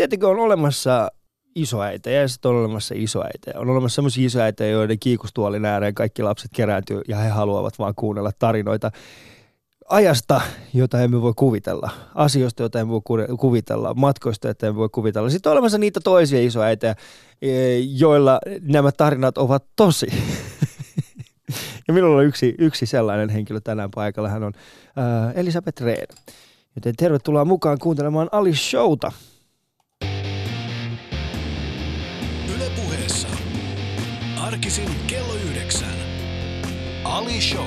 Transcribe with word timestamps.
tietenkin 0.00 0.28
on 0.28 0.38
olemassa 0.38 1.10
isoäitä 1.54 2.10
ja 2.10 2.28
sitten 2.28 2.50
on 2.50 2.56
olemassa 2.56 2.94
isoäitä. 2.98 3.50
On 3.54 3.70
olemassa 3.70 3.94
sellaisia 3.94 4.26
isoäitä, 4.26 4.66
joiden 4.66 4.98
kiikustuolin 4.98 5.64
ääreen 5.64 5.94
kaikki 5.94 6.22
lapset 6.22 6.50
kerääntyy 6.54 7.02
ja 7.08 7.16
he 7.16 7.28
haluavat 7.28 7.78
vaan 7.78 7.94
kuunnella 7.94 8.30
tarinoita 8.38 8.90
ajasta, 9.88 10.40
jota 10.74 11.00
emme 11.02 11.22
voi 11.22 11.32
kuvitella, 11.36 11.90
asioista, 12.14 12.62
joita 12.62 12.80
emme 12.80 12.90
voi 12.90 13.00
kuvitella, 13.40 13.94
matkoista, 13.94 14.48
joita 14.48 14.66
emme 14.66 14.76
voi 14.76 14.88
kuvitella. 14.88 15.30
Sitten 15.30 15.50
on 15.50 15.52
olemassa 15.52 15.78
niitä 15.78 16.00
toisia 16.04 16.40
isoäitä, 16.40 16.94
e, 17.42 17.78
joilla 17.78 18.40
nämä 18.60 18.92
tarinat 18.92 19.38
ovat 19.38 19.64
tosi. 19.76 20.06
ja 21.88 21.94
minulla 21.94 22.18
on 22.18 22.24
yksi, 22.24 22.54
yksi 22.58 22.86
sellainen 22.86 23.28
henkilö 23.28 23.60
tänään 23.60 23.90
paikalla. 23.94 24.28
Hän 24.28 24.44
on 24.44 24.52
äh, 24.98 25.38
Elisabeth 25.38 25.82
Rehn. 25.82 26.06
Joten 26.76 26.96
tervetuloa 26.96 27.44
mukaan 27.44 27.78
kuuntelemaan 27.78 28.28
Ali 28.32 28.54
Showta. 28.54 29.12
Arkisin 34.52 34.90
kello 35.06 35.34
yhdeksän. 35.34 35.88
Ali 37.04 37.40
Show. 37.40 37.66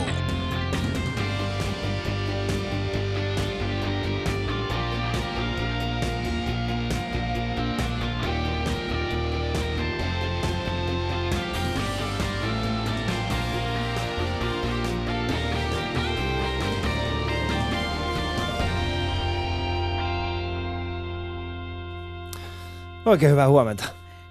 Oikein 23.06 23.32
hyvää 23.32 23.48
huomenta. 23.48 23.84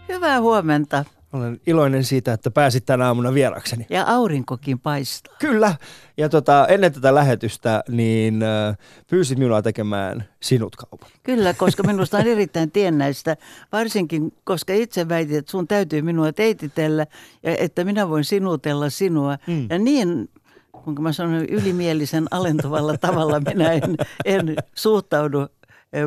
Hyvää 0.09 0.41
huomenta. 0.41 1.05
Olen 1.33 1.61
iloinen 1.67 2.05
siitä, 2.05 2.33
että 2.33 2.51
pääsit 2.51 2.87
tänä 2.87 3.07
aamuna 3.07 3.35
vierakseni. 3.35 3.87
Ja 3.91 4.05
aurinkokin 4.07 4.79
paistaa. 4.79 5.37
Kyllä. 5.39 5.75
Ja 6.17 6.29
tota, 6.29 6.67
ennen 6.67 6.93
tätä 6.93 7.15
lähetystä 7.15 7.85
niin 7.89 8.43
äh, 8.43 8.77
pyysit 9.11 9.39
minua 9.39 9.63
tekemään 9.63 10.25
sinut 10.41 10.77
kaupan. 10.77 11.11
Kyllä, 11.23 11.55
koska 11.55 11.83
minusta 11.83 12.19
on 12.19 12.27
erittäin 12.27 12.71
tiennäistä, 12.71 13.37
varsinkin 13.73 14.33
koska 14.45 14.73
itse 14.73 15.09
väitit, 15.09 15.37
että 15.37 15.51
sun 15.51 15.69
täytyy 15.69 16.03
minua 16.03 16.33
teititellä 16.33 17.07
ja 17.43 17.57
että 17.59 17.85
minä 17.85 18.09
voin 18.09 18.25
sinutella 18.25 18.91
sinua. 18.91 19.39
Mm. 19.47 19.67
Ja 19.71 19.79
niin 19.79 20.29
kun 20.73 21.03
mä 21.03 21.13
sanon 21.13 21.45
ylimielisen 21.45 22.27
alentuvalla 22.31 22.99
tavalla, 22.99 23.41
minä 23.41 23.73
en, 23.73 23.97
en 24.25 24.57
suhtaudu 24.75 25.47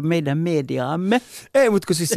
meidän 0.02 0.38
mediaamme. 0.38 1.22
Ei, 1.54 1.70
mutta 1.70 1.88
kun 1.88 1.96
siis 1.96 2.14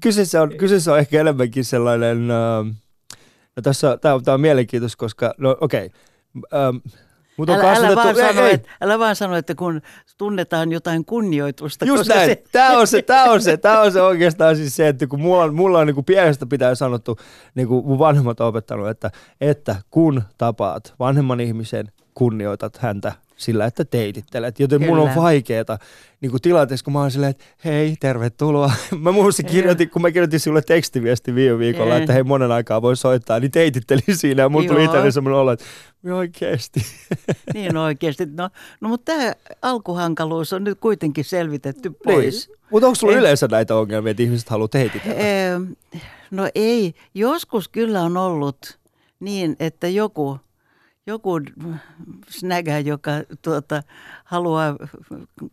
kyseessä, 0.00 0.42
on, 0.42 0.56
kyseessä 0.56 0.92
on 0.92 0.98
ehkä 0.98 1.20
enemmänkin 1.20 1.64
sellainen, 1.64 2.28
no 2.28 3.62
tässä, 3.62 3.98
tämä 4.00 4.14
on, 4.14 4.24
tämä 4.24 4.34
on 4.34 4.40
mielenkiintoista, 4.40 4.96
koska, 4.98 5.34
no 5.38 5.56
okei, 5.60 5.90
okay, 6.36 6.80
Mut 7.38 7.50
älä, 7.50 7.72
älä, 7.72 7.96
vaan 7.96 8.08
ei, 8.08 8.14
sano, 8.14 8.46
ei. 8.46 8.54
Että, 8.54 8.68
älä 8.80 8.98
vaan 8.98 9.16
sano, 9.16 9.36
että 9.36 9.54
kun 9.54 9.80
tunnetaan 10.18 10.72
jotain 10.72 11.04
kunnioitusta. 11.04 11.84
Just 11.84 12.00
koska 12.00 12.14
näin. 12.14 12.30
Se... 12.30 12.42
Tämä, 12.52 12.78
on 12.78 12.86
se, 12.86 13.02
tämä, 13.02 13.24
on 13.24 13.42
se, 13.42 13.56
tämä 13.56 13.80
on 13.80 13.92
se 13.92 14.02
oikeastaan 14.02 14.56
siis 14.56 14.76
se, 14.76 14.88
että 14.88 15.06
kun 15.06 15.20
mulla 15.20 15.42
on, 15.42 15.54
mulla 15.54 15.78
on 15.78 15.86
niin 15.86 15.94
kuin 15.94 16.04
pienestä 16.04 16.46
pitää 16.46 16.74
sanottu, 16.74 17.18
niin 17.54 17.68
kuin 17.68 17.86
mun 17.86 17.98
vanhemmat 17.98 18.40
on 18.40 18.46
opettanut, 18.46 18.88
että, 18.88 19.10
että 19.40 19.76
kun 19.90 20.22
tapaat 20.38 20.94
vanhemman 20.98 21.40
ihmisen, 21.40 21.92
kunnioitat 22.14 22.76
häntä 22.76 23.12
sillä, 23.38 23.66
että 23.66 23.84
teitittelet. 23.84 24.60
Joten 24.60 24.80
Kyllä. 24.80 24.94
mun 24.94 25.08
on 25.08 25.14
vaikeeta 25.16 25.78
niin 26.20 26.30
kuin 26.30 26.42
tilanteessa, 26.42 26.84
kun 26.84 26.92
mä 26.92 27.00
oon 27.00 27.10
silleen, 27.10 27.30
että 27.30 27.44
hei, 27.64 27.96
tervetuloa. 28.00 28.72
mä 29.00 29.12
muistin 29.12 29.46
kirjoitin, 29.46 29.90
kun 29.90 30.02
mä 30.02 30.10
kirjoitin 30.10 30.40
sulle 30.40 30.62
tekstiviesti 30.62 31.34
viime 31.34 31.58
viikolla, 31.58 31.96
että 31.96 32.12
hei, 32.12 32.22
monen 32.22 32.52
aikaa 32.52 32.82
voi 32.82 32.96
soittaa, 32.96 33.40
niin 33.40 33.50
teitittelin 33.50 34.16
siinä 34.16 34.42
ja 34.42 34.48
mun 34.48 34.66
tuli 34.66 34.84
itselleni 34.84 35.12
semmoinen 35.12 35.40
olo, 35.40 35.52
että 35.52 35.64
oikeasti. 36.12 36.80
niin 37.54 37.76
oikeasti. 37.76 38.26
No, 38.26 38.50
no 38.80 38.88
mutta 38.88 39.12
tämä 39.12 39.32
alkuhankaluus 39.62 40.52
on 40.52 40.64
nyt 40.64 40.78
kuitenkin 40.80 41.24
selvitetty 41.24 41.88
niin. 41.88 41.98
pois. 42.04 42.48
Niin. 42.48 42.58
Mutta 42.70 42.86
onko 42.86 42.94
sulla 42.94 43.12
en... 43.12 43.18
yleensä 43.18 43.48
näitä 43.50 43.76
ongelmia, 43.76 44.10
että 44.10 44.22
ihmiset 44.22 44.48
haluaa 44.48 44.68
teititellä? 44.68 45.16
no 46.30 46.48
ei. 46.54 46.94
Joskus 47.14 47.68
kyllä 47.68 48.02
on 48.02 48.16
ollut 48.16 48.78
niin, 49.20 49.56
että 49.60 49.88
joku 49.88 50.38
joku 51.08 51.40
snägä, 52.28 52.78
joka 52.78 53.10
tuota, 53.42 53.82
haluaa 54.24 54.76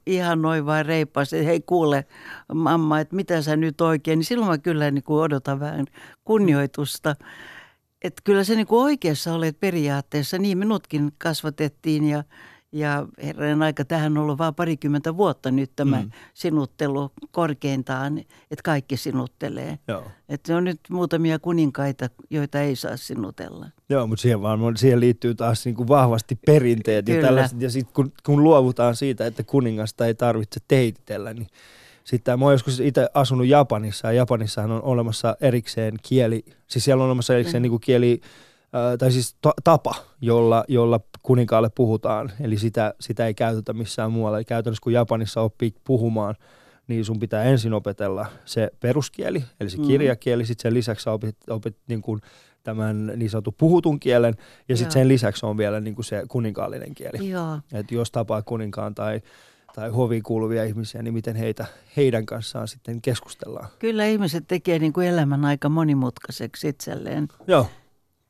ihan 0.07 0.41
noin 0.41 0.65
vain 0.65 0.85
reippaasti, 0.85 1.45
hei 1.45 1.61
kuule 1.61 2.05
mamma, 2.53 2.99
että 2.99 3.15
mitä 3.15 3.41
sä 3.41 3.55
nyt 3.55 3.81
oikein, 3.81 4.19
niin 4.19 4.25
silloin 4.25 4.51
mä 4.51 4.57
kyllä 4.57 4.91
niin 4.91 5.03
kuin 5.03 5.21
odotan 5.21 5.59
vähän 5.59 5.85
kunnioitusta. 6.23 7.15
Että 8.01 8.21
kyllä 8.23 8.43
se 8.43 8.55
niin 8.55 8.67
kuin 8.67 8.83
oikeassa 8.83 9.33
olet 9.33 9.59
periaatteessa, 9.59 10.37
niin 10.37 10.57
minutkin 10.57 11.11
kasvatettiin 11.17 12.09
ja 12.09 12.23
ja 12.75 13.07
herran 13.23 13.61
aika, 13.61 13.85
tähän 13.85 14.17
on 14.17 14.23
ollut 14.23 14.37
vain 14.37 14.55
parikymmentä 14.55 15.17
vuotta 15.17 15.51
nyt 15.51 15.71
tämä 15.75 16.01
mm. 16.01 16.11
sinuttelu 16.33 17.11
korkeintaan, 17.31 18.17
että 18.17 18.63
kaikki 18.63 18.97
sinuttelee. 18.97 19.79
Joo. 19.87 20.03
Että 20.29 20.57
on 20.57 20.63
nyt 20.63 20.79
muutamia 20.89 21.39
kuninkaita, 21.39 22.09
joita 22.29 22.61
ei 22.61 22.75
saa 22.75 22.97
sinutella. 22.97 23.65
Joo, 23.89 24.07
mutta 24.07 24.21
siihen, 24.21 24.41
vaan, 24.41 24.77
siihen 24.77 24.99
liittyy 24.99 25.35
taas 25.35 25.65
niin 25.65 25.75
kuin 25.75 25.87
vahvasti 25.87 26.39
perinteet 26.45 27.05
Kyllä. 27.05 27.19
ja 27.19 27.25
tällaiset. 27.25 27.61
Ja 27.61 27.69
sitten 27.69 27.93
kun, 27.93 28.11
kun 28.25 28.43
luovutaan 28.43 28.95
siitä, 28.95 29.25
että 29.25 29.43
kuningasta 29.43 30.05
ei 30.05 30.15
tarvitse 30.15 30.59
teititellä, 30.67 31.33
niin 31.33 31.47
sitten 32.03 32.39
mä 32.39 32.45
oon 32.45 32.53
joskus 32.53 32.79
itse 32.79 33.07
asunut 33.13 33.47
Japanissa 33.47 34.07
ja 34.07 34.13
Japanissahan 34.13 34.71
on 34.71 34.83
olemassa 34.83 35.37
erikseen 35.41 35.93
kieli, 36.03 36.45
siis 36.67 36.85
siellä 36.85 37.03
on 37.03 37.07
olemassa 37.07 37.33
erikseen 37.33 37.61
mm. 37.61 37.63
niin 37.63 37.71
kuin 37.71 37.81
kieli 37.81 38.21
tai 38.99 39.11
siis 39.11 39.35
tapa, 39.63 39.95
jolla, 40.21 40.65
jolla 40.67 40.99
kuninkaalle 41.25 41.69
puhutaan. 41.75 42.31
Eli 42.41 42.57
sitä, 42.57 42.93
sitä 42.99 43.27
ei 43.27 43.33
käytetä 43.33 43.73
missään 43.73 44.11
muualla. 44.11 44.37
Eli 44.37 44.45
käytännössä 44.45 44.81
kun 44.83 44.93
Japanissa 44.93 45.41
oppii 45.41 45.73
puhumaan, 45.83 46.35
niin 46.87 47.05
sun 47.05 47.19
pitää 47.19 47.43
ensin 47.43 47.73
opetella 47.73 48.25
se 48.45 48.71
peruskieli, 48.79 49.43
eli 49.59 49.69
se 49.69 49.77
mm. 49.77 49.87
kirjakieli. 49.87 50.43
Mm. 50.43 50.47
Sitten 50.47 50.63
sen 50.63 50.73
lisäksi 50.73 51.09
opit, 51.09 51.37
opit 51.49 51.77
niin 51.87 52.01
kuin 52.01 52.21
tämän 52.63 53.11
niin 53.15 53.29
sanotun 53.29 53.53
puhutun 53.57 53.99
kielen, 53.99 54.33
ja 54.69 54.77
sitten 54.77 54.91
sen 54.91 55.07
lisäksi 55.07 55.45
on 55.45 55.57
vielä 55.57 55.79
niin 55.79 55.95
kuin 55.95 56.05
se 56.05 56.23
kuninkaallinen 56.27 56.95
kieli. 56.95 57.17
Että 57.73 57.95
jos 57.95 58.11
tapaa 58.11 58.41
kuninkaan 58.41 58.95
tai 58.95 59.21
tai 59.75 59.89
hoviin 59.89 60.23
kuuluvia 60.23 60.63
ihmisiä, 60.63 61.03
niin 61.03 61.13
miten 61.13 61.35
heitä, 61.35 61.65
heidän 61.97 62.25
kanssaan 62.25 62.67
sitten 62.67 63.01
keskustellaan. 63.01 63.67
Kyllä 63.79 64.05
ihmiset 64.05 64.43
tekee 64.47 64.79
niin 64.79 64.93
kuin 64.93 65.07
elämän 65.07 65.45
aika 65.45 65.69
monimutkaiseksi 65.69 66.67
itselleen. 66.67 67.27
Joo. 67.47 67.67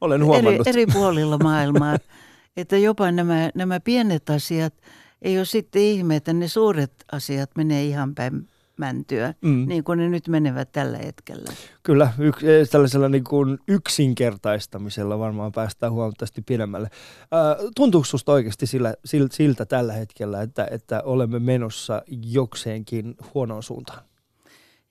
Olen 0.02 0.26
huomannut. 0.26 0.68
Eri, 0.68 0.82
eri 0.82 0.94
puolilla 0.94 1.38
maailmaa. 1.38 1.98
että 2.58 2.78
jopa 2.78 3.12
nämä, 3.12 3.50
nämä 3.56 3.80
pienet 3.80 4.30
asiat, 4.30 4.74
ei 5.22 5.38
ole 5.38 5.46
sitten 5.46 5.82
ihme, 5.82 6.16
että 6.16 6.34
ne 6.34 6.48
suuret 6.48 7.06
asiat 7.12 7.50
menee 7.56 7.86
ihan 7.86 8.16
päin 8.16 8.50
mäntyä, 8.78 9.34
mm. 9.42 9.68
niin 9.68 9.84
kuin 9.84 10.00
ne 10.00 10.10
nyt 10.10 10.28
menevät 10.28 10.72
tällä 10.72 10.98
hetkellä. 10.98 11.54
Kyllä, 11.84 12.14
yks, 12.20 12.44
eh, 12.44 12.70
tällaisella 12.70 13.10
niin 13.10 13.24
kuin 13.24 13.58
yksinkertaistamisella 13.68 15.20
varmaan 15.20 15.52
päästään 15.52 15.92
huomattavasti 15.92 16.42
pidemmälle. 16.42 16.90
Äh, 17.22 17.72
tuntuuko 17.76 18.06
sinusta 18.06 18.32
oikeasti 18.32 18.68
sillä, 18.68 18.94
siltä 19.32 19.66
tällä 19.66 19.94
hetkellä, 19.94 20.42
että, 20.42 20.68
että 20.72 21.02
olemme 21.06 21.40
menossa 21.40 22.02
jokseenkin 22.08 23.16
huonoon 23.34 23.64
suuntaan? 23.64 24.04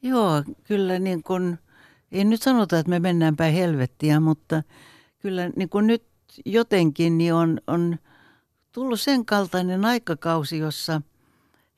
Joo, 0.02 0.42
kyllä 0.64 0.98
niin 0.98 1.22
kuin, 1.22 1.58
ei 2.12 2.24
nyt 2.24 2.42
sanota, 2.42 2.78
että 2.78 2.90
me 2.90 3.00
mennään 3.00 3.36
päin 3.36 3.54
helvettiä, 3.54 4.20
mutta– 4.20 4.62
kyllä 5.24 5.50
niin 5.56 5.68
kuin 5.68 5.86
nyt 5.86 6.02
jotenkin 6.44 7.18
niin 7.18 7.34
on, 7.34 7.60
on 7.66 7.98
tullut 8.72 9.00
sen 9.00 9.24
kaltainen 9.24 9.84
aikakausi, 9.84 10.58
jossa, 10.58 11.02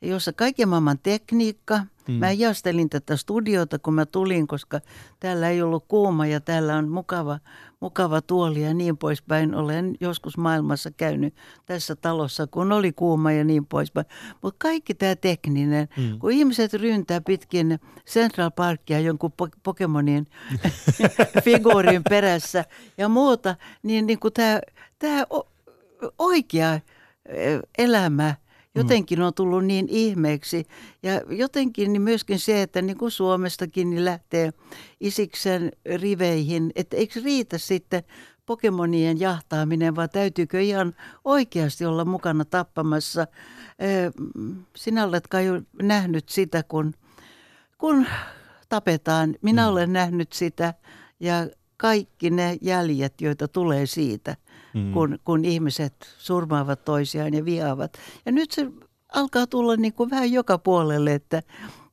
jossa 0.03 0.33
kaiken 0.33 0.69
maailman 0.69 0.99
tekniikka, 0.99 1.81
mm. 2.09 2.15
mä 2.15 2.33
jastelin 2.33 2.91
tätä 2.91 3.17
studiota, 3.17 3.79
kun 3.79 3.95
mä 3.95 4.07
tulin, 4.07 4.47
koska 4.47 4.81
täällä 5.21 5.51
ei 5.51 5.63
ollut 5.63 5.85
kuuma 5.89 6.27
ja 6.27 6.41
täällä 6.41 6.77
on 6.77 6.89
mukava, 6.89 7.39
mukava 7.81 8.21
tuoli 8.21 8.63
ja 8.63 8.75
niin 8.75 8.97
poispäin. 8.97 9.55
Olen 9.55 9.95
joskus 10.01 10.39
maailmassa 10.39 10.91
käynyt 10.91 11.35
tässä 11.67 11.97
talossa, 11.97 12.47
kun 12.47 12.73
oli 12.73 12.93
kuuma 12.93 13.33
ja 13.33 13.45
niin 13.45 13.67
poispäin. 13.67 14.07
Mutta 14.43 14.57
kaikki 14.59 14.95
tämä 14.95 15.17
tekninen, 15.17 15.89
mm. 15.97 16.19
kun 16.19 16.33
ihmiset 16.33 16.75
ryntää 16.75 17.21
pitkin 17.21 17.81
Central 18.07 18.51
Parkia 18.51 19.01
jonkun 19.01 19.33
Pokemonin 19.63 20.27
figuurin 21.45 22.03
perässä 22.09 22.65
ja 22.99 23.09
muuta, 23.09 23.57
niin, 23.83 24.07
niin 24.07 24.19
tämä, 24.35 24.61
tämä 24.99 25.25
oikea 26.19 26.81
elämä– 27.79 28.35
jotenkin 28.77 29.23
on 29.23 29.35
tullut 29.35 29.65
niin 29.65 29.87
ihmeeksi. 29.89 30.67
Ja 31.03 31.21
jotenkin 31.31 31.93
niin 31.93 32.03
myöskin 32.03 32.39
se, 32.39 32.63
että 32.63 32.83
niin 32.83 32.99
kuin 32.99 33.11
Suomestakin 33.11 33.91
niin 33.91 34.05
lähtee 34.05 34.53
Isiksen 35.01 35.73
riveihin, 35.97 36.73
että 36.75 36.97
eikö 36.97 37.21
riitä 37.25 37.59
sitten 37.59 38.03
Pokemonien 38.47 39.21
jahtaaminen, 39.21 39.97
vai 39.97 40.09
täytyykö 40.09 40.61
ihan 40.61 40.95
oikeasti 41.25 41.85
olla 41.85 42.05
mukana 42.05 42.45
tappamassa? 42.45 43.27
Sinä 44.77 45.05
olet 45.05 45.27
kai 45.27 45.47
jo 45.47 45.63
nähnyt 45.83 46.29
sitä, 46.29 46.63
kun, 46.63 46.95
kun 47.79 48.07
tapetaan. 48.69 49.35
Minä 49.43 49.63
mm. 49.63 49.69
olen 49.69 49.93
nähnyt 49.93 50.33
sitä 50.33 50.75
ja 51.21 51.49
kaikki 51.77 52.31
ne 52.31 52.59
jäljet, 52.61 53.21
joita 53.21 53.49
tulee 53.49 53.87
siitä, 53.87 54.37
mm. 54.77 54.93
kun, 54.93 55.19
kun 55.25 55.45
ihmiset 55.45 55.95
surmaavat 56.19 56.85
toisiaan 56.85 57.35
ja 57.35 57.45
viaavat. 57.45 57.99
Ja 58.27 58.33
nyt 58.33 58.51
se 58.51 58.71
alkaa 59.15 59.47
tulla 59.47 59.77
niin 59.77 59.93
kuin 59.93 60.11
vähän 60.11 60.33
joka 60.33 60.59
puolelle, 60.59 61.15
että 61.15 61.43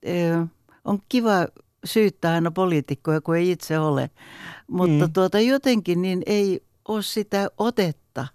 ö, 0.08 0.46
on 0.86 1.00
kiva 1.10 1.48
syyttää 1.86 2.34
aina 2.34 2.52
poliitikkoja, 2.52 3.22
kun 3.22 3.38
ei 3.38 3.52
itse 3.52 3.80
ole. 3.80 4.10
Mutta 4.68 5.08
mm. 5.08 5.14
tuota, 5.14 5.40
jotenkin 5.40 6.02
niin 6.02 6.24
ei 6.26 6.64
ole 6.88 7.02
sitä 7.02 7.48
otetta. 7.58 8.28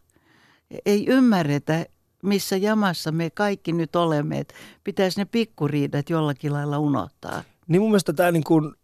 Ei 0.86 1.06
ymmärretä, 1.06 1.86
missä 2.22 2.56
jamassa 2.56 3.12
me 3.12 3.30
kaikki 3.30 3.72
nyt 3.72 3.96
olemme. 3.96 4.38
Että 4.38 4.54
pitäisi 4.84 5.20
ne 5.20 5.24
pikkuriidat 5.24 6.10
jollakin 6.10 6.52
lailla 6.52 6.78
unohtaa. 6.78 7.42
Niin 7.68 7.80
mun 7.82 7.90
mielestä 7.90 8.12
tämä, 8.12 8.32
niin 8.32 8.44
kuin, 8.44 8.74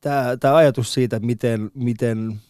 tämä, 0.00 0.36
tämä 0.36 0.56
ajatus 0.56 0.94
siitä, 0.94 1.18
miten, 1.18 1.70
miten 1.74 2.40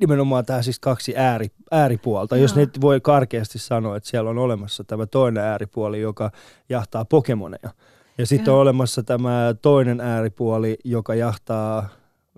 nimenomaan 0.00 0.44
tämä 0.44 0.62
siis 0.62 0.80
kaksi 0.80 1.16
ääri, 1.16 1.48
ääripuolta. 1.70 2.36
Joo. 2.36 2.42
Jos 2.42 2.56
nyt 2.56 2.80
voi 2.80 3.00
karkeasti 3.00 3.58
sanoa, 3.58 3.96
että 3.96 4.08
siellä 4.08 4.30
on 4.30 4.38
olemassa 4.38 4.84
tämä 4.84 5.06
toinen 5.06 5.44
ääripuoli, 5.44 6.00
joka 6.00 6.30
jahtaa 6.68 7.04
pokemoneja. 7.04 7.70
Ja 8.18 8.26
sitten 8.26 8.54
on 8.54 8.60
olemassa 8.60 9.02
tämä 9.02 9.54
toinen 9.62 10.00
ääripuoli, 10.00 10.76
joka 10.84 11.14
jahtaa 11.14 11.88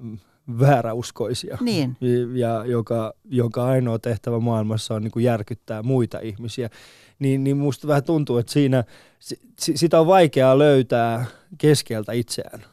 mm, 0.00 0.18
vääräuskoisia. 0.60 1.58
Niin. 1.60 1.96
Ja 2.34 2.64
joka, 2.66 3.14
joka 3.24 3.66
ainoa 3.66 3.98
tehtävä 3.98 4.40
maailmassa 4.40 4.94
on 4.94 5.02
niin 5.02 5.10
kuin 5.10 5.24
järkyttää 5.24 5.82
muita 5.82 6.18
ihmisiä. 6.18 6.70
Niin, 7.18 7.44
niin 7.44 7.56
musta 7.56 7.88
vähän 7.88 8.04
tuntuu, 8.04 8.38
että 8.38 8.52
siinä 8.52 8.84
sitä 9.50 10.00
on 10.00 10.06
vaikeaa 10.06 10.58
löytää 10.58 11.24
keskeltä 11.58 12.12
itseään. 12.12 12.64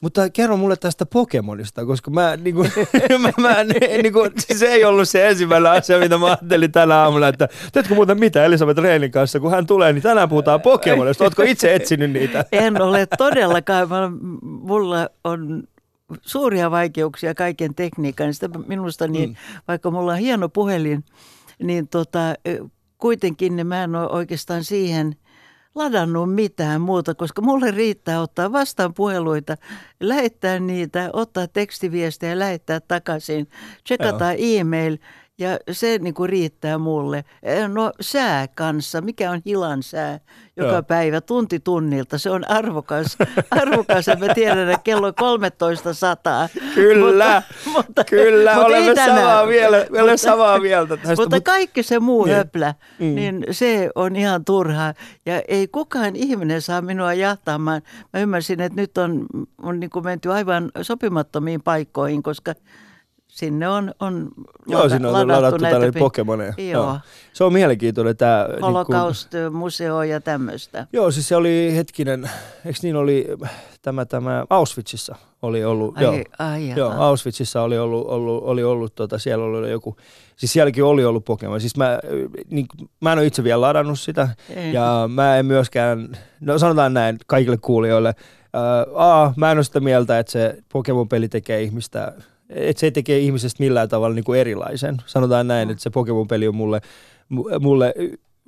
Mutta 0.00 0.30
kerro 0.30 0.56
mulle 0.56 0.76
tästä 0.76 1.06
Pokemonista, 1.06 1.86
koska 1.86 2.10
mä, 2.10 2.36
niinku, 2.36 2.66
mä, 3.22 3.32
mä 3.38 3.64
niinku, 4.02 4.20
se 4.56 4.66
ei 4.66 4.84
ollut 4.84 5.08
se 5.08 5.28
ensimmäinen 5.28 5.72
asia, 5.72 5.98
mitä 5.98 6.18
mä 6.18 6.26
ajattelin 6.26 6.72
tänä 6.72 6.96
aamulla, 6.96 7.28
että 7.28 7.48
teetkö 7.72 7.94
muuten 7.94 8.20
mitä 8.20 8.44
Elisabeth 8.44 8.80
Reinin 8.80 9.10
kanssa, 9.10 9.40
kun 9.40 9.50
hän 9.50 9.66
tulee, 9.66 9.92
niin 9.92 10.02
tänään 10.02 10.28
puhutaan 10.28 10.60
Pokemonista. 10.60 11.24
Ootko 11.24 11.42
itse 11.42 11.74
etsinyt 11.74 12.10
niitä? 12.10 12.44
En 12.52 12.82
ole 12.82 13.06
todellakaan. 13.18 13.88
Mulla 14.42 15.08
on 15.24 15.62
suuria 16.22 16.70
vaikeuksia 16.70 17.34
kaiken 17.34 17.74
tekniikan. 17.74 18.34
Sitä 18.34 18.48
minusta, 18.66 19.08
niin, 19.08 19.28
mm. 19.28 19.36
vaikka 19.68 19.90
mulla 19.90 20.12
on 20.12 20.18
hieno 20.18 20.48
puhelin, 20.48 21.04
niin 21.62 21.88
tota, 21.88 22.34
kuitenkin 22.98 23.56
niin 23.56 23.66
mä 23.66 23.84
en 23.84 23.96
ole 23.96 24.08
oikeastaan 24.08 24.64
siihen– 24.64 25.14
ladannut 25.74 26.34
mitään 26.34 26.80
muuta, 26.80 27.14
koska 27.14 27.42
mulle 27.42 27.70
riittää 27.70 28.20
ottaa 28.20 28.52
vastaan 28.52 28.94
puheluita, 28.94 29.56
lähettää 30.00 30.60
niitä, 30.60 31.10
ottaa 31.12 31.48
tekstiviestejä 31.48 32.32
ja 32.32 32.38
lähettää 32.38 32.80
takaisin, 32.80 33.48
checkata 33.86 34.32
e-mail 34.32 34.98
ja 35.40 35.58
se 35.70 35.98
niin 35.98 36.14
kuin 36.14 36.28
riittää 36.28 36.78
mulle. 36.78 37.24
No 37.68 37.92
sää 38.00 38.48
kanssa, 38.48 39.00
mikä 39.00 39.30
on 39.30 39.40
hilan 39.46 39.82
sää 39.82 40.20
joka 40.56 40.72
Joo. 40.72 40.82
päivä, 40.82 41.20
tunti 41.20 41.60
tunnilta. 41.60 42.18
Se 42.18 42.30
on 42.30 42.50
arvokas, 42.50 43.16
arvokas 43.50 44.06
ja 44.06 44.16
mä 44.16 44.34
tiedän, 44.34 44.68
että 44.68 44.82
kello 44.84 45.06
on 45.06 45.14
13 45.14 45.94
sataa. 45.94 46.48
Kyllä, 46.74 47.34
mutta, 47.34 47.42
mutta, 47.72 48.04
kyllä, 48.04 48.54
mutta 48.54 48.66
olemme 48.66 48.94
samaa, 48.94 49.46
vielä, 49.46 49.86
olemme 49.90 50.16
samaa 50.16 50.58
mieltä 50.58 50.96
tästä. 50.96 51.08
Mutta, 51.08 51.22
mutta 51.22 51.40
kaikki 51.40 51.82
se 51.82 51.98
muu 51.98 52.24
niin. 52.24 52.36
höplä, 52.36 52.74
mm. 52.98 53.14
niin 53.14 53.44
se 53.50 53.90
on 53.94 54.16
ihan 54.16 54.44
turhaa. 54.44 54.94
Ja 55.26 55.42
ei 55.48 55.68
kukaan 55.68 56.16
ihminen 56.16 56.62
saa 56.62 56.82
minua 56.82 57.14
jahtaamaan. 57.14 57.82
Mä 58.12 58.20
ymmärsin, 58.20 58.60
että 58.60 58.80
nyt 58.80 58.98
on, 58.98 59.26
on 59.62 59.80
niin 59.80 59.90
kuin 59.90 60.04
menty 60.04 60.32
aivan 60.32 60.70
sopimattomiin 60.82 61.62
paikkoihin, 61.62 62.22
koska– 62.22 62.54
sinne 63.40 63.68
on, 63.68 63.94
on 64.00 64.28
Joo, 64.66 64.88
sinne 64.88 65.08
on 65.08 65.14
ladattu, 65.14 65.32
ladattu 65.32 65.58
tällainen 65.58 65.94
Pokemoneja. 65.98 66.54
Joo. 66.58 66.66
Joo. 66.68 66.98
Se 67.32 67.44
on 67.44 67.52
mielenkiintoinen 67.52 68.16
tämä... 68.16 68.46
Holocaust-museo 68.62 70.02
ja 70.02 70.20
tämmöistä. 70.20 70.86
Joo, 70.92 71.10
siis 71.10 71.28
se 71.28 71.36
oli 71.36 71.72
hetkinen, 71.76 72.30
eikö 72.64 72.78
niin 72.82 72.96
oli 72.96 73.28
tämä, 73.82 74.04
tämä 74.04 74.44
Auschwitzissa 74.50 75.16
oli 75.42 75.64
ollut, 75.64 75.96
ai, 75.96 76.04
joo, 76.04 76.14
ai, 76.38 76.72
joo, 76.76 76.90
Auschwitzissa 76.90 77.62
oli 77.62 77.78
ollut, 77.78 78.06
ollut, 78.08 78.42
oli 78.44 78.64
ollut 78.64 78.94
tota, 78.94 79.18
siellä 79.18 79.44
oli 79.44 79.70
joku, 79.70 79.96
siis 80.36 80.52
sielläkin 80.52 80.84
oli 80.84 81.04
ollut 81.04 81.24
Pokemon. 81.24 81.60
Siis 81.60 81.76
mä, 81.76 81.98
niin, 82.50 82.66
mä 83.00 83.12
en 83.12 83.18
ole 83.18 83.26
itse 83.26 83.44
vielä 83.44 83.60
ladannut 83.60 84.00
sitä 84.00 84.28
Ei. 84.56 84.72
ja 84.72 85.08
mä 85.08 85.36
en 85.36 85.46
myöskään, 85.46 86.16
no 86.40 86.58
sanotaan 86.58 86.94
näin 86.94 87.18
kaikille 87.26 87.56
kuulijoille, 87.56 88.14
uh, 88.90 89.00
A, 89.02 89.32
mä 89.36 89.50
en 89.50 89.58
ole 89.58 89.64
sitä 89.64 89.80
mieltä, 89.80 90.18
että 90.18 90.32
se 90.32 90.58
Pokemon-peli 90.72 91.28
tekee 91.28 91.62
ihmistä 91.62 92.12
että 92.50 92.80
se 92.80 92.90
tekee 92.90 93.18
ihmisestä 93.18 93.62
millään 93.62 93.88
tavalla 93.88 94.14
niin 94.14 94.24
kuin 94.24 94.40
erilaisen. 94.40 94.96
Sanotaan 95.06 95.48
näin, 95.48 95.68
mm. 95.68 95.72
että 95.72 95.82
se 95.82 95.90
Pokemon-peli 95.90 96.48
on 96.48 96.54
mulle, 96.54 96.80
mulle 97.60 97.94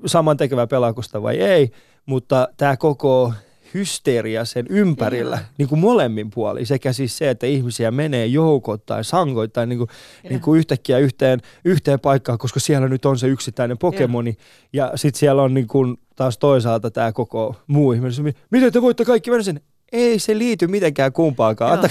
saman 0.07 0.37
tekevä 0.37 0.67
pelaakosta 0.67 1.23
vai 1.23 1.41
ei, 1.41 1.71
mutta 2.07 2.49
tämä 2.57 2.77
koko 2.77 3.33
hysteria 3.75 4.45
sen 4.45 4.67
ympärillä, 4.69 5.37
yeah. 5.37 5.51
niin 5.59 5.69
kuin 5.69 5.79
molemmin 5.79 6.31
puoli, 6.31 6.65
sekä 6.65 6.93
siis 6.93 7.19
se, 7.19 7.31
että 7.31 7.47
ihmisiä 7.47 7.91
menee 7.91 8.27
joukottain, 8.27 9.05
sangoittain 9.05 9.69
niin 9.69 9.79
kuin, 9.79 9.89
yeah. 10.25 10.31
niin 10.31 10.41
kuin 10.41 10.59
yhtäkkiä 10.59 10.99
yhteen, 10.99 11.41
yhteen 11.65 12.01
paikkaan, 12.01 12.39
koska 12.39 12.61
siellä 12.61 12.89
nyt 12.89 13.05
on 13.05 13.19
se 13.19 13.27
yksittäinen 13.27 13.79
Pokemoni, 13.79 14.31
yeah. 14.31 14.91
ja 14.91 14.97
sitten 14.97 15.19
siellä 15.19 15.43
on 15.43 15.55
niin 15.55 15.67
kuin 15.67 15.97
taas 16.17 16.39
toisaalta 16.39 16.91
tämä 16.91 17.13
koko 17.13 17.57
muu 17.67 17.93
ihminen, 17.93 18.35
miten 18.51 18.73
te 18.73 18.83
voitte 18.83 19.05
kaikki 19.05 19.31
mennä 19.31 19.43
sen? 19.43 19.61
Ei 19.93 20.19
se 20.19 20.39
liity 20.39 20.67
mitenkään 20.67 21.13
kumpaakaan. 21.13 21.79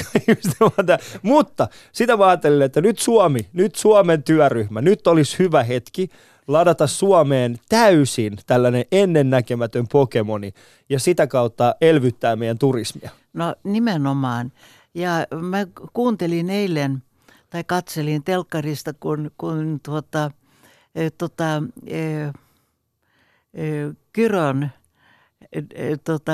Mutta 1.21 1.67
sitä 1.91 2.17
mä 2.17 2.27
ajattelin, 2.27 2.61
että 2.61 2.81
nyt 2.81 2.99
Suomi, 2.99 3.39
nyt 3.53 3.75
Suomen 3.75 4.23
työryhmä, 4.23 4.81
nyt 4.81 5.07
olisi 5.07 5.39
hyvä 5.39 5.63
hetki 5.63 6.09
ladata 6.47 6.87
Suomeen 6.87 7.57
täysin 7.69 8.37
tällainen 8.47 8.85
ennennäkemätön 8.91 9.87
Pokemoni 9.91 10.53
ja 10.89 10.99
sitä 10.99 11.27
kautta 11.27 11.75
elvyttää 11.81 12.35
meidän 12.35 12.57
turismia. 12.57 13.11
No 13.33 13.55
nimenomaan. 13.63 14.51
Ja 14.93 15.27
mä 15.41 15.67
kuuntelin 15.93 16.49
eilen 16.49 17.03
tai 17.49 17.63
katselin 17.63 18.23
telkkarista, 18.23 18.93
kun, 18.93 19.31
kun 19.37 19.79
tuota, 19.85 20.31
e, 20.95 21.09
tuota, 21.09 21.63
e, 21.87 21.99
e, 22.23 22.33
Kyron– 24.13 24.69
tota, 26.03 26.31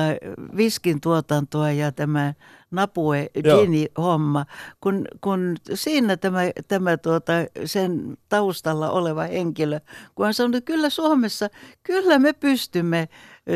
viskin 0.57 1.01
tuotantoa 1.01 1.71
ja 1.71 1.91
tämä 1.91 2.33
Napue 2.71 3.29
Gini 3.33 3.87
homma, 3.97 4.45
kun, 4.81 5.05
kun 5.21 5.55
siinä 5.73 6.17
tämä, 6.17 6.39
tämä 6.67 6.97
tuota, 6.97 7.33
sen 7.65 8.17
taustalla 8.29 8.89
oleva 8.91 9.23
henkilö, 9.23 9.79
kun 10.15 10.25
hän 10.25 10.33
sanoi, 10.33 10.57
että 10.57 10.67
kyllä 10.73 10.89
Suomessa, 10.89 11.49
kyllä 11.83 12.19
me 12.19 12.33
pystymme 12.33 13.09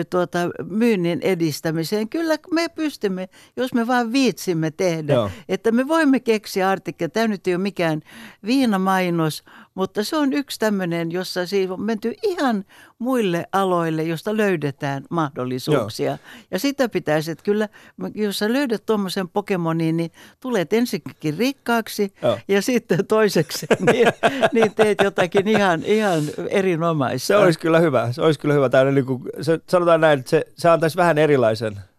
tuota, 0.09 0.39
myynnin 0.69 1.19
edistämiseen. 1.21 2.09
Kyllä 2.09 2.37
me 2.51 2.69
pystymme, 2.69 3.29
jos 3.57 3.73
me 3.73 3.87
vaan 3.87 4.13
viitsimme 4.13 4.71
tehdä. 4.71 5.13
Joo. 5.13 5.31
Että 5.49 5.71
me 5.71 5.87
voimme 5.87 6.19
keksiä 6.19 6.69
artikkeleja. 6.69 7.09
Tämä 7.09 7.27
nyt 7.27 7.47
ei 7.47 7.55
ole 7.55 7.61
mikään 7.61 8.01
viinamainos, 8.45 9.43
mutta 9.75 10.03
se 10.03 10.17
on 10.17 10.33
yksi 10.33 10.59
tämmöinen, 10.59 11.11
jossa 11.11 11.45
siis 11.45 11.71
on 11.71 11.81
menty 11.81 12.13
ihan 12.23 12.65
muille 12.99 13.45
aloille, 13.51 14.03
josta 14.03 14.37
löydetään 14.37 15.03
mahdollisuuksia. 15.09 16.11
Joo. 16.11 16.17
Ja 16.51 16.59
sitä 16.59 16.89
pitäisi, 16.89 17.31
että 17.31 17.43
kyllä, 17.43 17.69
jos 18.15 18.39
sä 18.39 18.53
löydät 18.53 18.85
tuommoisen 18.85 19.29
Pokemonin, 19.29 19.97
niin 19.97 20.11
tulet 20.39 20.73
ensinnäkin 20.73 21.37
rikkaaksi 21.37 22.13
Joo. 22.21 22.39
ja 22.47 22.61
sitten 22.61 23.05
toiseksi 23.05 23.67
niin, 23.91 24.07
niin 24.53 24.75
teet 24.75 24.97
jotakin 25.03 25.47
ihan, 25.47 25.83
ihan 25.83 26.23
erinomaista. 26.49 27.27
Se 27.27 27.37
olisi 27.37 27.59
kyllä 27.59 27.79
hyvä. 27.79 28.11
Se 28.11 28.21
olisi 28.21 28.39
kyllä 28.39 28.53
hyvä. 28.53 28.69
Tämä, 28.69 28.91
niin 28.91 29.05
kuin, 29.05 29.23
se, 29.41 29.59
sanotaan 29.69 30.01
näin, 30.01 30.19
että 30.19 30.29
se, 30.29 30.45
se 30.57 30.69
antaisi 30.69 30.97
vähän 30.97 31.17
erilaisen 31.17 31.90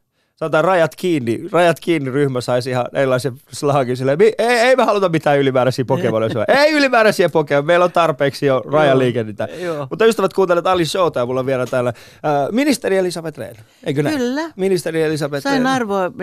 sanotaan 0.43 0.65
rajat 0.65 0.97
kiinni, 0.97 1.49
rajat 1.53 1.81
kiinni 1.81 2.11
ryhmä 2.11 2.41
saisi 2.41 2.71
ihan 2.71 2.87
erilaisen 2.93 3.33
slagin 3.53 3.97
silleen, 3.97 4.19
ei, 4.21 4.35
ei 4.39 4.77
me 4.77 4.85
haluta 4.85 5.09
mitään 5.09 5.39
ylimääräisiä 5.39 5.85
Pokemonia. 5.85 6.29
ei 6.59 6.73
ylimääräisiä 6.73 7.29
Pokemon, 7.29 7.67
meillä 7.67 7.85
on 7.85 7.93
tarpeeksi 7.93 8.47
jo 8.47 8.63
rajaliikennettä. 8.73 9.49
Mutta 9.91 10.05
ystävät 10.07 10.33
kuuntelevat 10.33 10.67
Ali 10.67 10.85
Showta 10.85 11.21
ja 11.21 11.27
mulla 11.27 11.41
on 11.41 11.47
vielä 11.47 11.67
täällä 11.67 11.89
äh, 11.89 12.33
ministeri 12.53 12.97
Elisabeth 12.97 13.39
Rehn, 13.39 13.57
eikö 13.85 14.03
näin? 14.03 14.19
Kyllä. 14.19 14.51
Ministeri 14.57 15.03
Elisabeth 15.03 15.43
Sain 15.43 15.63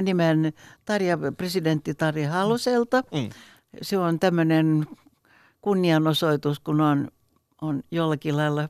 nimen 0.02 0.54
Tarja, 0.86 1.18
presidentti 1.38 1.96
Tarja 1.96 2.30
Haluselta. 2.30 3.04
Mm. 3.14 3.30
Se 3.82 3.98
on 3.98 4.20
tämmöinen 4.20 4.86
kunnianosoitus, 5.62 6.60
kun 6.60 6.82
on, 6.82 7.08
on 7.62 7.84
jollakin 7.92 8.38
lailla 8.38 8.70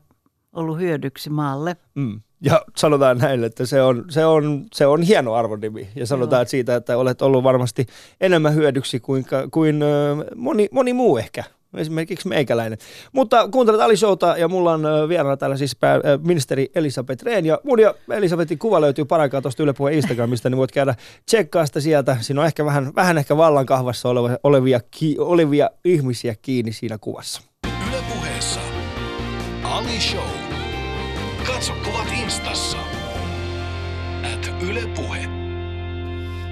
ollut 0.52 0.78
hyödyksi 0.78 1.30
maalle. 1.30 1.76
Mm. 1.94 2.20
Ja 2.40 2.62
sanotaan 2.76 3.18
näin, 3.18 3.44
että 3.44 3.66
se 3.66 3.82
on, 3.82 4.04
se 4.08 4.26
on, 4.26 4.64
se 4.72 4.86
on 4.86 5.02
hieno 5.02 5.34
arvonimi. 5.34 5.88
Ja 5.94 6.06
sanotaan 6.06 6.42
että 6.42 6.50
siitä, 6.50 6.76
että 6.76 6.96
olet 6.96 7.22
ollut 7.22 7.44
varmasti 7.44 7.86
enemmän 8.20 8.54
hyödyksi 8.54 9.00
kuin, 9.00 9.24
kuin 9.50 9.80
moni, 10.36 10.68
moni 10.72 10.92
muu 10.92 11.18
ehkä 11.18 11.44
esimerkiksi 11.76 12.28
meikäläinen. 12.28 12.78
Mutta 13.12 13.48
kuuntelet 13.48 13.80
Ali 13.80 13.96
Showta 13.96 14.34
ja 14.38 14.48
mulla 14.48 14.72
on 14.72 14.82
vieraana 15.08 15.36
täällä 15.36 15.56
siis 15.56 15.76
pää, 15.76 16.00
ministeri 16.24 16.70
Elisabeth 16.74 17.24
Rehn 17.24 17.46
ja 17.46 17.58
mun 17.64 17.80
ja 17.80 17.94
Elisabetin 18.10 18.58
kuva 18.58 18.80
löytyy 18.80 19.04
paraikaa 19.04 19.42
tuosta 19.42 19.62
Yle 19.62 19.72
Puheen 19.72 19.96
Instagramista, 19.96 20.50
niin 20.50 20.58
voit 20.58 20.72
käydä 20.72 20.94
tsekkaa 21.26 21.66
sitä 21.66 21.80
sieltä. 21.80 22.16
Siinä 22.20 22.40
on 22.40 22.46
ehkä 22.46 22.64
vähän, 22.64 22.92
vähän 22.96 23.18
ehkä 23.18 23.36
vallankahvassa 23.36 24.08
olevia, 24.08 24.38
olevia, 24.42 24.80
ki, 24.90 25.16
olevia 25.18 25.70
ihmisiä 25.84 26.34
kiinni 26.42 26.72
siinä 26.72 26.98
kuvassa. 26.98 27.42
Yle 27.88 28.02
Puheessa 28.14 28.60
Ali 29.62 30.00
Show. 30.00 30.39
Katso 31.60 31.74
kuvat 31.84 32.08
instassa. 32.22 32.78
At 34.34 34.50
Yle 34.68 34.80
Puhe. 34.96 35.28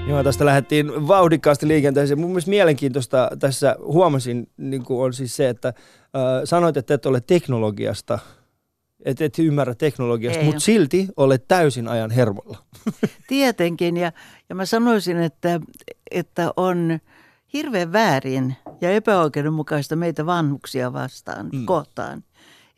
Joo, 0.09 0.25
tästä 0.25 0.45
lähdettiin 0.45 1.09
vauhdikkaasti 1.09 1.69
liikenteeseen. 1.69 2.21
Mun 2.21 2.31
mielestä 2.31 2.51
mielenkiintoista 2.51 3.31
tässä 3.39 3.77
huomasin 3.81 4.51
niin 4.57 4.85
kuin 4.85 5.05
on 5.05 5.13
siis 5.13 5.37
se, 5.37 5.49
että 5.49 5.69
äh, 5.69 5.75
sanoit, 6.45 6.77
että 6.77 6.95
et 6.95 7.07
ole 7.07 7.21
teknologiasta, 7.21 8.19
että 9.05 9.25
et 9.25 9.39
ymmärrä 9.39 9.75
teknologiasta, 9.75 10.45
mutta 10.45 10.61
silti 10.61 11.09
olet 11.17 11.49
täysin 11.49 11.89
ajan 11.89 12.11
hermolla. 12.11 12.59
Tietenkin, 13.29 13.97
ja, 13.97 14.13
ja 14.49 14.55
mä 14.55 14.67
sanoisin, 14.67 15.17
että, 15.17 15.61
että 16.11 16.53
on 16.57 16.99
hirveän 17.53 17.93
väärin 17.93 18.57
ja 18.81 18.91
epäoikeudenmukaista 18.91 19.97
meitä 19.97 20.27
vanhuksia 20.27 20.93
vastaan, 20.93 21.49
mm. 21.53 21.67
kohtaan 21.67 22.23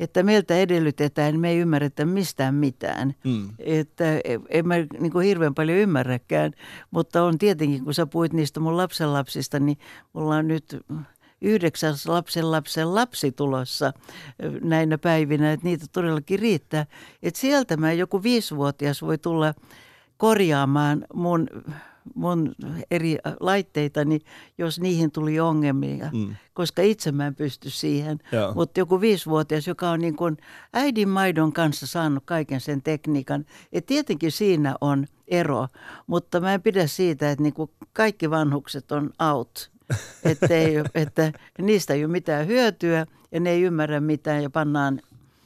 että 0.01 0.23
meiltä 0.23 0.57
edellytetään, 0.57 1.41
me 1.41 1.51
ei 1.51 1.59
ymmärretä 1.59 2.05
mistään 2.05 2.55
mitään. 2.55 3.15
Mm. 3.25 3.49
Että 3.59 4.17
e, 4.17 4.39
en 4.49 4.69
mä 4.69 4.75
niin 5.01 5.13
kuin 5.13 5.27
hirveän 5.27 5.55
paljon 5.55 5.79
ymmärräkään, 5.79 6.53
mutta 6.91 7.23
on 7.23 7.39
tietenkin, 7.39 7.85
kun 7.85 7.95
sä 7.95 8.07
puhuit 8.07 8.33
niistä 8.33 8.61
mun 8.61 8.77
lapsenlapsista, 8.77 9.61
niin 9.61 9.79
mulla 10.13 10.37
on 10.37 10.49
nyt 10.49 10.77
yhdeksäs 11.41 12.07
lapsen 12.07 12.51
lapsen 12.51 12.95
lapsi 12.95 13.33
tulossa 13.33 13.93
näinä 14.63 14.99
päivinä, 14.99 15.53
että 15.53 15.67
niitä 15.67 15.87
todellakin 15.93 16.39
riittää. 16.39 16.87
Että 17.23 17.41
sieltä 17.41 17.77
mä 17.77 17.93
joku 17.93 18.23
viisivuotias 18.23 19.03
voi 19.03 19.19
tulla 19.19 19.55
korjaamaan 20.17 21.07
mun 21.15 21.47
mun 22.15 22.55
eri 22.91 23.19
laitteitani, 23.41 24.19
jos 24.59 24.81
niihin 24.81 25.11
tuli 25.11 25.41
ongelmia, 25.41 26.11
mm. 26.13 26.35
koska 26.55 26.83
itse 26.83 27.13
mä 27.13 27.27
en 27.27 27.35
pysty 27.35 27.71
siihen. 27.71 28.19
Mutta 28.55 28.81
joku 28.81 29.01
viisivuotias, 29.01 29.67
joka 29.67 29.91
on 29.91 30.01
niin 30.01 30.17
kuin 30.17 30.37
äidin 30.73 31.09
maidon 31.09 31.53
kanssa 31.53 31.87
saanut 31.87 32.23
kaiken 32.27 32.61
sen 32.61 32.83
tekniikan, 32.83 33.47
et 33.73 33.87
tietenkin 33.87 34.33
siinä 34.33 34.77
on 34.81 35.07
ero, 35.29 35.69
mutta 36.07 36.41
mä 36.41 36.55
en 36.55 36.63
pidä 36.63 36.87
siitä, 36.87 37.31
että 37.31 37.43
niin 37.43 37.55
kuin 37.55 37.71
kaikki 37.93 38.31
vanhukset 38.31 38.93
on 38.93 39.11
out. 39.33 39.71
että, 40.31 40.55
ei, 40.55 40.75
että 40.95 41.33
niistä 41.59 41.95
ei 41.95 42.05
ole 42.05 42.13
mitään 42.13 42.47
hyötyä 42.47 43.07
ja 43.33 43.41
ne 43.41 43.51
ei 43.51 43.63
ymmärrä 43.63 44.01
mitään 44.01 44.43
ja 44.43 44.51
pannaan 44.51 45.01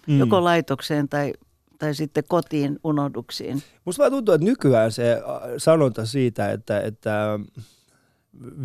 mm. 0.06 0.18
joko 0.18 0.44
laitokseen 0.44 1.08
tai 1.08 1.32
tai 1.78 1.94
sitten 1.94 2.24
kotiin 2.28 2.78
unohduksiin. 2.84 3.62
Musta 3.84 4.00
vaan 4.00 4.12
tuntuu, 4.12 4.34
että 4.34 4.44
nykyään 4.44 4.92
se 4.92 5.12
äh, 5.12 5.20
sanonta 5.58 6.06
siitä, 6.06 6.50
että, 6.50 6.80
että 6.80 7.40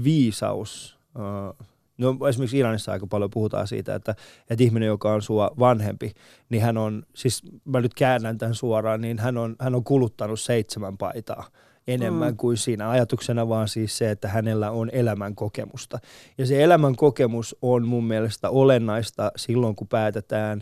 viisaus, 0.03 0.99
äh, 1.15 1.67
no 1.97 2.27
esimerkiksi 2.29 2.57
Iranissa 2.57 2.91
aika 2.91 3.07
paljon 3.07 3.29
puhutaan 3.29 3.67
siitä, 3.67 3.95
että, 3.95 4.15
että 4.49 4.63
ihminen, 4.63 4.87
joka 4.87 5.13
on 5.13 5.21
sua 5.21 5.51
vanhempi, 5.59 6.11
niin 6.49 6.61
hän 6.61 6.77
on, 6.77 7.03
siis 7.15 7.43
mä 7.65 7.81
nyt 7.81 7.93
käännän 7.93 8.37
tämän 8.37 8.55
suoraan, 8.55 9.01
niin 9.01 9.19
hän 9.19 9.37
on, 9.37 9.55
hän 9.59 9.75
on 9.75 9.83
kuluttanut 9.83 10.39
seitsemän 10.39 10.97
paitaa 10.97 11.49
enemmän 11.93 12.33
mm. 12.33 12.37
kuin 12.37 12.57
siinä 12.57 12.89
ajatuksena, 12.89 13.49
vaan 13.49 13.67
siis 13.67 13.97
se, 13.97 14.11
että 14.11 14.27
hänellä 14.27 14.71
on 14.71 14.89
elämän 14.93 15.35
kokemusta. 15.35 15.99
Ja 16.37 16.45
se 16.45 16.63
elämän 16.63 16.95
kokemus 16.95 17.55
on 17.61 17.87
mun 17.87 18.03
mielestä 18.03 18.49
olennaista 18.49 19.31
silloin, 19.35 19.75
kun 19.75 19.87
päätetään 19.87 20.61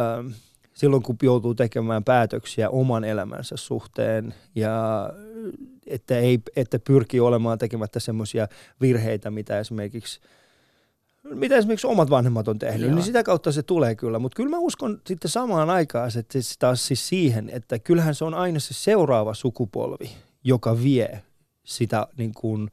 ähm, 0.00 0.26
silloin, 0.76 1.02
kun 1.02 1.16
joutuu 1.22 1.54
tekemään 1.54 2.04
päätöksiä 2.04 2.70
oman 2.70 3.04
elämänsä 3.04 3.56
suhteen 3.56 4.34
ja 4.54 5.10
että, 5.86 6.18
ei, 6.18 6.38
että 6.56 6.78
pyrkii 6.78 7.20
olemaan 7.20 7.58
tekemättä 7.58 8.00
semmoisia 8.00 8.48
virheitä, 8.80 9.30
mitä 9.30 9.58
esimerkiksi 9.58 10.20
mitä 11.34 11.56
esimerkiksi 11.56 11.86
omat 11.86 12.10
vanhemmat 12.10 12.48
on 12.48 12.58
tehnyt, 12.58 12.86
Joo. 12.86 12.94
niin 12.94 13.04
sitä 13.04 13.22
kautta 13.22 13.52
se 13.52 13.62
tulee 13.62 13.94
kyllä. 13.94 14.18
Mutta 14.18 14.36
kyllä 14.36 14.50
mä 14.50 14.58
uskon 14.58 15.00
sitten 15.06 15.30
samaan 15.30 15.70
aikaan 15.70 16.10
että 16.18 16.38
taas 16.58 16.86
siis 16.86 17.08
siihen, 17.08 17.50
että 17.52 17.78
kyllähän 17.78 18.14
se 18.14 18.24
on 18.24 18.34
aina 18.34 18.60
se 18.60 18.74
seuraava 18.74 19.34
sukupolvi, 19.34 20.10
joka 20.44 20.82
vie 20.82 21.22
sitä 21.64 22.06
niin 22.16 22.34
kuin, 22.34 22.70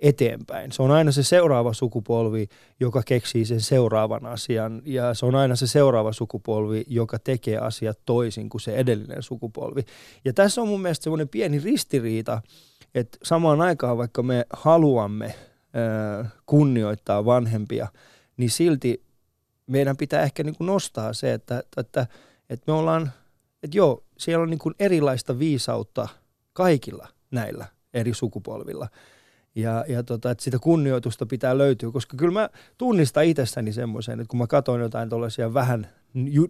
eteenpäin. 0.00 0.72
Se 0.72 0.82
on 0.82 0.90
aina 0.90 1.12
se 1.12 1.22
seuraava 1.22 1.72
sukupolvi, 1.72 2.48
joka 2.80 3.02
keksii 3.06 3.44
sen 3.44 3.60
seuraavan 3.60 4.26
asian 4.26 4.82
ja 4.84 5.14
se 5.14 5.26
on 5.26 5.34
aina 5.34 5.56
se 5.56 5.66
seuraava 5.66 6.12
sukupolvi, 6.12 6.84
joka 6.86 7.18
tekee 7.18 7.58
asiat 7.58 7.98
toisin 8.06 8.48
kuin 8.48 8.60
se 8.60 8.76
edellinen 8.76 9.22
sukupolvi. 9.22 9.84
Ja 10.24 10.32
tässä 10.32 10.60
on 10.60 10.68
mun 10.68 10.82
mielestä 10.82 11.04
semmoinen 11.04 11.28
pieni 11.28 11.58
ristiriita, 11.58 12.42
että 12.94 13.18
samaan 13.22 13.60
aikaan 13.60 13.98
vaikka 13.98 14.22
me 14.22 14.46
haluamme 14.52 15.34
kunnioittaa 16.46 17.24
vanhempia, 17.24 17.88
niin 18.36 18.50
silti 18.50 19.02
meidän 19.66 19.96
pitää 19.96 20.22
ehkä 20.22 20.42
niin 20.42 20.56
kuin 20.56 20.66
nostaa 20.66 21.12
se, 21.12 21.32
että, 21.32 21.62
että, 21.76 22.06
että 22.50 22.72
me 22.72 22.72
ollaan, 22.72 23.12
että 23.62 23.76
joo, 23.76 24.04
siellä 24.18 24.42
on 24.42 24.50
niin 24.50 24.58
kuin 24.58 24.74
erilaista 24.78 25.38
viisautta 25.38 26.08
kaikilla 26.52 27.08
näillä 27.30 27.66
eri 27.94 28.14
sukupolvilla– 28.14 28.88
ja, 29.54 29.84
ja 29.88 30.02
tota, 30.02 30.30
että 30.30 30.44
sitä 30.44 30.58
kunnioitusta 30.58 31.26
pitää 31.26 31.58
löytyä, 31.58 31.90
koska 31.90 32.16
kyllä 32.16 32.32
mä 32.32 32.48
tunnistan 32.78 33.24
itsessäni 33.24 33.72
semmoisen, 33.72 34.20
että 34.20 34.30
kun 34.30 34.38
mä 34.38 34.46
katson 34.46 34.80
jotain 34.80 35.08
tuollaisia 35.08 35.54
vähän 35.54 35.86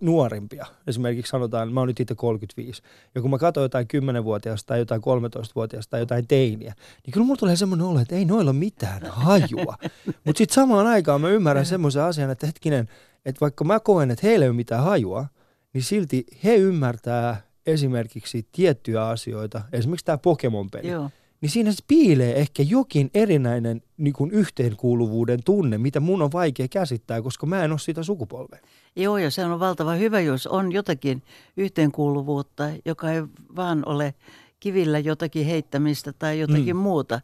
nuorimpia, 0.00 0.66
esimerkiksi 0.86 1.30
sanotaan, 1.30 1.72
mä 1.72 1.80
oon 1.80 1.88
nyt 1.88 2.00
itse 2.00 2.14
35, 2.14 2.82
ja 3.14 3.20
kun 3.20 3.30
mä 3.30 3.38
katson 3.38 3.62
jotain 3.62 3.86
10-vuotiaasta 4.20 4.66
tai 4.66 4.78
jotain 4.78 5.00
13-vuotiaasta 5.00 5.90
tai 5.90 6.00
jotain 6.00 6.26
teiniä, 6.28 6.74
niin 7.06 7.12
kyllä 7.12 7.26
mulla 7.26 7.38
tulee 7.38 7.56
semmoinen 7.56 7.86
olo, 7.86 8.00
että 8.00 8.14
ei 8.14 8.24
noilla 8.24 8.50
ole 8.50 8.58
mitään 8.58 9.02
hajua. 9.06 9.74
Mutta 10.24 10.38
sitten 10.38 10.54
samaan 10.54 10.86
aikaan 10.86 11.20
mä 11.20 11.28
ymmärrän 11.28 11.66
semmoisen 11.66 12.02
asian, 12.02 12.30
että 12.30 12.46
hetkinen, 12.46 12.88
että 13.24 13.40
vaikka 13.40 13.64
mä 13.64 13.80
koen, 13.80 14.10
että 14.10 14.26
heillä 14.26 14.44
ei 14.44 14.48
ole 14.48 14.56
mitään 14.56 14.84
hajua, 14.84 15.26
niin 15.72 15.82
silti 15.82 16.26
he 16.44 16.56
ymmärtää 16.56 17.42
esimerkiksi 17.66 18.48
tiettyjä 18.52 19.06
asioita, 19.06 19.62
esimerkiksi 19.72 20.06
tämä 20.06 20.18
Pokemon-peli. 20.18 20.88
Joo 20.88 21.10
niin 21.40 21.50
siinä 21.50 21.70
piilee 21.88 22.38
ehkä 22.38 22.62
jokin 22.62 23.10
erinäinen 23.14 23.82
niin 23.96 24.12
kuin 24.12 24.30
yhteenkuuluvuuden 24.30 25.42
tunne, 25.44 25.78
mitä 25.78 26.00
mun 26.00 26.22
on 26.22 26.32
vaikea 26.32 26.68
käsittää, 26.68 27.22
koska 27.22 27.46
mä 27.46 27.64
en 27.64 27.70
ole 27.70 27.78
sitä 27.78 28.02
sukupolvea. 28.02 28.60
Joo, 28.96 29.18
ja 29.18 29.30
se 29.30 29.44
on 29.44 29.60
valtava 29.60 29.94
hyvä, 29.94 30.20
jos 30.20 30.46
on 30.46 30.72
jotakin 30.72 31.22
yhteenkuuluvuutta, 31.56 32.64
joka 32.84 33.12
ei 33.12 33.22
vaan 33.56 33.82
ole 33.86 34.14
kivillä 34.60 34.98
jotakin 34.98 35.46
heittämistä 35.46 36.12
tai 36.12 36.40
jotakin 36.40 36.76
mm. 36.76 36.82
muuta. 36.82 37.20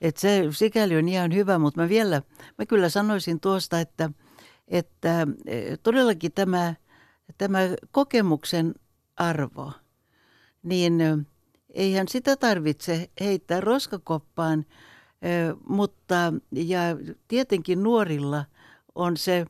Et 0.00 0.16
se 0.16 0.44
sikäli 0.50 0.96
on 0.96 1.08
ihan 1.08 1.34
hyvä, 1.34 1.58
mutta 1.58 1.80
mä 1.80 1.88
vielä, 1.88 2.22
mä 2.58 2.66
kyllä 2.66 2.88
sanoisin 2.88 3.40
tuosta, 3.40 3.80
että, 3.80 4.10
että 4.68 5.26
e, 5.46 5.76
todellakin 5.76 6.32
tämä, 6.32 6.74
tämä 7.38 7.58
kokemuksen 7.90 8.74
arvo, 9.16 9.72
niin– 10.62 10.98
eihän 11.76 12.08
sitä 12.08 12.36
tarvitse 12.36 13.10
heittää 13.20 13.60
roskakoppaan, 13.60 14.66
mutta 15.68 16.32
ja 16.52 16.80
tietenkin 17.28 17.82
nuorilla 17.82 18.44
on 18.94 19.16
se 19.16 19.46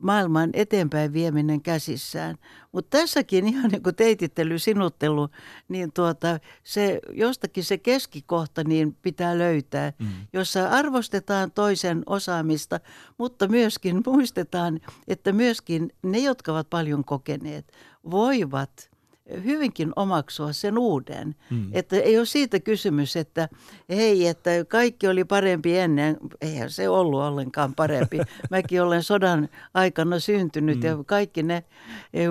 maailman 0.00 0.50
eteenpäin 0.52 1.12
vieminen 1.12 1.62
käsissään. 1.62 2.36
Mutta 2.72 2.98
tässäkin 2.98 3.48
ihan 3.52 3.70
niin 3.70 3.82
kuin 3.82 3.94
teitittely, 3.94 4.58
sinuttelu, 4.58 5.28
niin 5.68 5.92
tuota, 5.92 6.40
se, 6.64 7.00
jostakin 7.12 7.64
se 7.64 7.78
keskikohta 7.78 8.64
niin 8.64 8.96
pitää 9.02 9.38
löytää, 9.38 9.92
mm. 9.98 10.06
jossa 10.32 10.68
arvostetaan 10.68 11.50
toisen 11.50 12.02
osaamista, 12.06 12.80
mutta 13.18 13.48
myöskin 13.48 14.02
muistetaan, 14.06 14.80
että 15.08 15.32
myöskin 15.32 15.92
ne, 16.02 16.18
jotka 16.18 16.52
ovat 16.52 16.70
paljon 16.70 17.04
kokeneet, 17.04 17.72
voivat– 18.10 18.70
hyvinkin 19.44 19.92
omaksua 19.96 20.52
sen 20.52 20.78
uuden. 20.78 21.34
Mm. 21.50 21.68
Että 21.72 21.96
ei 21.96 22.18
ole 22.18 22.26
siitä 22.26 22.60
kysymys, 22.60 23.16
että 23.16 23.48
hei, 23.88 24.26
että 24.26 24.50
kaikki 24.68 25.08
oli 25.08 25.24
parempi 25.24 25.78
ennen. 25.78 26.16
Eihän 26.40 26.70
se 26.70 26.88
ollut 26.88 27.20
ollenkaan 27.20 27.74
parempi. 27.74 28.18
Mäkin 28.50 28.82
olen 28.82 29.02
sodan 29.02 29.48
aikana 29.74 30.18
syntynyt 30.18 30.76
mm. 30.80 30.82
ja 30.82 31.04
kaikki 31.06 31.42
ne, 31.42 31.64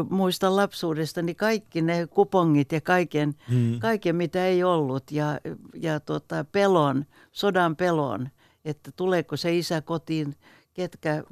muista 0.10 0.56
lapsuudesta, 0.56 1.22
niin 1.22 1.36
kaikki 1.36 1.82
ne 1.82 2.08
kupongit 2.08 2.72
ja 2.72 2.82
kaiken, 2.82 3.34
mm. 3.50 3.80
kaiken 3.80 4.16
mitä 4.16 4.46
ei 4.46 4.64
ollut 4.64 5.12
ja, 5.12 5.40
ja 5.74 6.00
tota, 6.00 6.46
pelon, 6.52 7.06
sodan 7.32 7.76
pelon, 7.76 8.30
että 8.66 8.92
tuleeko 8.96 9.38
se 9.38 9.58
isä 9.58 9.82
kotiin 9.82 10.36
ketkä 10.74 11.24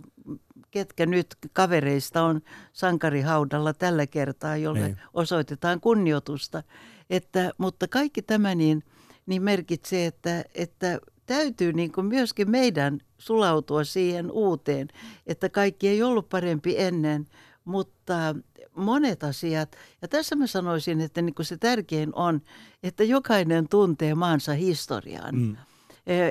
ketkä 0.74 1.06
nyt 1.06 1.36
kavereista 1.54 2.24
on 2.24 2.42
sankarihaudalla 2.74 3.74
tällä 3.74 4.08
kertaa, 4.08 4.58
jolle 4.58 4.80
niin. 4.80 4.98
osoitetaan 5.14 5.80
kunnioitusta. 5.82 6.64
Että, 7.10 7.52
mutta 7.58 7.88
kaikki 7.88 8.22
tämä 8.22 8.56
niin, 8.56 8.84
niin 9.26 9.42
merkitsee, 9.44 10.06
että, 10.06 10.46
että 10.56 11.00
täytyy 11.26 11.74
niin 11.74 11.92
kuin 11.92 12.06
myöskin 12.06 12.52
meidän 12.52 13.00
sulautua 13.18 13.84
siihen 13.84 14.32
uuteen, 14.32 14.88
että 15.28 15.50
kaikki 15.50 15.88
ei 15.88 16.04
ollut 16.04 16.30
parempi 16.30 16.76
ennen, 16.78 17.28
mutta 17.66 18.36
monet 18.76 19.24
asiat, 19.24 19.76
ja 20.02 20.08
tässä 20.08 20.36
mä 20.36 20.48
sanoisin, 20.48 21.02
että 21.02 21.22
niin 21.22 21.36
kuin 21.36 21.46
se 21.46 21.58
tärkein 21.58 22.16
on, 22.16 22.42
että 22.84 23.04
jokainen 23.04 23.70
tuntee 23.70 24.16
maansa 24.16 24.54
historian. 24.54 25.36
Mm. 25.36 25.56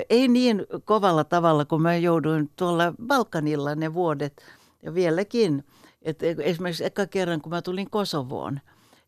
Ei 0.09 0.27
niin 0.27 0.65
kovalla 0.85 1.23
tavalla, 1.23 1.65
kun 1.65 1.81
mä 1.81 1.95
jouduin 1.95 2.49
tuolla 2.55 2.93
Balkanilla 3.07 3.75
ne 3.75 3.93
vuodet, 3.93 4.43
ja 4.83 4.93
vieläkin, 4.93 5.63
että 6.01 6.25
esimerkiksi 6.39 6.85
eka 6.85 7.07
kerran, 7.07 7.41
kun 7.41 7.49
mä 7.49 7.61
tulin 7.61 7.89
Kosovoon, 7.89 8.59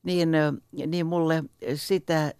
niin, 0.03 0.31
niin 0.87 1.05
mulle 1.05 1.43
sitä 1.75 2.33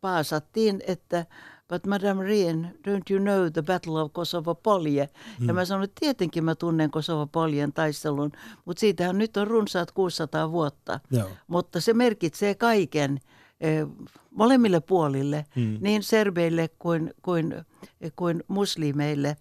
paasattiin, 0.00 0.82
että 0.86 1.26
But 1.68 1.86
Madame 1.86 2.24
Rien, 2.24 2.78
don't 2.88 3.10
you 3.10 3.20
know 3.20 3.50
the 3.52 3.62
Battle 3.62 4.00
of 4.00 4.12
Kosovo 4.12 4.54
Polje? 4.54 5.08
Hmm. 5.38 5.48
Ja 5.48 5.54
mä 5.54 5.64
sanoin, 5.64 5.84
että 5.84 6.00
tietenkin 6.00 6.44
mä 6.44 6.54
tunnen 6.54 6.90
Kosovo 6.90 7.26
Poljen 7.26 7.72
taistelun, 7.72 8.32
mutta 8.64 8.80
siitähän 8.80 9.18
nyt 9.18 9.36
on 9.36 9.46
runsaat 9.46 9.92
600 9.92 10.52
vuotta. 10.52 11.00
Joo. 11.10 11.28
Mutta 11.46 11.80
se 11.80 11.94
merkitsee 11.94 12.54
kaiken 12.54 13.20
eh, 13.60 13.86
molemmille 14.34 14.80
puolille, 14.80 15.44
hmm. 15.56 15.78
niin 15.80 16.02
serbeille 16.02 16.68
kuin, 16.78 17.14
kuin, 17.22 17.54
kuin 18.16 18.44
muslimeille 18.48 19.36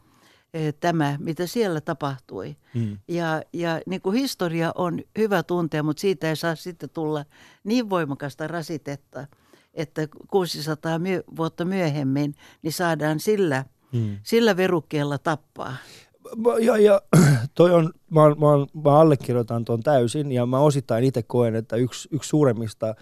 eh, 0.53 0.73
tämä, 0.79 1.17
mitä 1.19 1.47
siellä 1.47 1.81
tapahtui. 1.81 2.55
Hmm. 2.73 2.97
Ja, 3.07 3.41
ja 3.53 3.81
niin 3.85 4.01
kuin 4.01 4.15
historia 4.15 4.71
on 4.75 5.01
hyvä 5.17 5.43
tuntea, 5.43 5.83
mutta 5.83 6.01
siitä 6.01 6.29
ei 6.29 6.35
saa 6.35 6.55
sitten 6.55 6.89
tulla 6.89 7.25
niin 7.63 7.89
voimakasta 7.89 8.47
rasitetta– 8.47 9.27
että 9.73 10.07
600 10.27 10.99
my- 10.99 11.23
vuotta 11.37 11.65
myöhemmin 11.65 12.35
niin 12.61 12.73
saadaan 12.73 13.19
sillä, 13.19 13.65
hmm. 13.93 14.17
sillä 14.23 14.57
verukkeella 14.57 15.17
tappaa. 15.17 15.75
Ja, 16.61 16.77
ja 16.77 17.01
toi 17.55 17.71
on, 17.73 17.93
mä, 18.09 18.21
mä, 18.21 18.81
mä 18.83 18.99
allekirjoitan 18.99 19.65
tuon 19.65 19.83
täysin 19.83 20.31
ja 20.31 20.45
mä 20.45 20.59
osittain 20.59 21.03
itse 21.03 21.23
koen, 21.23 21.55
että 21.55 21.75
yksi, 21.75 22.09
yksi 22.11 22.29
suuremmista 22.29 22.95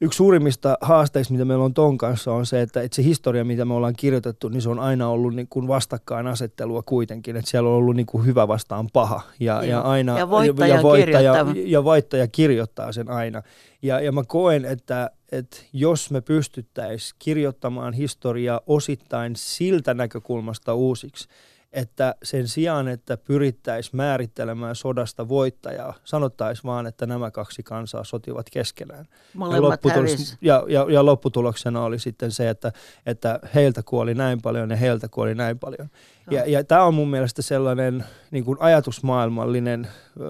yksi 0.00 0.16
suurimmista 0.16 0.78
haasteista, 0.80 1.32
mitä 1.32 1.44
meillä 1.44 1.64
on 1.64 1.74
ton 1.74 1.98
kanssa, 1.98 2.32
on 2.32 2.46
se, 2.46 2.62
että, 2.62 2.82
että 2.82 2.96
se 2.96 3.04
historia, 3.04 3.44
mitä 3.44 3.64
me 3.64 3.74
ollaan 3.74 3.96
kirjoitettu, 3.96 4.48
niin 4.48 4.62
se 4.62 4.68
on 4.68 4.78
aina 4.78 5.08
ollut 5.08 5.34
niin 5.34 5.48
kuin 5.48 5.68
vastakkainasettelua 5.68 6.82
kuitenkin. 6.82 7.36
Että 7.36 7.50
siellä 7.50 7.70
on 7.70 7.76
ollut 7.76 7.96
niin 7.96 8.06
kuin 8.06 8.26
hyvä 8.26 8.48
vastaan 8.48 8.88
paha. 8.92 9.22
Ja, 9.40 9.64
ja, 9.64 9.80
aina, 9.80 10.18
ja, 10.18 10.30
voittaja, 10.30 10.76
ja, 10.76 10.82
voittaja, 10.82 11.44
ja 11.66 11.84
voittaja 11.84 12.28
kirjoittaa 12.28 12.92
sen 12.92 13.10
aina. 13.10 13.42
Ja, 13.82 14.00
ja 14.00 14.12
mä 14.12 14.24
koen, 14.26 14.64
että, 14.64 15.10
että 15.32 15.56
jos 15.72 16.10
me 16.10 16.20
pystyttäisiin 16.20 17.16
kirjoittamaan 17.18 17.92
historiaa 17.92 18.60
osittain 18.66 19.36
siltä 19.36 19.94
näkökulmasta 19.94 20.74
uusiksi, 20.74 21.28
että 21.72 22.14
sen 22.22 22.48
sijaan, 22.48 22.88
että 22.88 23.16
pyrittäisiin 23.16 23.96
määrittelemään 23.96 24.74
sodasta 24.74 25.28
voittajaa, 25.28 25.94
sanottaisiin 26.04 26.64
vaan, 26.64 26.86
että 26.86 27.06
nämä 27.06 27.30
kaksi 27.30 27.62
kansaa 27.62 28.04
sotivat 28.04 28.46
keskenään. 28.50 29.06
ja, 29.52 29.62
lopputulos, 29.62 30.36
ja, 30.40 30.64
ja, 30.68 30.86
ja 30.90 31.04
lopputuloksena 31.04 31.82
oli 31.82 31.98
sitten 31.98 32.32
se, 32.32 32.48
että, 32.50 32.72
että 33.06 33.40
heiltä 33.54 33.82
kuoli 33.82 34.14
näin 34.14 34.42
paljon 34.42 34.70
ja 34.70 34.76
heiltä 34.76 35.08
kuoli 35.08 35.34
näin 35.34 35.58
paljon. 35.58 35.88
Ja, 36.30 36.44
ja 36.46 36.64
tämä 36.64 36.84
on 36.84 36.94
mun 36.94 37.10
mielestä 37.10 37.42
sellainen 37.42 38.04
niin 38.30 38.44
kuin 38.44 38.58
ajatusmaailmallinen 38.60 39.88
ö, 40.20 40.22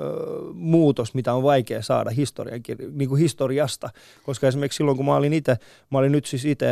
muutos, 0.55 1.15
mitä 1.15 1.35
on 1.35 1.43
vaikea 1.43 1.83
saada 1.83 2.11
historian, 2.11 2.61
niin 2.93 3.09
kuin 3.09 3.21
historiasta. 3.21 3.91
Koska 4.23 4.49
esimerkiksi 4.49 4.77
silloin, 4.77 4.97
kun 4.97 5.07
mä 5.07 5.17
olin 5.17 5.33
itse, 5.33 5.57
mä 5.91 5.99
olin 5.99 6.13
nyt 6.13 6.27
siis 6.27 6.45
itse 6.45 6.67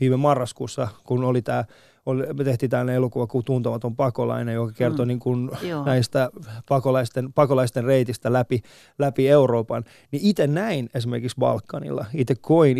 viime 0.00 0.16
marraskuussa, 0.16 0.88
kun 1.04 1.24
oli 1.24 1.42
tämä 1.42 1.64
oli, 2.06 2.26
me 2.32 2.44
tehtiin 2.44 2.70
tällainen 2.70 2.94
elokuva 2.94 3.26
kuin 3.26 3.44
Tuntematon 3.44 3.96
pakolainen, 3.96 4.54
joka 4.54 4.72
kertoi 4.72 5.06
mm. 5.06 5.08
niin 5.08 5.18
kuin 5.18 5.50
näistä 5.84 6.30
pakolaisten, 6.68 7.32
pakolaisten 7.32 7.84
reitistä 7.84 8.32
läpi, 8.32 8.62
läpi 8.98 9.28
Euroopan. 9.28 9.84
Niin 10.10 10.22
itse 10.24 10.46
näin 10.46 10.90
esimerkiksi 10.94 11.36
Balkanilla. 11.40 12.06
Itse 12.14 12.34
koin, 12.34 12.78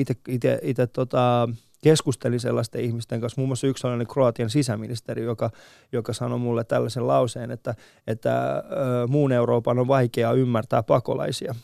itse 0.62 0.86
tota, 0.86 1.48
keskustelin 1.82 2.40
sellaisten 2.40 2.80
ihmisten 2.80 3.20
kanssa, 3.20 3.40
muun 3.40 3.48
muassa 3.48 3.66
yksi 3.66 3.80
sellainen 3.80 4.06
Kroatian 4.06 4.50
sisäministeri, 4.50 5.24
joka, 5.24 5.50
joka 5.92 6.12
sanoi 6.12 6.38
mulle 6.38 6.64
tällaisen 6.64 7.06
lauseen, 7.06 7.50
että, 7.50 7.74
että 8.06 8.56
äh, 8.56 8.62
muun 9.08 9.32
Euroopan 9.32 9.78
on 9.78 9.88
vaikea 9.88 10.32
ymmärtää 10.32 10.82
pakolaisia. 10.82 11.54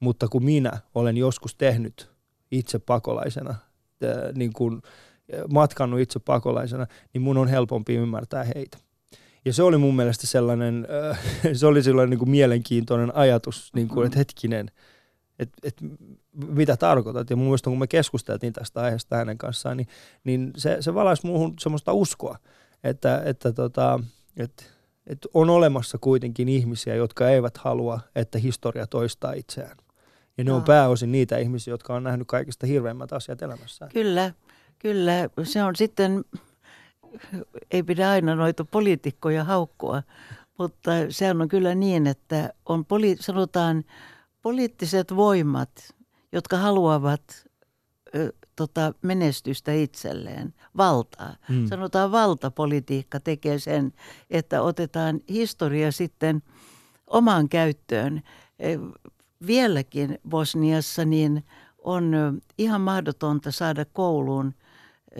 Mutta 0.00 0.28
kun 0.28 0.44
minä 0.44 0.72
olen 0.94 1.16
joskus 1.16 1.54
tehnyt 1.54 2.10
itse 2.50 2.78
pakolaisena, 2.78 3.54
niin 4.34 4.52
kuin 4.52 4.82
matkannut 5.52 6.00
itse 6.00 6.18
pakolaisena, 6.18 6.86
niin 7.12 7.22
mun 7.22 7.38
on 7.38 7.48
helpompi 7.48 7.94
ymmärtää 7.94 8.44
heitä. 8.44 8.78
Ja 9.44 9.52
se 9.52 9.62
oli 9.62 9.78
mun 9.78 9.96
mielestä 9.96 10.26
sellainen, 10.26 10.86
äh, 11.10 11.18
se 11.58 11.66
oli 11.66 11.82
sellainen 11.82 12.10
niin 12.10 12.18
kuin 12.18 12.30
mielenkiintoinen 12.30 13.16
ajatus, 13.16 13.70
niin 13.74 13.88
kuin, 13.88 14.06
että 14.06 14.18
hetkinen, 14.18 14.70
että 15.38 15.58
et, 15.62 15.76
mitä 16.48 16.76
tarkoitat. 16.76 17.30
Ja 17.30 17.36
mun 17.36 17.46
mielestä 17.46 17.70
kun 17.70 17.78
me 17.78 17.86
keskusteltiin 17.86 18.52
tästä 18.52 18.80
aiheesta 18.80 19.16
hänen 19.16 19.38
kanssaan, 19.38 19.76
niin, 19.76 19.88
niin 20.24 20.52
se, 20.56 20.76
se 20.80 20.94
valaisi 20.94 21.26
muuhun 21.26 21.54
semmoista 21.60 21.92
uskoa, 21.92 22.38
että, 22.84 23.22
että, 23.24 23.52
tota, 23.52 24.00
että, 24.36 24.64
että 25.06 25.28
on 25.34 25.50
olemassa 25.50 25.98
kuitenkin 25.98 26.48
ihmisiä, 26.48 26.94
jotka 26.94 27.30
eivät 27.30 27.56
halua, 27.56 28.00
että 28.14 28.38
historia 28.38 28.86
toistaa 28.86 29.32
itseään. 29.32 29.76
Ja 30.38 30.44
ne 30.44 30.52
on 30.52 30.62
pääosin 30.62 31.12
niitä 31.12 31.38
ihmisiä, 31.38 31.72
jotka 31.72 31.94
on 31.94 32.02
nähnyt 32.02 32.28
kaikista 32.28 32.66
hirveimmät 32.66 33.12
asiat 33.12 33.42
elämässään. 33.42 33.90
Kyllä, 33.92 34.32
Kyllä, 34.84 35.28
se 35.42 35.62
on 35.62 35.76
sitten, 35.76 36.24
ei 37.70 37.82
pidä 37.82 38.10
aina 38.10 38.34
noita 38.34 38.64
poliitikkoja 38.64 39.44
haukkua, 39.44 40.02
mutta 40.58 40.90
sehän 41.08 41.42
on 41.42 41.48
kyllä 41.48 41.74
niin, 41.74 42.06
että 42.06 42.52
on 42.66 42.84
poli, 42.84 43.16
sanotaan 43.20 43.84
poliittiset 44.42 45.16
voimat, 45.16 45.70
jotka 46.32 46.56
haluavat 46.56 47.22
ö, 48.14 48.32
tota, 48.56 48.92
menestystä 49.02 49.72
itselleen, 49.72 50.54
valtaa. 50.76 51.36
Mm. 51.48 51.66
Sanotaan 51.66 52.12
valtapolitiikka 52.12 53.20
tekee 53.20 53.58
sen, 53.58 53.92
että 54.30 54.62
otetaan 54.62 55.20
historia 55.28 55.92
sitten 55.92 56.42
omaan 57.06 57.48
käyttöön. 57.48 58.22
E, 58.58 58.76
vieläkin 59.46 60.18
Bosniassa 60.28 61.04
niin 61.04 61.44
on 61.78 62.12
ihan 62.58 62.80
mahdotonta 62.80 63.50
saada 63.50 63.84
kouluun 63.84 64.54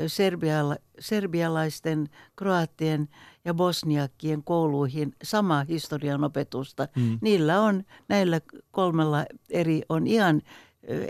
serbiala, 0.06 0.76
serbialaisten, 0.98 2.08
kroatien 2.36 3.08
ja 3.44 3.54
bosniakkien 3.54 4.44
kouluihin 4.44 5.14
sama 5.22 5.64
historian 5.68 6.24
opetusta. 6.24 6.88
Mm. 6.96 7.18
Niillä 7.20 7.60
on, 7.60 7.84
näillä 8.08 8.40
kolmella 8.70 9.24
eri, 9.50 9.82
on 9.88 10.06
ihan 10.06 10.42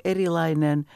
erilainen 0.04 0.86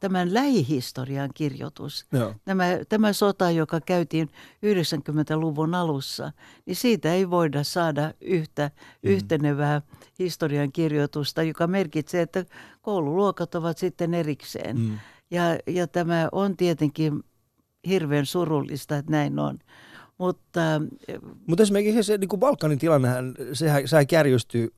tämän 0.00 0.34
lähihistorian 0.34 1.30
kirjoitus. 1.34 2.06
Joo. 2.12 2.34
Tämä, 2.44 2.64
tämä 2.88 3.12
sota, 3.12 3.50
joka 3.50 3.80
käytiin 3.80 4.28
90-luvun 4.66 5.74
alussa, 5.74 6.32
niin 6.66 6.76
siitä 6.76 7.14
ei 7.14 7.30
voida 7.30 7.64
saada 7.64 8.14
yhtä 8.20 8.70
mm. 9.02 9.10
yhtenevää 9.10 9.82
historian 10.18 10.72
kirjoitusta, 10.72 11.42
joka 11.42 11.66
merkitsee, 11.66 12.22
että 12.22 12.44
koululuokat 12.82 13.54
ovat 13.54 13.78
sitten 13.78 14.14
erikseen. 14.14 14.78
Mm. 14.78 14.98
Ja, 15.30 15.42
ja 15.66 15.86
tämä 15.86 16.28
on 16.32 16.56
tietenkin 16.56 17.24
hirveän 17.88 18.26
surullista, 18.26 18.96
että 18.96 19.12
näin 19.12 19.38
on. 19.38 19.58
Mutta, 20.18 20.60
Mutta 21.46 21.62
esimerkiksi 21.62 22.02
se 22.02 22.18
niin 22.18 22.28
kuin 22.28 22.40
Balkanin 22.40 22.78
tilannehän, 22.78 23.34
sehän, 23.52 23.88
sehän 23.88 24.06
kärjistyy, 24.06 24.68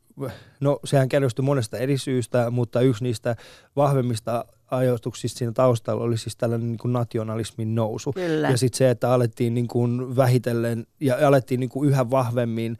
no 0.61 0.81
sehän 0.85 1.09
kärjistyy 1.09 1.45
monesta 1.45 1.79
eri 1.79 1.99
syystä, 1.99 2.51
mutta 2.51 2.81
yksi 2.81 3.05
niistä 3.05 3.37
vahvemmista 3.77 4.45
ajoituksista 4.71 5.39
siinä 5.39 5.53
taustalla 5.53 6.05
oli 6.05 6.19
siis 6.19 6.37
tällainen 6.37 6.69
niin 6.69 6.79
kuin 6.79 6.93
nationalismin 6.93 7.75
nousu. 7.75 8.13
Kyllä. 8.13 8.51
Ja 8.51 8.57
sitten 8.57 8.79
se, 8.79 8.91
että 8.91 9.13
alettiin 9.13 9.55
niin 9.55 9.69
kuin 9.69 10.17
vähitellen 10.17 10.87
ja 11.01 11.29
alettiin 11.29 11.61
niin 11.61 11.71
kuin 11.71 11.89
yhä 11.89 12.11
vahvemmin 12.11 12.79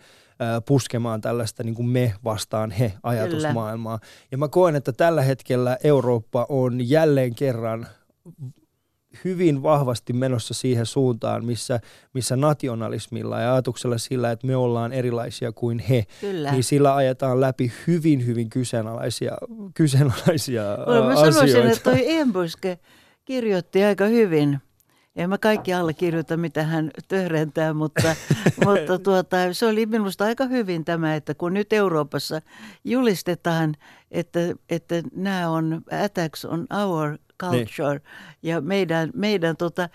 puskemaan 0.67 1.21
tällaista 1.21 1.63
niin 1.63 1.75
kuin 1.75 1.89
me 1.89 2.15
vastaan 2.25 2.71
he 2.71 2.93
ajatusmaailmaa. 3.03 3.99
Kyllä. 3.99 4.11
Ja 4.31 4.39
mä 4.39 4.49
koen, 4.49 4.77
että 4.77 4.93
tällä 4.93 5.23
hetkellä 5.23 5.79
Eurooppa 5.85 6.47
on 6.49 6.89
jälleen 6.89 7.35
kerran 7.35 7.87
hyvin 9.25 9.63
vahvasti 9.63 10.13
menossa 10.13 10.55
siihen 10.55 10.87
suuntaan, 10.87 11.45
missä, 11.45 11.81
missä 12.15 12.37
nationalismilla 12.37 13.41
ja 13.41 13.53
ajatuksella 13.53 13.99
sillä, 13.99 14.31
että 14.31 14.47
me 14.47 14.57
ollaan 14.57 14.93
erilaisia 14.93 15.53
kuin 15.53 15.79
he, 15.79 16.07
Kyllä. 16.21 16.53
niin 16.53 16.65
sillä 16.65 16.95
ajetaan 16.95 17.41
läpi 17.41 17.73
hyvin, 17.87 18.27
hyvin 18.27 18.51
kyseenalaisia, 18.51 19.33
kyseenalaisia 19.75 20.63
Kyllä, 20.85 21.03
mä 21.03 21.09
asioita. 21.09 21.33
sanoisin, 21.33 21.67
että 21.67 21.91
toi 21.91 22.11
Embuske 22.13 22.79
kirjoitti 23.25 23.85
aika 23.85 24.05
hyvin. 24.05 24.59
En 25.17 25.29
mä 25.29 25.39
kaikki 25.39 25.75
allekirjoita, 25.75 26.37
mitä 26.37 26.63
hän 26.63 26.91
töhrentää, 27.09 27.75
mutta, 27.75 28.17
mutta 28.65 28.99
tuota, 28.99 29.37
se 29.53 29.67
oli 29.67 29.87
minusta 29.87 30.25
aika 30.25 30.45
hyvin 30.47 30.85
tämä, 30.85 31.15
että 31.15 31.35
kun 31.35 31.55
nyt 31.55 31.73
Euroopassa 31.73 32.41
julistetaan, 32.85 33.75
että, 34.11 34.41
että 34.69 34.95
nämä 35.17 35.51
on 35.51 35.83
attacks 36.05 36.45
on 36.45 36.67
our 36.85 37.19
culture. 37.41 37.93
Niin. 37.93 38.03
Ja 38.43 38.61
meidän, 38.61 39.11
meidän 39.15 39.57
tota, 39.57 39.89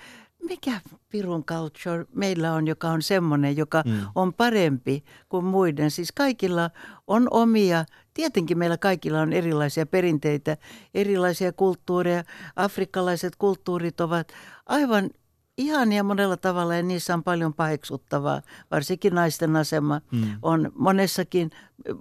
mikä 0.43 0.81
pirun 1.09 1.45
culture 1.45 2.05
meillä 2.13 2.53
on, 2.53 2.67
joka 2.67 2.89
on 2.89 3.01
semmoinen, 3.01 3.57
joka 3.57 3.83
mm. 3.85 3.99
on 4.15 4.33
parempi 4.33 5.03
kuin 5.29 5.45
muiden. 5.45 5.91
Siis 5.91 6.11
kaikilla 6.11 6.69
on 7.07 7.27
omia, 7.31 7.85
tietenkin 8.13 8.57
meillä 8.57 8.77
kaikilla 8.77 9.21
on 9.21 9.33
erilaisia 9.33 9.85
perinteitä, 9.85 10.57
erilaisia 10.93 11.53
kulttuureja. 11.53 12.23
Afrikkalaiset 12.55 13.35
kulttuurit 13.35 14.01
ovat 14.01 14.27
aivan 14.65 15.09
ihania 15.57 16.03
monella 16.03 16.37
tavalla 16.37 16.75
ja 16.75 16.83
niissä 16.83 17.13
on 17.13 17.23
paljon 17.23 17.53
paheksuttavaa. 17.53 18.41
Varsinkin 18.71 19.15
naisten 19.15 19.55
asema 19.55 20.01
mm. 20.11 20.23
on 20.41 20.71
monessakin, 20.75 21.51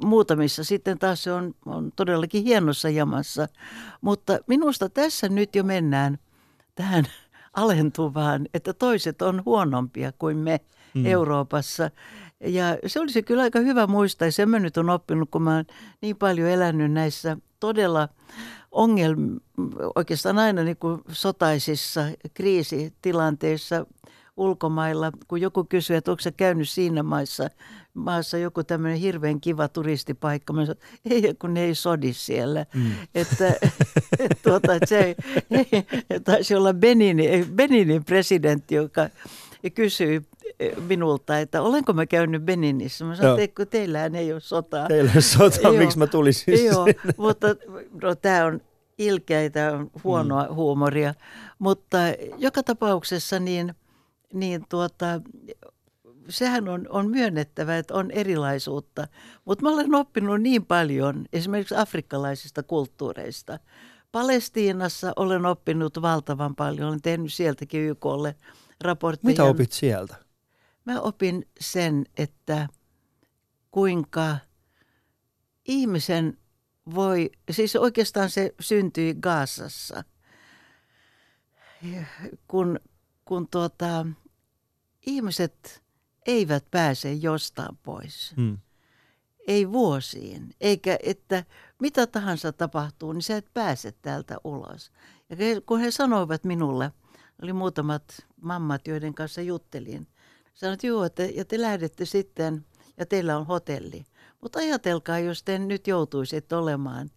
muutamissa 0.04 0.64
sitten 0.64 0.98
taas 0.98 1.22
se 1.22 1.32
on, 1.32 1.54
on 1.66 1.92
todellakin 1.96 2.44
hienossa 2.44 2.88
jamassa. 2.88 3.48
Mutta 4.00 4.38
minusta 4.46 4.88
tässä 4.88 5.28
nyt 5.28 5.56
jo 5.56 5.64
mennään 5.64 6.18
tähän 6.74 7.04
alentuvaan, 7.54 8.46
että 8.54 8.72
toiset 8.72 9.22
on 9.22 9.42
huonompia 9.46 10.12
kuin 10.12 10.36
me 10.36 10.60
mm. 10.94 11.06
Euroopassa. 11.06 11.90
Ja 12.40 12.78
se 12.86 13.00
olisi 13.00 13.22
kyllä 13.22 13.42
aika 13.42 13.58
hyvä 13.58 13.86
muistaa, 13.86 14.28
ja 14.28 14.32
sen 14.32 14.48
mä 14.48 14.58
nyt 14.58 14.76
on 14.76 14.90
oppinut, 14.90 15.30
kun 15.30 15.42
mä 15.42 15.54
oon 15.54 15.64
niin 16.00 16.16
paljon 16.16 16.50
elänyt 16.50 16.92
näissä 16.92 17.36
todella 17.60 18.08
ongelm, 18.72 19.40
oikeastaan 19.94 20.38
aina 20.38 20.62
niin 20.62 20.76
kuin 20.76 21.00
sotaisissa 21.08 22.00
kriisitilanteissa 22.34 23.86
ulkomailla, 24.36 25.12
kun 25.28 25.40
joku 25.40 25.64
kysyy, 25.64 25.96
että 25.96 26.10
onko 26.10 26.20
se 26.20 26.32
käynyt 26.32 26.68
siinä 26.68 27.02
maissa, 27.02 27.50
maassa 27.94 28.38
joku 28.38 28.64
tämmöinen 28.64 28.98
hirveän 28.98 29.40
kiva 29.40 29.68
turistipaikka. 29.68 30.52
Mä 30.52 30.66
sanoin, 30.66 30.78
ei, 31.10 31.34
kun 31.34 31.54
ne 31.54 31.64
ei 31.64 31.74
sodi 31.74 32.12
siellä. 32.12 32.66
Mm. 32.74 32.90
Että, 33.14 33.48
et, 34.18 34.38
tuota, 34.42 34.74
että 34.74 34.86
se 34.86 34.98
ei, 35.00 35.16
ei, 36.10 36.20
taisi 36.20 36.54
olla 36.54 36.74
Beninin, 36.74 37.46
Beninin 37.54 38.04
presidentti, 38.04 38.74
joka 38.74 39.08
kysyi 39.74 40.22
minulta, 40.88 41.38
että 41.38 41.62
olenko 41.62 41.92
mä 41.92 42.06
käynyt 42.06 42.42
Beninissä. 42.42 43.04
Mä 43.04 43.16
sanoin, 43.16 43.40
että 43.40 43.66
teillähän 43.66 44.14
ei 44.14 44.32
ole 44.32 44.40
sotaa. 44.40 44.88
Teillä 44.88 45.10
ei 45.10 45.16
ole 45.16 45.22
sotaa, 45.22 45.72
miksi 45.72 45.98
mä 45.98 46.06
tulisin 46.06 46.64
Joo, 46.64 46.86
mutta 47.16 47.46
no, 48.02 48.14
tämä 48.14 48.44
on 48.44 48.60
ilkeä, 48.98 49.50
tämä 49.50 49.72
on 49.72 49.90
huonoa 50.04 50.44
mm. 50.44 50.54
huumoria. 50.54 51.14
Mutta 51.58 51.98
joka 52.38 52.62
tapauksessa 52.62 53.38
niin, 53.38 53.74
niin 54.32 54.64
tuota, 54.68 55.20
sehän 56.28 56.68
on, 56.68 56.86
on 56.88 57.10
myönnettävä, 57.10 57.78
että 57.78 57.94
on 57.94 58.10
erilaisuutta. 58.10 59.08
Mutta 59.44 59.62
mä 59.62 59.70
olen 59.70 59.94
oppinut 59.94 60.40
niin 60.40 60.66
paljon 60.66 61.24
esimerkiksi 61.32 61.74
afrikkalaisista 61.76 62.62
kulttuureista. 62.62 63.58
Palestiinassa 64.12 65.12
olen 65.16 65.46
oppinut 65.46 66.02
valtavan 66.02 66.54
paljon. 66.54 66.88
Olen 66.88 67.02
tehnyt 67.02 67.32
sieltäkin 67.32 67.80
YKlle 67.80 68.34
raportteja. 68.80 69.30
Mitä 69.30 69.44
opit 69.44 69.72
sieltä? 69.72 70.23
Mä 70.84 71.00
opin 71.00 71.48
sen, 71.60 72.06
että 72.16 72.68
kuinka 73.70 74.36
ihmisen 75.64 76.38
voi, 76.94 77.30
siis 77.50 77.76
oikeastaan 77.76 78.30
se 78.30 78.54
syntyi 78.60 79.14
Gaasassa, 79.14 80.04
kun, 82.48 82.80
kun 83.24 83.48
tuota, 83.48 84.06
ihmiset 85.06 85.82
eivät 86.26 86.64
pääse 86.70 87.12
jostain 87.12 87.76
pois. 87.82 88.32
Hmm. 88.36 88.58
Ei 89.46 89.72
vuosiin, 89.72 90.54
eikä 90.60 90.98
että 91.02 91.44
mitä 91.80 92.06
tahansa 92.06 92.52
tapahtuu, 92.52 93.12
niin 93.12 93.22
sä 93.22 93.36
et 93.36 93.50
pääse 93.54 93.92
täältä 93.92 94.36
ulos. 94.44 94.92
Ja 95.30 95.36
kun 95.66 95.80
he 95.80 95.90
sanoivat 95.90 96.44
minulle, 96.44 96.92
oli 97.42 97.52
muutamat 97.52 98.26
mammat, 98.40 98.86
joiden 98.86 99.14
kanssa 99.14 99.40
juttelin, 99.40 100.06
sanoivat, 100.54 100.74
että 100.74 100.86
joo, 100.86 101.04
että, 101.04 101.22
ja 101.22 101.44
te 101.44 101.60
lähdette 101.60 102.04
sitten 102.04 102.66
ja 102.96 103.06
teillä 103.06 103.38
on 103.38 103.46
hotelli. 103.46 104.04
Mutta 104.40 104.58
ajatelkaa, 104.58 105.18
jos 105.18 105.42
te 105.42 105.58
nyt 105.58 105.86
joutuisitte 105.86 106.56
olemaan 106.56 107.10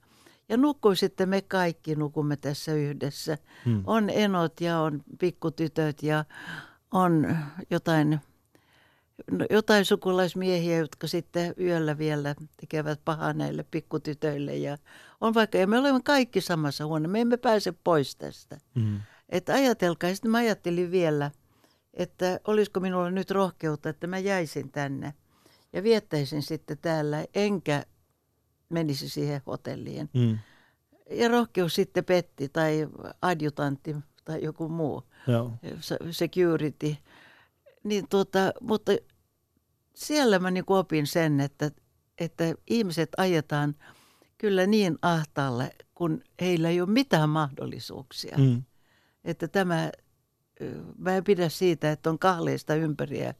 ja 0.50 0.58
nukkuisitte 0.58 1.26
me 1.26 1.42
kaikki, 1.42 1.96
nukumme 1.96 2.38
tässä 2.38 2.74
yhdessä. 2.74 3.38
Hmm. 3.66 3.84
On 3.86 4.10
enot 4.10 4.62
ja 4.62 4.80
on 4.80 5.04
pikkutytöt 5.20 6.04
ja 6.04 6.26
on 6.92 7.38
jotain, 7.70 8.20
no, 9.32 9.46
jotain 9.50 9.86
sukulaismiehiä, 9.86 10.78
jotka 10.78 11.08
sitten 11.08 11.54
yöllä 11.60 11.98
vielä 11.98 12.36
tekevät 12.58 13.02
pahaa 13.06 13.34
näille 13.34 13.66
pikkutytöille. 13.72 14.56
Ja 14.56 14.78
on 15.22 15.34
vaikka, 15.34 15.58
ja 15.58 15.68
me 15.68 15.80
olemme 15.80 16.02
kaikki 16.04 16.42
samassa 16.42 16.86
huoneessa, 16.86 17.12
me 17.12 17.22
emme 17.22 17.38
pääse 17.38 17.74
pois 17.84 18.16
tästä. 18.16 18.58
Hmm. 18.80 19.00
Että 19.30 19.54
ajatelkaa, 19.54 20.10
ja 20.10 20.16
sitten 20.16 20.32
mä 20.32 20.38
ajattelin 20.38 20.92
vielä, 20.92 21.32
että 21.98 22.40
olisiko 22.48 22.80
minulla 22.80 23.12
nyt 23.12 23.32
rohkeutta, 23.32 23.90
että 23.90 24.08
mä 24.08 24.18
jäisin 24.18 24.72
tänne– 24.72 25.14
ja 25.74 25.84
viettäisin 25.84 26.42
sitten 26.42 26.78
täällä, 26.78 27.26
enkä 27.34 27.84
menisi 28.70 29.10
siihen 29.10 29.42
hotelliin. 29.48 30.10
Mm. 30.14 30.38
Ja 31.10 31.28
rohkeus 31.28 31.76
sitten 31.76 32.06
petti 32.06 32.50
tai 32.50 32.88
adjutantti 33.22 33.96
tai 34.26 34.44
joku 34.44 34.70
muu, 34.70 35.04
Joo. 35.28 35.52
security. 36.12 36.96
Niin 37.84 38.10
tuota, 38.10 38.52
mutta 38.62 38.92
siellä 39.96 40.40
mä 40.40 40.52
niin 40.52 40.64
opin 40.68 41.08
sen, 41.08 41.40
että, 41.40 41.72
että 42.18 42.44
ihmiset 42.68 43.10
ajetaan 43.18 43.76
kyllä 44.38 44.68
niin 44.68 44.98
ahtaalle, 45.02 45.76
kun 45.96 46.22
heillä 46.42 46.70
ei 46.70 46.82
ole 46.82 46.90
mitään 46.90 47.30
mahdollisuuksia. 47.30 48.38
Mm. 48.38 48.64
Että 49.24 49.48
tämä, 49.48 49.92
mä 50.98 51.16
en 51.16 51.24
pidä 51.24 51.50
siitä, 51.50 51.92
että 51.92 52.10
on 52.10 52.20
kahleista 52.20 52.76
ympäriä 52.76 53.34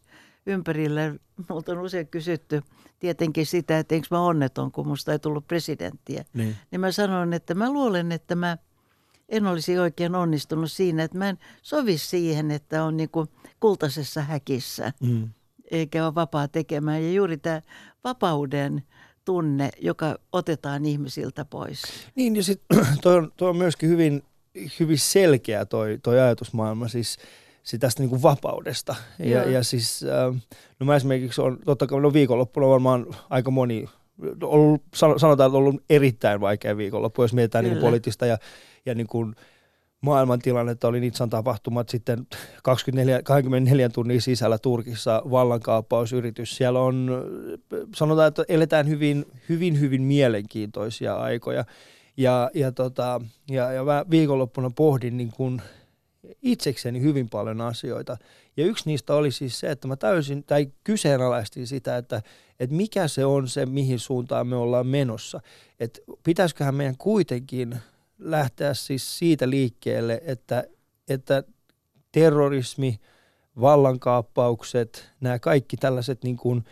ympärillä. 0.48 1.16
Multa 1.50 1.72
on 1.72 1.78
usein 1.78 2.08
kysytty 2.08 2.62
tietenkin 3.00 3.46
sitä, 3.46 3.80
että 3.80 3.96
eikö 3.96 4.08
mä 4.12 4.22
onneton, 4.22 4.72
kun 4.72 4.88
musta 4.88 5.12
ei 5.12 5.20
tullut 5.20 5.48
presidenttiä. 5.48 6.26
Niin. 6.34 6.56
niin 6.72 6.82
mä 6.82 6.92
sanon, 6.92 7.34
että 7.34 7.56
mä 7.56 7.74
luulen, 7.74 8.12
että 8.12 8.36
mä 8.36 8.58
en 9.30 9.48
olisi 9.48 9.80
oikein 9.80 10.16
onnistunut 10.16 10.72
siinä, 10.72 11.04
että 11.04 11.18
mä 11.18 11.30
en 11.30 11.38
sovi 11.62 11.98
siihen, 11.98 12.52
että 12.52 12.84
on 12.84 12.98
niin 12.98 13.10
kuin 13.10 13.28
kultaisessa 13.60 14.22
häkissä, 14.22 14.94
mm. 15.02 15.30
eikä 15.72 16.06
ole 16.06 16.16
vapaa 16.16 16.48
tekemään. 16.48 17.04
Ja 17.04 17.12
juuri 17.12 17.38
tämä 17.38 17.62
vapauden 18.04 18.84
tunne, 19.26 19.70
joka 19.82 20.16
otetaan 20.32 20.86
ihmisiltä 20.86 21.46
pois. 21.46 21.82
Niin, 22.16 22.36
ja 22.36 22.44
sitten 22.44 22.88
toi, 23.04 23.32
toi 23.38 23.50
on 23.50 23.58
myöskin 23.58 23.90
hyvin, 23.90 24.24
hyvin 24.80 25.00
selkeä 25.00 25.66
toi, 25.66 26.00
toi 26.04 26.20
ajatusmaailma. 26.20 26.88
Siis 26.88 27.18
sit 27.64 27.82
tästä 27.82 28.02
niin 28.02 28.10
kuin 28.10 28.22
vapaudesta. 28.22 28.96
Ja, 29.20 29.50
ja 29.50 29.64
siis, 29.64 30.04
äh, 30.04 30.42
no 30.80 30.86
mä 30.86 30.96
esimerkiksi 30.96 31.42
on, 31.42 31.60
totta 31.66 31.88
kai 31.88 32.02
no 32.02 32.14
viikonloppuna 32.14 32.68
varmaan 32.68 33.06
aika 33.30 33.52
moni, 33.52 33.86
ollut, 34.44 34.84
sanotaan, 34.94 35.34
että 35.34 35.58
on 35.58 35.64
ollut 35.64 35.84
erittäin 35.90 36.42
vaikea 36.42 36.78
viikonloppu, 36.78 37.22
jos 37.22 37.34
mietitään 37.34 37.64
niin 37.64 37.74
kuin 37.74 37.82
poliittista 37.82 38.26
ja, 38.26 38.38
ja 38.86 38.96
niin 38.96 39.08
kuin 39.08 39.36
maailman 40.02 40.40
tilannetta, 40.40 40.88
oli 40.88 41.00
Nitsan 41.00 41.30
tapahtumat 41.30 41.90
sitten 41.90 42.28
24, 42.64 43.24
24 43.24 43.90
tunnin 43.90 44.22
sisällä 44.22 44.58
Turkissa 44.58 45.22
vallankaappausyritys. 45.32 46.58
Siellä 46.58 46.80
on, 46.80 47.24
sanotaan, 47.96 48.28
että 48.28 48.44
eletään 48.48 48.88
hyvin, 48.88 49.26
hyvin, 49.50 49.80
hyvin 49.80 50.02
mielenkiintoisia 50.02 51.16
aikoja. 51.16 51.66
Ja, 52.18 52.52
ja, 52.54 52.72
tota, 52.72 53.22
ja, 53.50 53.72
ja 53.72 53.84
mä 53.84 54.06
viikonloppuna 54.10 54.70
pohdin 54.70 55.18
niin 55.18 55.32
kuin 55.32 55.62
itsekseni 56.42 57.02
hyvin 57.02 57.30
paljon 57.30 57.62
asioita. 57.62 58.18
Ja 58.58 58.66
yksi 58.66 58.84
niistä 58.86 59.14
oli 59.14 59.32
siis 59.32 59.60
se, 59.60 59.72
että 59.72 59.88
mä 59.88 59.96
täysin, 59.96 60.44
tai 60.44 60.68
kyseenalaistin 60.84 61.68
sitä, 61.68 61.98
että, 61.98 62.22
että 62.60 62.76
mikä 62.76 63.08
se 63.08 63.26
on 63.26 63.48
se, 63.48 63.66
mihin 63.66 64.00
suuntaan 64.00 64.48
me 64.48 64.56
ollaan 64.56 64.88
menossa. 64.88 65.42
Että 65.80 66.00
pitäisiköhän 66.24 66.76
meidän 66.76 66.98
kuitenkin 66.98 67.78
lähteä 68.20 68.74
siis 68.74 69.18
siitä 69.20 69.50
liikkeelle, 69.50 70.22
että, 70.26 70.64
että 71.10 71.44
terrorismi, 72.12 73.00
vallankaappaukset, 73.62 75.10
nämä 75.22 75.40
kaikki 75.40 75.78
tällaiset 75.78 76.24
niin 76.24 76.38
kuin, 76.38 76.66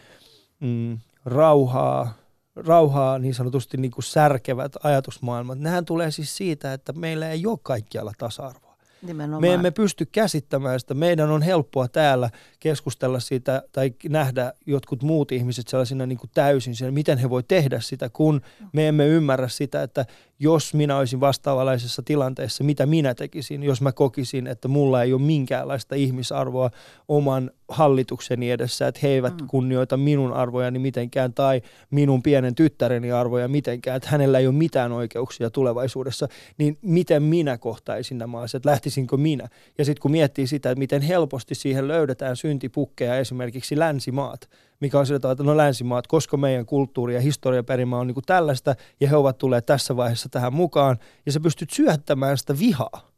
mm, 0.60 1.00
rauhaa, 1.26 2.14
rauhaa 2.56 3.20
niin 3.20 3.34
sanotusti 3.34 3.78
niin 3.78 3.92
kuin 3.92 4.04
särkevät 4.04 4.72
ajatusmaailmat, 4.84 5.60
nehän 5.60 5.86
tulee 5.86 6.12
siis 6.12 6.38
siitä, 6.38 6.74
että 6.74 6.94
meillä 6.94 7.30
ei 7.30 7.48
ole 7.48 7.60
kaikkialla 7.64 8.12
tasa-arvoa. 8.18 8.66
Nimenomaan. 9.02 9.42
Me 9.42 9.54
emme 9.54 9.72
pysty 9.72 10.06
käsittämään 10.06 10.80
sitä. 10.80 10.94
Meidän 10.94 11.30
on 11.30 11.42
helppoa 11.42 11.88
täällä 11.88 12.30
keskustella 12.60 13.20
siitä 13.20 13.64
tai 13.72 13.94
nähdä 14.10 14.54
jotkut 14.66 15.04
muut 15.04 15.32
ihmiset 15.32 15.68
sellaisina 15.68 16.06
niin 16.06 16.18
kuin 16.18 16.30
täysin 16.34 16.74
miten 16.92 17.18
he 17.18 17.30
voi 17.30 17.44
tehdä 17.44 17.80
sitä, 17.80 18.10
kun 18.10 18.42
me 18.74 18.88
emme 18.88 19.08
ymmärrä 19.08 19.48
sitä, 19.48 19.84
että 19.84 20.06
jos 20.40 20.74
minä 20.74 20.98
olisin 20.98 21.20
vastaavalaisessa 21.20 22.02
tilanteessa, 22.06 22.64
mitä 22.64 22.86
minä 22.86 23.14
tekisin, 23.14 23.64
jos 23.64 23.82
mä 23.82 23.92
kokisin, 23.92 24.48
että 24.48 24.68
mulla 24.68 25.04
ei 25.04 25.14
ole 25.14 25.22
minkäänlaista 25.22 25.96
ihmisarvoa 25.96 26.72
oman 27.08 27.52
hallitukseni 27.68 28.52
edessä, 28.52 28.88
että 28.88 29.00
he 29.04 29.08
eivät 29.08 29.42
mm. 29.42 29.48
kunnioita 29.48 29.98
minun 29.98 30.34
arvojani 30.34 30.80
mitenkään 30.80 31.34
tai 31.34 31.62
minun 31.92 32.24
pienen 32.24 32.56
tyttäreni 32.56 33.12
arvoja 33.12 33.48
mitenkään, 33.48 33.98
että 33.98 34.10
hänellä 34.10 34.40
ei 34.40 34.48
ole 34.48 34.56
mitään 34.56 34.92
oikeuksia 34.92 35.50
tulevaisuudessa, 35.50 36.28
niin 36.58 36.78
miten 36.82 37.24
minä 37.24 37.58
kohtaisin 37.58 38.18
nämä 38.18 38.40
asiat, 38.40 38.66
lähtisinkö 38.66 39.18
minä? 39.18 39.48
Ja 39.78 39.86
sitten 39.86 40.02
kun 40.02 40.12
miettii 40.12 40.48
sitä, 40.48 40.72
että 40.72 40.80
miten 40.80 41.02
helposti 41.02 41.56
siihen 41.56 41.88
löydetään 41.88 42.36
syntipukkeja 42.36 43.18
esimerkiksi 43.18 43.80
länsimaat, 43.80 44.50
mikä 44.80 45.00
on 45.00 45.06
sillä 45.06 45.32
että 45.32 45.44
no 45.44 45.58
länsimaat, 45.58 46.08
koska 46.08 46.38
meidän 46.38 46.66
kulttuuri 46.66 47.16
ja 47.16 47.22
historiaperimä 47.22 47.98
on 47.98 48.08
niin 48.08 48.14
kuin 48.14 48.26
tällaista 48.26 48.76
ja 49.00 49.10
he 49.10 49.16
ovat 49.16 49.38
tulleet 49.38 49.66
tässä 49.66 49.98
vaiheessa 49.98 50.30
tähän 50.30 50.54
mukaan 50.54 50.98
ja 51.26 51.32
sä 51.32 51.40
pystyt 51.40 51.70
syöttämään 51.70 52.38
sitä 52.38 52.60
vihaa. 52.60 53.12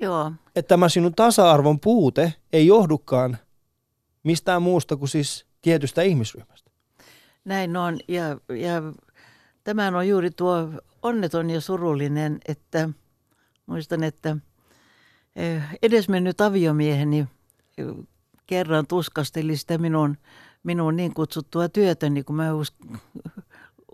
Joo. 0.00 0.32
Että 0.56 0.68
tämä 0.68 0.88
sinun 0.88 1.14
tasa-arvon 1.14 1.80
puute 1.80 2.34
ei 2.52 2.66
johdukaan 2.66 3.38
mistään 4.22 4.62
muusta 4.62 4.96
kuin 4.96 5.08
siis 5.08 5.46
tietystä 5.62 6.02
ihmisryhmästä. 6.02 6.70
Näin 7.44 7.76
on 7.76 7.98
ja, 8.08 8.24
ja 8.56 8.82
tämä 9.64 9.98
on 9.98 10.08
juuri 10.08 10.30
tuo 10.30 10.68
onneton 11.02 11.50
ja 11.50 11.60
surullinen, 11.60 12.38
että 12.48 12.88
muistan, 13.66 14.04
että 14.04 14.36
eh, 15.36 15.62
edesmennyt 15.82 16.40
aviomieheni 16.40 17.18
eh, 17.18 17.86
kerran 18.46 18.86
tuskasteli 18.86 19.56
sitä 19.56 19.78
minun, 19.78 20.16
minun 20.62 20.96
niin 20.96 21.14
kutsuttua 21.14 21.68
työtäni, 21.68 22.24
kun 22.24 22.36
mä 22.36 22.48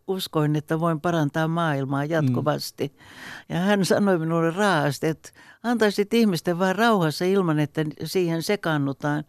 uskoin, 0.08 0.56
että 0.56 0.80
voin 0.80 1.00
parantaa 1.00 1.48
maailmaa 1.48 2.04
jatkuvasti. 2.04 2.92
Mm. 2.94 3.54
Ja 3.54 3.60
hän 3.60 3.84
sanoi 3.84 4.18
minulle 4.18 4.50
raasti, 4.50 5.06
että 5.06 5.30
antaisit 5.62 6.14
ihmisten 6.14 6.58
vain 6.58 6.76
rauhassa 6.76 7.24
ilman, 7.24 7.58
että 7.58 7.84
siihen 8.04 8.42
sekaannutaan. 8.42 9.24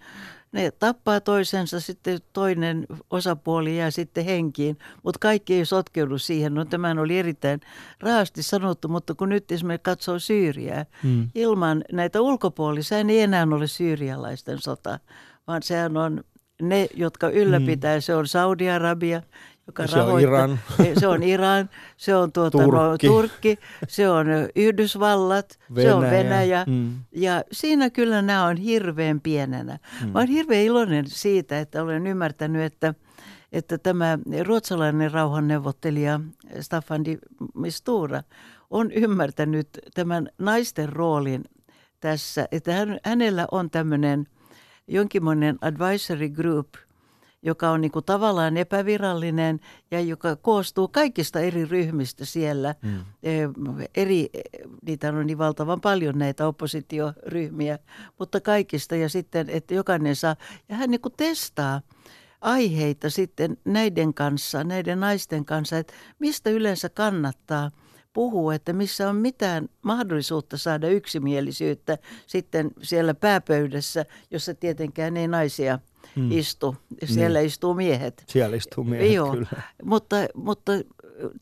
Ne 0.52 0.72
tappaa 0.72 1.22
toisensa, 1.22 1.80
sitten 1.80 2.20
toinen 2.34 2.86
osapuoli 3.10 3.78
jää 3.78 3.92
sitten 3.92 4.26
henkiin, 4.26 4.78
mutta 5.04 5.20
kaikki 5.20 5.54
ei 5.54 5.66
sotkeudu 5.66 6.18
siihen. 6.18 6.54
No 6.54 6.66
tämä 6.66 6.96
oli 7.00 7.20
erittäin 7.20 7.60
raasti 8.00 8.44
sanottu, 8.44 8.88
mutta 8.88 9.16
kun 9.16 9.30
nyt 9.30 9.52
esimerkiksi 9.52 9.84
katsoo 9.84 10.20
Syyriää, 10.20 10.86
mm. 11.04 11.30
ilman 11.36 11.84
näitä 11.92 12.22
ulkopuolisia 12.22 12.98
ei 12.98 13.22
enää 13.22 13.48
ole 13.52 13.68
syyrialaisten 13.68 14.62
sota, 14.62 15.00
vaan 15.48 15.64
sehän 15.64 15.98
on 15.98 16.24
ne, 16.62 16.88
jotka 16.94 17.30
ylläpitää, 17.30 17.98
mm. 17.98 18.02
se 18.02 18.16
on 18.16 18.28
Saudi-Arabia, 18.28 19.22
joka 19.68 19.88
se 19.88 20.02
on 20.02 20.20
Iran. 20.20 20.60
Se 21.00 21.08
on 21.08 21.24
Iran, 21.24 21.70
se 21.98 22.16
on 22.16 22.32
tuota, 22.32 22.58
Turkki. 22.58 23.08
No, 23.08 23.14
Turkki, 23.14 23.60
se 23.88 24.10
on 24.10 24.28
Yhdysvallat, 24.56 25.60
Venäjä. 25.76 25.90
se 25.90 25.94
on 25.94 26.02
Venäjä. 26.04 26.64
Mm. 26.68 26.94
Ja 27.12 27.44
siinä 27.52 27.90
kyllä 27.90 28.22
nämä 28.22 28.46
on 28.46 28.58
hirveän 28.58 29.22
pienenä. 29.22 29.80
Mm. 30.02 30.08
Mä 30.10 30.20
olen 30.20 30.28
hirveän 30.28 30.64
iloinen 30.64 31.06
siitä, 31.08 31.60
että 31.60 31.84
olen 31.84 32.08
ymmärtänyt, 32.08 32.62
että, 32.62 32.94
että 33.52 33.78
tämä 33.78 34.20
ruotsalainen 34.46 35.12
rauhanneuvottelija 35.12 36.20
Staffan 36.60 37.06
Di 37.06 37.18
Mistura 37.56 38.24
on 38.70 38.92
ymmärtänyt 38.92 39.70
tämän 39.94 40.30
naisten 40.38 40.90
roolin 40.94 41.44
tässä, 42.00 42.48
että 42.52 42.74
hän, 42.74 43.00
hänellä 43.06 43.48
on 43.52 43.70
tämmöinen 43.70 44.28
jonkinmoinen 44.88 45.58
advisory 45.62 46.30
group– 46.30 46.68
joka 47.46 47.72
on 47.72 47.82
niin 47.82 47.92
kuin 47.92 48.06
tavallaan 48.06 48.58
epävirallinen 48.58 49.60
ja 49.92 50.02
joka 50.02 50.36
koostuu 50.36 50.88
kaikista 50.88 51.40
eri 51.40 51.66
ryhmistä 51.66 52.26
siellä. 52.26 52.76
Mm. 52.82 53.06
Eri, 53.96 54.30
niitä 54.86 55.10
on 55.10 55.28
niin 55.28 55.38
valtavan 55.38 55.82
paljon 55.82 56.20
näitä 56.20 56.48
oppositioryhmiä, 56.48 57.80
mutta 58.20 58.42
kaikista 58.42 58.96
ja 58.96 59.10
sitten, 59.10 59.50
että 59.50 59.74
jokainen 59.74 60.16
saa. 60.16 60.36
Ja 60.70 60.76
hän 60.76 60.92
niin 60.92 61.02
kuin 61.02 61.14
testaa 61.18 61.82
aiheita 62.42 63.10
sitten 63.10 63.58
näiden 63.66 64.14
kanssa, 64.14 64.64
näiden 64.64 65.00
naisten 65.00 65.46
kanssa, 65.46 65.78
että 65.78 65.94
mistä 66.20 66.50
yleensä 66.50 66.90
kannattaa 66.90 67.72
puhua, 68.16 68.56
että 68.56 68.74
missä 68.74 69.10
on 69.10 69.16
mitään 69.16 69.70
mahdollisuutta 69.82 70.58
saada 70.58 70.88
yksimielisyyttä 70.90 71.98
sitten 72.28 72.72
siellä 72.82 73.14
pääpöydässä, 73.14 74.06
jossa 74.32 74.54
tietenkään 74.54 75.18
ei 75.18 75.28
naisia– 75.28 75.80
hmm. 76.16 76.32
istu. 76.32 76.76
Siellä 77.06 77.40
niin. 77.40 77.48
istuu 77.48 77.74
miehet. 77.74 78.24
Siellä 78.28 78.56
istuu 78.56 78.84
miehet, 78.84 79.14
Joo. 79.14 79.32
kyllä. 79.32 79.48
Mutta, 79.84 80.16
mutta 80.34 80.72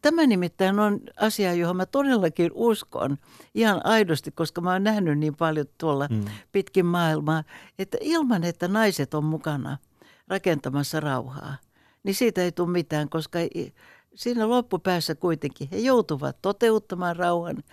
tämä 0.01 0.27
nimittäin 0.27 0.79
on 0.79 0.99
asia, 1.19 1.53
johon 1.53 1.77
mä 1.77 1.85
todellakin 1.85 2.51
uskon 2.53 3.17
ihan 3.55 3.81
aidosti, 3.83 4.31
koska 4.31 4.61
mä 4.61 4.71
oon 4.71 4.83
nähnyt 4.83 5.19
niin 5.19 5.35
paljon 5.35 5.65
tuolla 5.77 6.07
hmm. 6.09 6.25
pitkin 6.51 6.85
maailmaa, 6.85 7.43
että 7.79 7.97
ilman, 8.01 8.43
että 8.43 8.67
naiset 8.67 9.13
on 9.13 9.23
mukana 9.23 9.77
rakentamassa 10.27 10.99
rauhaa, 10.99 11.55
niin 12.03 12.15
siitä 12.15 12.41
ei 12.41 12.51
tule 12.51 12.69
mitään, 12.69 13.09
koska 13.09 13.39
siinä 14.15 14.49
loppupäässä 14.49 15.15
kuitenkin 15.15 15.67
he 15.71 15.77
joutuvat 15.77 16.37
toteuttamaan 16.41 17.15
rauhan, 17.15 17.63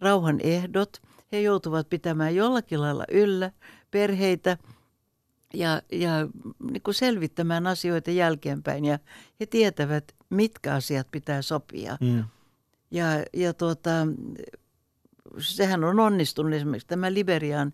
rauhan 0.00 0.40
ehdot, 0.40 1.02
he 1.32 1.40
joutuvat 1.40 1.88
pitämään 1.88 2.34
jollakin 2.34 2.80
lailla 2.80 3.04
yllä 3.10 3.50
perheitä– 3.90 4.58
ja, 5.54 5.82
ja 5.92 6.10
niin 6.70 6.82
kuin 6.82 6.94
selvittämään 6.94 7.66
asioita 7.66 8.10
jälkeenpäin 8.10 8.84
ja 8.84 8.98
he 9.40 9.46
tietävät, 9.46 10.14
mitkä 10.30 10.74
asiat 10.74 11.06
pitää 11.10 11.42
sopia. 11.42 11.96
Mm. 12.00 12.24
Ja, 12.90 13.06
ja 13.32 13.54
tuota, 13.54 13.90
sehän 15.38 15.84
on 15.84 16.00
onnistunut 16.00 16.52
esimerkiksi 16.52 16.88
tämä 16.88 17.14
Liberian 17.14 17.72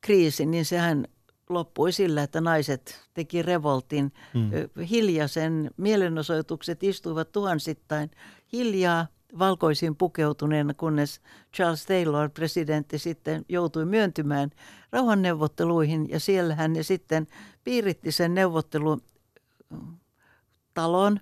kriisi, 0.00 0.46
niin 0.46 0.64
sehän 0.64 1.06
loppui 1.50 1.92
sillä, 1.92 2.22
että 2.22 2.40
naiset 2.40 3.08
teki 3.14 3.42
revoltin. 3.42 4.12
Mm. 4.34 4.50
Hiljaisen 4.86 5.70
mielenosoitukset 5.76 6.82
istuivat 6.82 7.32
tuhansittain 7.32 8.10
hiljaa– 8.52 9.06
valkoisiin 9.38 9.96
pukeutuneena, 9.96 10.74
kunnes 10.74 11.20
Charles 11.56 11.86
Taylor, 11.86 12.30
presidentti, 12.30 12.98
sitten 12.98 13.44
joutui 13.48 13.84
myöntymään 13.84 14.50
rauhanneuvotteluihin 14.92 16.10
ja 16.10 16.20
siellä 16.20 16.54
hän 16.54 16.72
ne 16.72 16.82
sitten 16.82 17.26
piiritti 17.64 18.12
sen 18.12 18.34
neuvottelutalon 18.34 21.20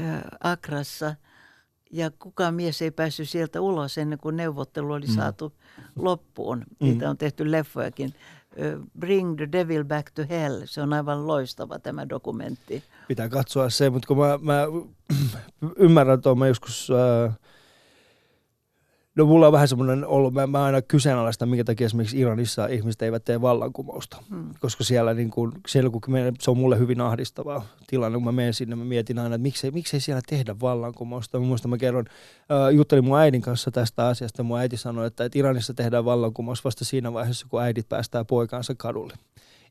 äh, 0.00 0.22
Akrassa 0.40 1.16
ja 1.90 2.10
kukaan 2.10 2.54
mies 2.54 2.82
ei 2.82 2.90
päässyt 2.90 3.28
sieltä 3.28 3.60
ulos 3.60 3.98
ennen 3.98 4.18
kuin 4.18 4.36
neuvottelu 4.36 4.92
oli 4.92 5.06
mm. 5.06 5.14
saatu 5.14 5.52
loppuun. 5.96 6.58
Mm. 6.58 6.64
Niitä 6.80 7.10
on 7.10 7.18
tehty 7.18 7.50
leffojakin. 7.50 8.14
Bring 8.98 9.36
the 9.36 9.52
Devil 9.52 9.84
Back 9.84 10.10
to 10.10 10.22
Hell. 10.30 10.62
Se 10.64 10.82
on 10.82 10.92
aivan 10.92 11.26
loistava 11.26 11.78
tämä 11.78 12.08
dokumentti. 12.08 12.82
Pitää 13.08 13.28
katsoa 13.28 13.70
se, 13.70 13.90
mutta 13.90 14.08
kun 14.08 14.18
mä, 14.18 14.38
mä 14.42 14.66
ymmärrän 15.76 16.20
tuon, 16.20 16.38
mä 16.38 16.46
joskus... 16.46 16.90
Äh, 17.26 17.34
No 19.16 19.26
mulla 19.26 19.46
on 19.46 19.52
vähän 19.52 19.68
semmoinen 19.68 20.06
ollut, 20.06 20.34
mä, 20.34 20.46
mä 20.46 20.64
aina 20.64 20.82
kyseenalaistan, 20.82 21.48
minkä 21.48 21.64
takia 21.64 21.86
esimerkiksi 21.86 22.18
Iranissa 22.18 22.66
ihmiset 22.66 23.02
eivät 23.02 23.24
tee 23.24 23.40
vallankumousta. 23.40 24.16
Hmm. 24.30 24.50
Koska 24.60 24.84
siellä, 24.84 25.14
niin 25.14 25.30
kuin, 25.30 25.52
siellä 25.68 25.90
kun 25.90 26.02
menen, 26.08 26.34
se 26.40 26.50
on 26.50 26.58
mulle 26.58 26.78
hyvin 26.78 27.00
ahdistava 27.00 27.62
tilanne, 27.86 28.16
kun 28.16 28.24
mä 28.24 28.32
menen 28.32 28.54
sinne, 28.54 28.76
mä 28.76 28.84
mietin 28.84 29.18
aina, 29.18 29.34
että 29.34 29.42
miksei, 29.42 29.70
miksei 29.70 30.00
siellä 30.00 30.22
tehdä 30.28 30.60
vallankumousta. 30.60 31.38
Mä 31.38 31.46
muistan, 31.46 31.70
mä 31.70 31.78
kerron, 31.78 32.04
äh, 32.38 32.74
juttelin 32.74 33.04
mun 33.04 33.18
äidin 33.18 33.42
kanssa 33.42 33.70
tästä 33.70 34.06
asiasta, 34.06 34.42
mun 34.42 34.58
äiti 34.58 34.76
sanoi, 34.76 35.06
että, 35.06 35.24
että 35.24 35.38
Iranissa 35.38 35.74
tehdään 35.74 36.04
vallankumous 36.04 36.64
vasta 36.64 36.84
siinä 36.84 37.12
vaiheessa, 37.12 37.46
kun 37.50 37.62
äidit 37.62 37.88
päästää 37.88 38.24
poikaansa 38.24 38.74
kadulle. 38.74 39.14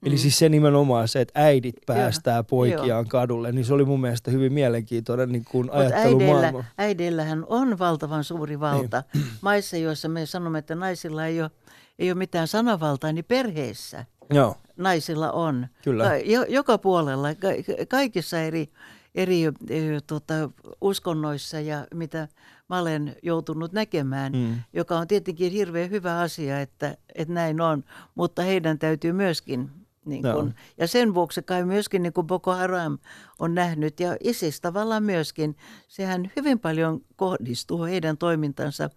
Eli 0.04 0.16
mm. 0.16 0.20
siis 0.20 0.40
se 0.40 0.50
nimenomaan 0.50 1.08
se, 1.08 1.22
että 1.22 1.42
äidit 1.44 1.76
päästää 1.86 2.36
Joo. 2.36 2.44
poikiaan 2.44 2.88
Joo. 2.88 3.06
kadulle, 3.08 3.52
niin 3.52 3.66
se 3.66 3.74
oli 3.74 3.86
mun 3.86 4.02
mielestä 4.02 4.32
hyvin 4.32 4.54
mielenkiintoinen 4.54 5.32
niin 5.32 5.46
kuin 5.46 5.70
ajattelumaailma. 5.72 6.64
äidillähän 6.78 7.46
on 7.48 7.80
valtavan 7.80 8.24
suuri 8.24 8.60
valta. 8.60 9.04
Niin. 9.14 9.26
Maissa, 9.42 9.78
joissa 9.78 10.10
me 10.10 10.26
sanomme, 10.26 10.60
että 10.60 10.76
naisilla 10.76 11.26
ei 11.26 11.42
ole, 11.42 11.52
ei 12.00 12.12
ole 12.12 12.18
mitään 12.18 12.48
sanavaltaa, 12.48 13.12
niin 13.12 13.26
perheessä 13.26 14.06
Joo. 14.30 14.56
naisilla 14.78 15.32
on. 15.32 15.68
Kyllä. 15.84 16.18
Jo, 16.18 16.46
joka 16.50 16.78
puolella, 16.78 17.28
kaikissa 17.88 18.40
eri, 18.40 18.70
eri 19.16 19.42
tota, 20.08 20.50
uskonnoissa 20.82 21.60
ja 21.60 21.88
mitä 21.94 22.28
mä 22.70 22.80
olen 22.80 23.16
joutunut 23.24 23.72
näkemään, 23.72 24.34
mm. 24.34 24.56
joka 24.74 24.98
on 24.98 25.08
tietenkin 25.08 25.52
hirveän 25.52 25.90
hyvä 25.90 26.20
asia, 26.20 26.62
että, 26.62 26.98
että 27.16 27.34
näin 27.34 27.62
on, 27.62 27.84
mutta 28.16 28.42
heidän 28.42 28.80
täytyy 28.80 29.12
myöskin 29.12 29.72
niin 30.06 30.24
kun, 30.36 30.54
ja 30.78 30.88
sen 30.88 31.14
vuoksi 31.14 31.42
kai 31.44 31.66
myöskin 31.66 32.04
niin 32.04 32.14
kuin 32.14 32.28
Boko 32.28 32.52
Haram 32.54 32.98
on 33.40 33.56
nähnyt 33.56 34.00
ja 34.00 34.18
ISIS 34.24 34.62
tavallaan 34.62 35.04
myöskin, 35.04 35.56
sehän 35.88 36.32
hyvin 36.36 36.60
paljon 36.60 37.02
kohdistuu 37.16 37.84
heidän 37.84 38.18
toimintansa 38.18 38.90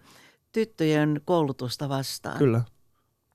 tyttöjen 0.53 1.21
koulutusta 1.25 1.89
vastaan. 1.89 2.39
Kyllä 2.39 2.63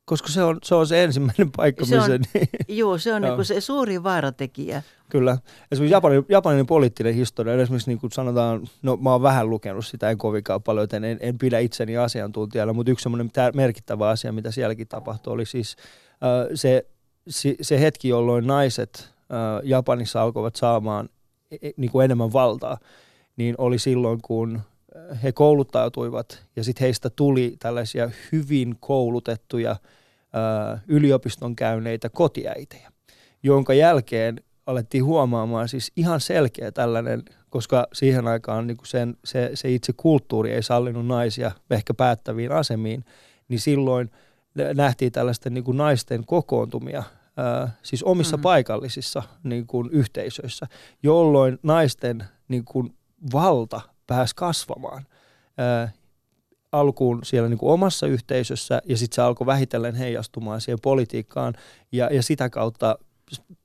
koska 0.06 0.30
se 0.30 0.44
on 0.44 0.58
se, 0.64 0.76
on 0.76 0.88
se 0.88 1.04
ensimmäinen 1.04 1.52
paikka, 1.58 1.86
Se 1.86 1.96
missä... 1.96 2.14
on- 2.14 2.20
Niin, 2.34 2.50
Joo, 2.68 2.98
se 2.98 3.14
on 3.14 3.22
Joo. 3.24 3.30
niinku 3.30 3.44
se 3.44 3.62
suuri 3.62 4.04
vaaratekijä. 4.04 4.84
kyllä. 5.10 5.38
Esimerkiksi 5.72 5.94
Japanin, 5.94 6.26
Japanin 6.30 6.66
poliittinen 6.66 7.14
historia, 7.14 7.54
esimerkiksi 7.62 7.90
niin 7.90 8.00
kuin 8.00 8.12
sanotaan, 8.12 8.68
no 8.82 8.98
mä 8.98 9.12
oon 9.12 9.22
vähän 9.22 9.50
lukenut 9.50 9.86
sitä, 9.86 10.10
en 10.10 10.18
kovinkaan 10.18 10.64
paljon, 10.64 10.84
joten 10.84 11.04
en, 11.04 11.18
en 11.22 11.38
pidä 11.38 11.60
itseni 11.60 11.98
asiantuntijana, 11.98 12.74
mutta 12.74 12.92
yksi 12.92 13.04
semmoinen 13.04 13.32
merkittävä 13.54 14.10
asia, 14.10 14.32
mitä 14.32 14.52
sielläkin 14.52 14.88
tapahtui, 14.88 15.34
oli 15.34 15.46
siis 15.46 15.76
äh, 16.12 16.48
se, 16.54 16.86
se, 17.28 17.80
hetki, 17.80 18.08
jolloin 18.08 18.48
naiset 18.48 19.10
Japanissa 19.64 20.22
alkoivat 20.22 20.56
saamaan 20.56 21.10
e- 21.52 21.58
e- 21.62 21.72
niin 21.78 21.92
kuin 21.92 22.06
enemmän 22.06 22.34
valtaa, 22.34 22.78
niin 23.38 23.56
oli 23.58 23.80
silloin, 23.80 24.20
kun 24.22 24.62
he 25.24 25.32
kouluttautuivat 25.32 26.44
ja 26.56 26.64
sitten 26.64 26.86
heistä 26.86 27.10
tuli 27.10 27.56
tällaisia 27.60 28.12
hyvin 28.32 28.76
koulutettuja 28.80 29.76
yliopiston 30.88 31.56
käyneitä 31.56 32.10
kotiäitejä, 32.10 32.92
jonka 33.44 33.74
jälkeen 33.74 34.42
alettiin 34.66 35.06
huomaamaan 35.06 35.70
siis 35.70 35.92
ihan 35.96 36.20
selkeä 36.20 36.72
tällainen, 36.72 37.24
koska 37.50 37.88
siihen 37.94 38.28
aikaan 38.28 38.68
niin 38.68 38.78
sen, 38.84 39.18
se, 39.26 39.52
se 39.54 39.72
itse 39.72 39.94
kulttuuri 39.98 40.52
ei 40.52 40.64
sallinut 40.64 41.08
naisia 41.08 41.52
ehkä 41.72 41.94
päättäviin 41.94 42.52
asemiin, 42.52 43.06
niin 43.48 43.60
silloin 43.60 44.12
nähtiin 44.74 45.12
tällaisten 45.12 45.54
niin 45.54 45.64
kuin 45.64 45.78
naisten 45.78 46.26
kokoontumia 46.26 47.04
siis 47.84 48.04
omissa 48.04 48.38
Mhm. 48.38 48.44
paikallisissa 48.44 49.24
niin 49.44 49.68
kuin 49.68 49.90
yhteisöissä, 49.92 50.68
jolloin 51.04 51.60
naisten 51.64 52.24
niin 52.48 52.66
kuin 52.66 52.96
valta 53.34 53.82
pääsi 54.08 54.36
kasvamaan. 54.36 55.06
Ää, 55.58 55.92
alkuun 56.72 57.20
siellä 57.24 57.50
niin 57.50 57.58
kuin 57.58 57.74
omassa 57.74 58.08
yhteisössä 58.08 58.82
ja 58.86 58.98
sitten 58.98 59.16
se 59.16 59.22
alkoi 59.22 59.48
vähitellen 59.48 59.96
heijastumaan 59.96 60.62
siihen 60.62 60.80
politiikkaan 60.82 61.54
ja, 61.92 62.10
ja 62.14 62.24
sitä 62.24 62.50
kautta 62.50 62.98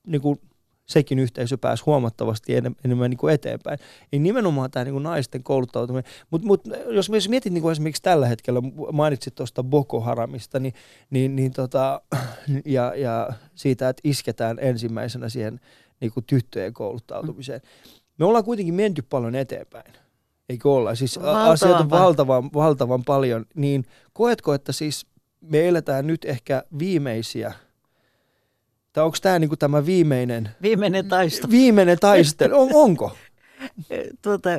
niin 0.07 0.21
kuin 0.21 0.41
sekin 0.87 1.19
yhteisö 1.19 1.57
pääsi 1.57 1.83
huomattavasti 1.85 2.55
enem, 2.55 2.75
enemmän 2.85 3.09
niin 3.09 3.17
kuin 3.17 3.33
eteenpäin. 3.33 3.79
Ei 4.13 4.19
nimenomaan 4.19 4.71
tämä 4.71 4.83
niin 4.83 4.93
kuin 4.93 5.03
naisten 5.03 5.43
kouluttautuminen, 5.43 6.11
mutta 6.29 6.47
mut, 6.47 6.61
jos 6.89 7.09
jos 7.09 7.29
mietit 7.29 7.53
niin 7.53 7.61
kuin 7.61 7.71
esimerkiksi 7.71 8.01
tällä 8.01 8.27
hetkellä, 8.27 8.61
mainitsit 8.91 9.35
tuosta 9.35 9.63
Boko 9.63 10.01
Haramista, 10.01 10.59
niin, 10.59 10.73
niin, 11.09 11.35
niin 11.35 11.51
tota, 11.51 12.01
ja, 12.65 12.93
ja 12.95 13.29
siitä, 13.55 13.89
että 13.89 14.01
isketään 14.03 14.57
ensimmäisenä 14.61 15.29
siihen 15.29 15.59
niin 15.99 16.11
kuin 16.11 16.25
tyttöjen 16.25 16.73
kouluttautumiseen. 16.73 17.61
Me 18.17 18.25
ollaan 18.25 18.43
kuitenkin 18.43 18.73
menty 18.73 19.01
paljon 19.01 19.35
eteenpäin. 19.35 19.93
Eikö 20.49 20.71
olla? 20.71 20.95
Siis 20.95 21.19
Valtavan 21.19 21.51
asioita 21.51 21.83
paljon. 21.83 22.05
valtavan, 22.05 22.49
valtavan 22.53 23.03
paljon. 23.03 23.45
Niin 23.55 23.85
koetko, 24.13 24.53
että 24.53 24.71
siis 24.71 25.05
me 25.41 25.67
eletään 25.67 26.07
nyt 26.07 26.25
ehkä 26.25 26.63
viimeisiä, 26.79 27.53
tai 28.97 29.05
onko 29.05 29.17
tämä 29.21 29.39
niinku 29.39 29.57
tämä 29.57 29.85
viimeinen, 29.85 30.49
Viimeinen 30.61 31.07
taisto. 31.07 31.49
viimeinen 31.49 31.99
taistelu? 31.99 32.55
On, 32.61 32.69
onko? 32.73 33.15
tuota, 34.21 34.49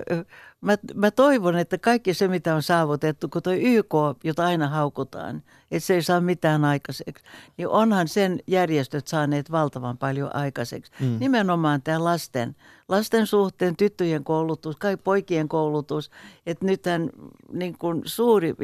mä, 0.60 0.76
mä 0.94 1.10
toivon, 1.10 1.56
että 1.56 1.78
kaikki 1.78 2.14
se, 2.14 2.28
mitä 2.28 2.54
on 2.54 2.62
saavutettu, 2.62 3.28
kun 3.28 3.42
tuo 3.42 3.52
YK, 3.52 3.94
jota 4.24 4.46
aina 4.46 4.68
haukutaan, 4.68 5.42
että 5.70 5.86
se 5.86 5.94
ei 5.94 6.02
saa 6.02 6.20
mitään 6.20 6.64
aikaiseksi, 6.64 7.24
niin 7.56 7.68
onhan 7.68 8.08
sen 8.08 8.40
järjestöt 8.46 9.06
saaneet 9.06 9.50
valtavan 9.50 9.98
paljon 9.98 10.36
aikaiseksi. 10.36 10.92
Mm. 11.00 11.06
Mm. 11.06 11.16
Nimenomaan 11.20 11.82
tämä 11.82 12.04
lasten, 12.04 12.56
lasten 12.88 13.26
suhteen, 13.26 13.76
tyttöjen 13.76 14.24
koulutus, 14.24 14.76
kai 14.76 14.96
poikien 14.96 15.48
koulutus, 15.48 16.10
että 16.46 16.66
nythän 16.66 17.10
niin 17.52 17.78
kuin 17.78 18.02
suuri, 18.04 18.54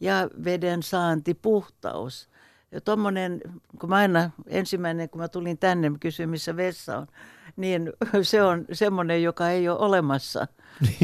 ja 0.00 0.28
veden 0.44 0.82
saanti, 0.82 1.34
puhtaus. 1.34 2.31
Ja 2.72 2.80
tommonen, 2.80 3.40
kun 3.80 3.88
mä 3.88 3.96
aina 3.96 4.30
ensimmäinen, 4.46 5.08
kun 5.08 5.20
mä 5.20 5.28
tulin 5.28 5.58
tänne, 5.58 5.90
mä 5.90 5.98
kysyin, 6.00 6.28
missä 6.28 6.56
vessa 6.56 6.98
on, 6.98 7.06
niin 7.56 7.92
se 8.22 8.42
on 8.42 8.64
semmoinen, 8.72 9.22
joka 9.22 9.50
ei 9.50 9.68
ole 9.68 9.78
olemassa 9.78 10.46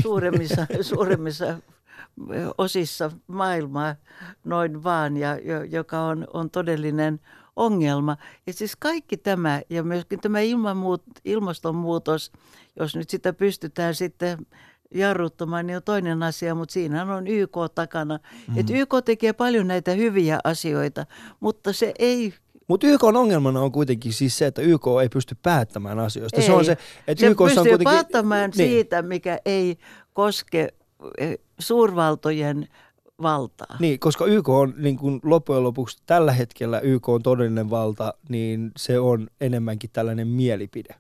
suuremmissa, 0.03 0.67
suuremmissa 0.81 1.59
osissa 2.59 3.11
maailmaa 3.27 3.97
noin 4.45 4.85
vaan, 4.85 5.17
ja 5.17 5.39
jo- 5.39 5.63
joka 5.63 6.01
on, 6.01 6.27
on 6.33 6.51
todellinen 6.51 7.21
ongelma. 7.57 8.17
Ja 8.47 8.53
siis 8.53 8.77
kaikki 8.77 9.17
tämä, 9.17 9.61
ja 9.71 9.83
myöskin 9.83 10.21
tämä 10.21 10.41
ilmanmuut, 10.41 11.03
ilmastonmuutos, 11.25 12.33
jos 12.77 12.97
nyt 12.97 13.11
sitä 13.11 13.33
pystytään 13.33 13.95
sitten 13.95 14.47
jarruttamaan, 14.95 15.67
niin 15.67 15.77
on 15.77 15.83
toinen 15.83 16.23
asia, 16.23 16.55
mutta 16.55 16.73
siinä 16.73 17.17
on 17.17 17.27
YK 17.27 17.57
takana. 17.75 18.19
Mm. 18.49 18.59
Että 18.59 18.73
YK 18.73 18.95
tekee 19.05 19.33
paljon 19.33 19.69
näitä 19.69 19.91
hyviä 19.91 20.39
asioita, 20.45 21.07
mutta 21.41 21.73
se 21.73 21.95
ei 21.99 22.35
Mutta 22.69 22.87
YK 22.87 23.05
on 23.05 23.17
ongelmana 23.17 23.61
on 23.61 23.73
kuitenkin 23.73 24.13
siis 24.13 24.39
se, 24.39 24.47
että 24.47 24.63
YK 24.63 24.83
ei 25.03 25.09
pysty 25.09 25.37
päättämään 25.43 25.99
asioista. 25.99 26.41
Se 26.41 26.53
Ei. 26.53 26.59
on 26.59 26.65
se, 26.65 26.73
että 27.07 27.21
se 27.21 27.31
on 27.31 27.37
pystyy 27.37 27.63
kuitenkin... 27.63 27.85
päättämään 27.85 28.51
niin. 28.57 28.69
siitä, 28.69 29.03
mikä 29.03 29.39
ei 29.45 29.79
koske 30.13 30.69
eh, 31.19 31.39
suurvaltojen 31.59 32.69
valtaa. 33.23 33.77
Niin, 33.81 33.99
koska 33.99 34.27
YK 34.27 34.49
on 34.49 34.75
niin 34.77 34.97
kuin 34.97 35.21
loppujen 35.23 35.63
lopuksi 35.63 36.03
tällä 36.07 36.33
hetkellä 36.33 36.81
YK 36.81 37.09
on 37.09 37.23
todellinen 37.23 37.71
valta, 37.71 38.15
niin 38.29 38.71
se 38.77 38.99
on 38.99 39.29
enemmänkin 39.41 39.91
tällainen 39.93 40.29
mielipide. 40.29 40.95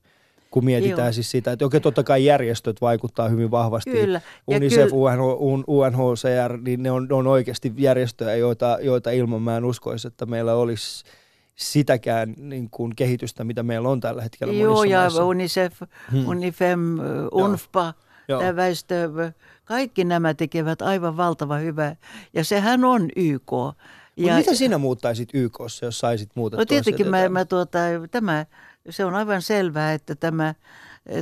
Kun 0.50 0.64
mietitään 0.64 1.06
Joo. 1.06 1.12
siis 1.12 1.30
sitä, 1.30 1.52
että 1.52 1.64
okei, 1.66 1.80
totta 1.80 2.02
kai 2.02 2.24
järjestöt 2.24 2.80
vaikuttaa 2.80 3.28
hyvin 3.28 3.50
vahvasti. 3.50 3.90
Kyllä. 3.90 4.20
Ja 4.48 4.56
UNICEF, 4.56 4.90
kyllä- 4.90 5.14
UNH, 5.22 5.64
UNHCR, 5.68 6.58
niin 6.62 6.82
ne 6.82 6.90
on, 6.90 7.06
ne 7.08 7.14
on 7.14 7.26
oikeasti 7.26 7.72
järjestöjä, 7.76 8.37
joita, 8.37 8.78
joita 8.80 9.11
ilman 9.11 9.42
mä 9.42 9.56
en 9.56 9.64
uskoisi, 9.64 10.08
että 10.08 10.26
meillä 10.26 10.54
olisi 10.54 11.04
sitäkään 11.56 12.34
niin 12.37 12.70
kuin 12.70 12.96
kehitystä, 12.96 13.44
mitä 13.44 13.62
meillä 13.62 13.88
on 13.88 14.00
tällä 14.00 14.22
hetkellä 14.22 14.52
Joo, 14.54 14.74
monissa 14.76 14.92
ja 14.94 15.00
maissa. 15.00 15.24
UNICEF, 15.24 15.80
Hmm. 16.11 16.28
UNIFEM, 16.28 16.80
UNFPA, 17.32 17.94
Joo. 18.28 18.40
tämä 18.40 18.56
väestö, 18.56 19.11
kaikki 19.64 20.04
nämä 20.04 20.34
tekevät 20.34 20.82
aivan 20.82 21.16
valtava 21.16 21.56
hyvää. 21.56 21.96
Ja 22.34 22.44
sehän 22.44 22.84
on 22.84 23.08
YK. 23.16 23.52
Ja, 24.16 24.37
mitä 24.37 24.54
sinä 24.54 24.78
muuttaisit 24.78 25.28
YKssa, 25.34 25.84
jos 25.84 25.98
saisit 25.98 26.30
muutettua 26.34 26.62
no 26.62 26.66
tietenkin 26.66 27.08
mä, 27.08 27.28
mä 27.28 27.44
tuota, 27.44 27.78
tämä, 28.11 28.46
se 28.90 29.05
on 29.05 29.14
aivan 29.14 29.42
selvää, 29.42 29.92
että 29.92 30.14
tämä, 30.14 30.55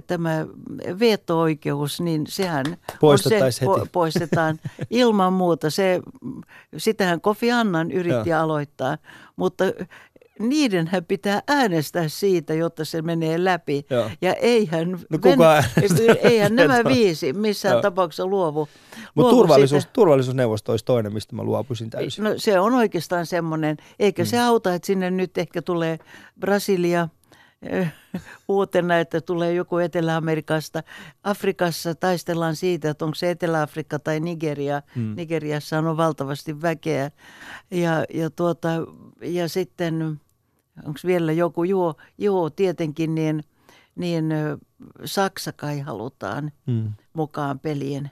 tämä 0.07 0.47
veto-oikeus, 1.01 2.01
niin 2.01 2.25
sehän 2.29 2.65
se, 3.17 3.41
heti. 3.41 3.89
poistetaan 3.93 4.59
ilman 4.91 5.33
muuta. 5.33 5.71
Se, 5.71 6.01
sitähän 6.77 7.21
Kofi 7.21 7.53
Annan 7.53 7.93
yritti 7.93 8.31
Joo. 8.31 8.41
aloittaa, 8.41 8.99
mutta 9.37 9.65
niidenhän 10.39 11.05
pitää 11.05 11.43
äänestää 11.49 12.09
siitä, 12.09 12.55
jotta 12.55 12.85
se 12.85 13.03
menee 13.03 13.45
läpi. 13.45 13.87
Joo. 13.91 14.11
Ja 14.23 14.35
eihän, 14.35 14.91
No 15.11 15.19
kuka 15.19 15.65
eihän 16.23 16.57
nämä 16.57 16.85
viisi 16.85 17.33
missään 17.33 17.73
Joo. 17.73 17.83
tapauksessa 17.83 18.27
luovu. 18.27 18.69
Mutta 19.15 19.31
turvallisuus, 19.31 19.83
siitä. 19.83 19.93
turvallisuusneuvosto 19.93 20.73
olisi 20.73 20.85
toinen, 20.85 21.13
mistä 21.13 21.37
mä 21.37 21.43
luopuisin 21.43 21.91
täysin. 21.91 22.25
No 22.25 22.31
se 22.37 22.61
on 22.61 22.75
oikeastaan 22.75 23.27
semmoinen, 23.27 23.77
eikä 23.99 24.23
mm. 24.23 24.27
se 24.27 24.41
auta, 24.41 24.75
että 24.75 24.87
sinne 24.87 25.11
nyt 25.11 25.39
ehkä 25.39 25.63
tulee 25.63 25.99
Brasilia 26.41 27.09
uutena, 28.49 28.99
että 28.99 29.21
tulee 29.21 29.55
joku 29.55 29.79
Etelä-Amerikasta. 29.79 30.83
Afrikassa 31.23 31.95
taistellaan 31.95 32.57
siitä, 32.57 32.91
että 32.91 33.05
onko 33.05 33.15
se 33.15 33.31
Etelä-Afrikka 33.31 33.99
tai 33.99 34.21
Nigeria. 34.21 34.83
Mm. 34.97 35.15
Nigeriassa 35.17 35.79
on 35.79 35.97
valtavasti 35.97 36.63
väkeä. 36.63 37.11
Ja, 37.71 38.05
ja, 38.15 38.31
tuota, 38.31 38.69
ja 39.23 39.49
sitten, 39.49 40.21
onko 40.85 41.01
vielä 41.07 41.33
joku, 41.33 41.65
joo, 41.65 41.95
joo 42.19 42.51
tietenkin, 42.51 43.15
niin, 43.15 43.45
niin 43.97 44.25
Saksa 45.05 45.53
kai 45.53 45.81
halutaan 45.81 46.53
Mm. 46.67 46.93
mukaan 47.13 47.59
peliin. 47.61 48.11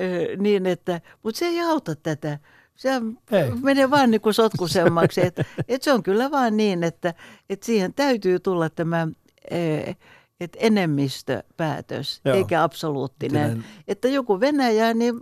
Ö, 0.00 0.36
niin 0.36 0.66
että, 0.66 1.00
mutta 1.22 1.38
se 1.38 1.46
ei 1.46 1.60
auta 1.60 1.96
tätä. 1.96 2.38
Se 2.80 2.90
Ei. 3.32 3.50
menee 3.62 3.90
vaan 3.90 4.10
niin 4.10 4.20
kuin 4.20 4.34
sotkusemmaksi. 4.34 5.20
Et, 5.26 5.36
et 5.68 5.82
se 5.82 5.92
on 5.92 6.02
kyllä 6.02 6.30
vaan 6.30 6.56
niin, 6.56 6.84
että 6.84 7.14
et 7.50 7.62
siihen 7.62 7.94
täytyy 7.94 8.40
tulla 8.40 8.70
tämä 8.70 9.08
eh, 9.50 9.96
et 10.40 10.56
enemmistöpäätös, 10.60 12.20
Joo. 12.24 12.36
eikä 12.36 12.62
absoluuttinen. 12.62 13.50
Miten- 13.56 13.64
Että 13.88 14.08
joku 14.08 14.40
Venäjä, 14.40 14.94
niin 14.94 15.20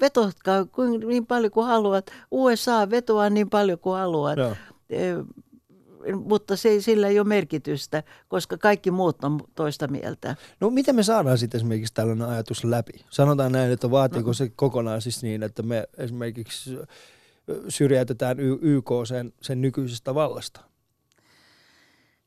vetotkaa 0.00 0.64
kuin- 0.64 1.00
niin 1.08 1.26
paljon 1.26 1.50
kuin 1.52 1.66
haluat. 1.66 2.06
USA 2.30 2.90
vetoaa 2.90 3.30
niin 3.30 3.50
paljon 3.50 3.78
kuin 3.78 3.98
haluat. 3.98 4.38
Joo. 4.38 4.54
Mutta 6.14 6.56
se 6.56 6.68
ei, 6.68 6.82
sillä 6.82 7.08
ei 7.08 7.18
ole 7.18 7.28
merkitystä, 7.28 8.02
koska 8.28 8.58
kaikki 8.58 8.90
muut 8.90 9.24
on 9.24 9.40
toista 9.54 9.88
mieltä. 9.88 10.36
No 10.60 10.70
miten 10.70 10.96
me 10.96 11.02
saadaan 11.02 11.38
sitten 11.38 11.58
esimerkiksi 11.58 11.94
tällainen 11.94 12.28
ajatus 12.28 12.64
läpi? 12.64 12.92
Sanotaan 13.10 13.52
näin, 13.52 13.72
että 13.72 13.90
vaatiiko 13.90 14.32
se 14.32 14.52
kokonaan 14.56 15.02
siis 15.02 15.22
niin, 15.22 15.42
että 15.42 15.62
me 15.62 15.84
esimerkiksi 15.98 16.78
syrjäytetään 17.68 18.40
YK 18.60 18.90
sen, 19.08 19.32
sen 19.42 19.60
nykyisestä 19.60 20.14
vallasta? 20.14 20.60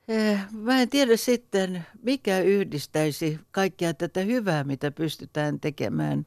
Eh, 0.07 0.39
Mä 0.51 0.81
en 0.81 0.89
tiedä 0.89 1.17
sitten, 1.17 1.85
mikä 2.01 2.39
yhdistäisi 2.39 3.39
kaikkea 3.51 3.93
tätä 3.93 4.19
hyvää, 4.19 4.63
mitä 4.63 4.91
pystytään 4.91 5.59
tekemään, 5.59 6.25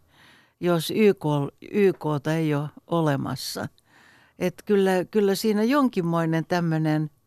jos 0.60 0.90
YK, 0.90 1.24
YKta 1.70 2.34
ei 2.34 2.54
ole 2.54 2.68
olemassa. 2.86 3.68
että 4.38 4.62
kyllä, 4.66 5.04
kyllä 5.10 5.34
siinä 5.34 5.62
jonkinmoinen 5.64 6.44
tämmöinen– 6.48 7.10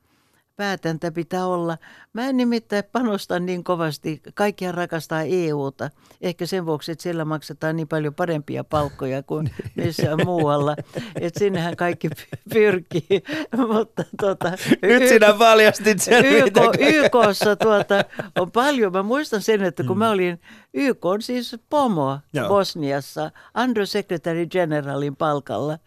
päätäntä 0.56 1.12
pitää 1.12 1.48
olla. 1.48 1.78
Mä 2.14 2.26
en 2.26 2.38
nimittäin 2.38 2.84
panosta 2.92 3.40
niin 3.40 3.64
kovasti. 3.64 4.22
Kaikkia 4.34 4.72
rakastaa 4.72 5.22
EUta. 5.22 5.90
Ehkä 6.22 6.46
sen 6.46 6.66
vuoksi, 6.66 6.92
että 6.92 7.04
siellä 7.04 7.26
maksetaan 7.26 7.76
niin 7.76 7.88
paljon 7.88 8.16
parempia 8.16 8.64
palkkoja 8.64 9.24
kuin 9.24 9.50
missään 9.76 10.20
muualla. 10.26 10.76
Että 11.22 11.40
sinnehän 11.40 11.76
kaikki 11.76 12.10
pyrkii. 12.54 13.24
Mutta 13.74 14.04
tuota, 14.20 14.52
Nyt 14.82 15.02
y- 15.02 15.10
sinä 15.10 15.34
paljastit 15.34 16.02
sen. 16.02 16.26
YK, 16.26 16.58
YKssa 16.80 17.56
tuota, 17.56 18.06
on 18.40 18.52
paljon. 18.52 18.92
Mä 18.92 19.04
muistan 19.04 19.42
sen, 19.42 19.64
että 19.64 19.84
kun 19.84 19.98
mä 19.98 20.10
olin 20.10 20.42
YK 20.74 21.06
on 21.06 21.22
siis 21.22 21.56
pomo 21.70 22.20
Joo. 22.34 22.48
Bosniassa, 22.48 23.32
Undersecretary 23.64 24.46
Generalin 24.46 25.16
palkalla, 25.16 25.78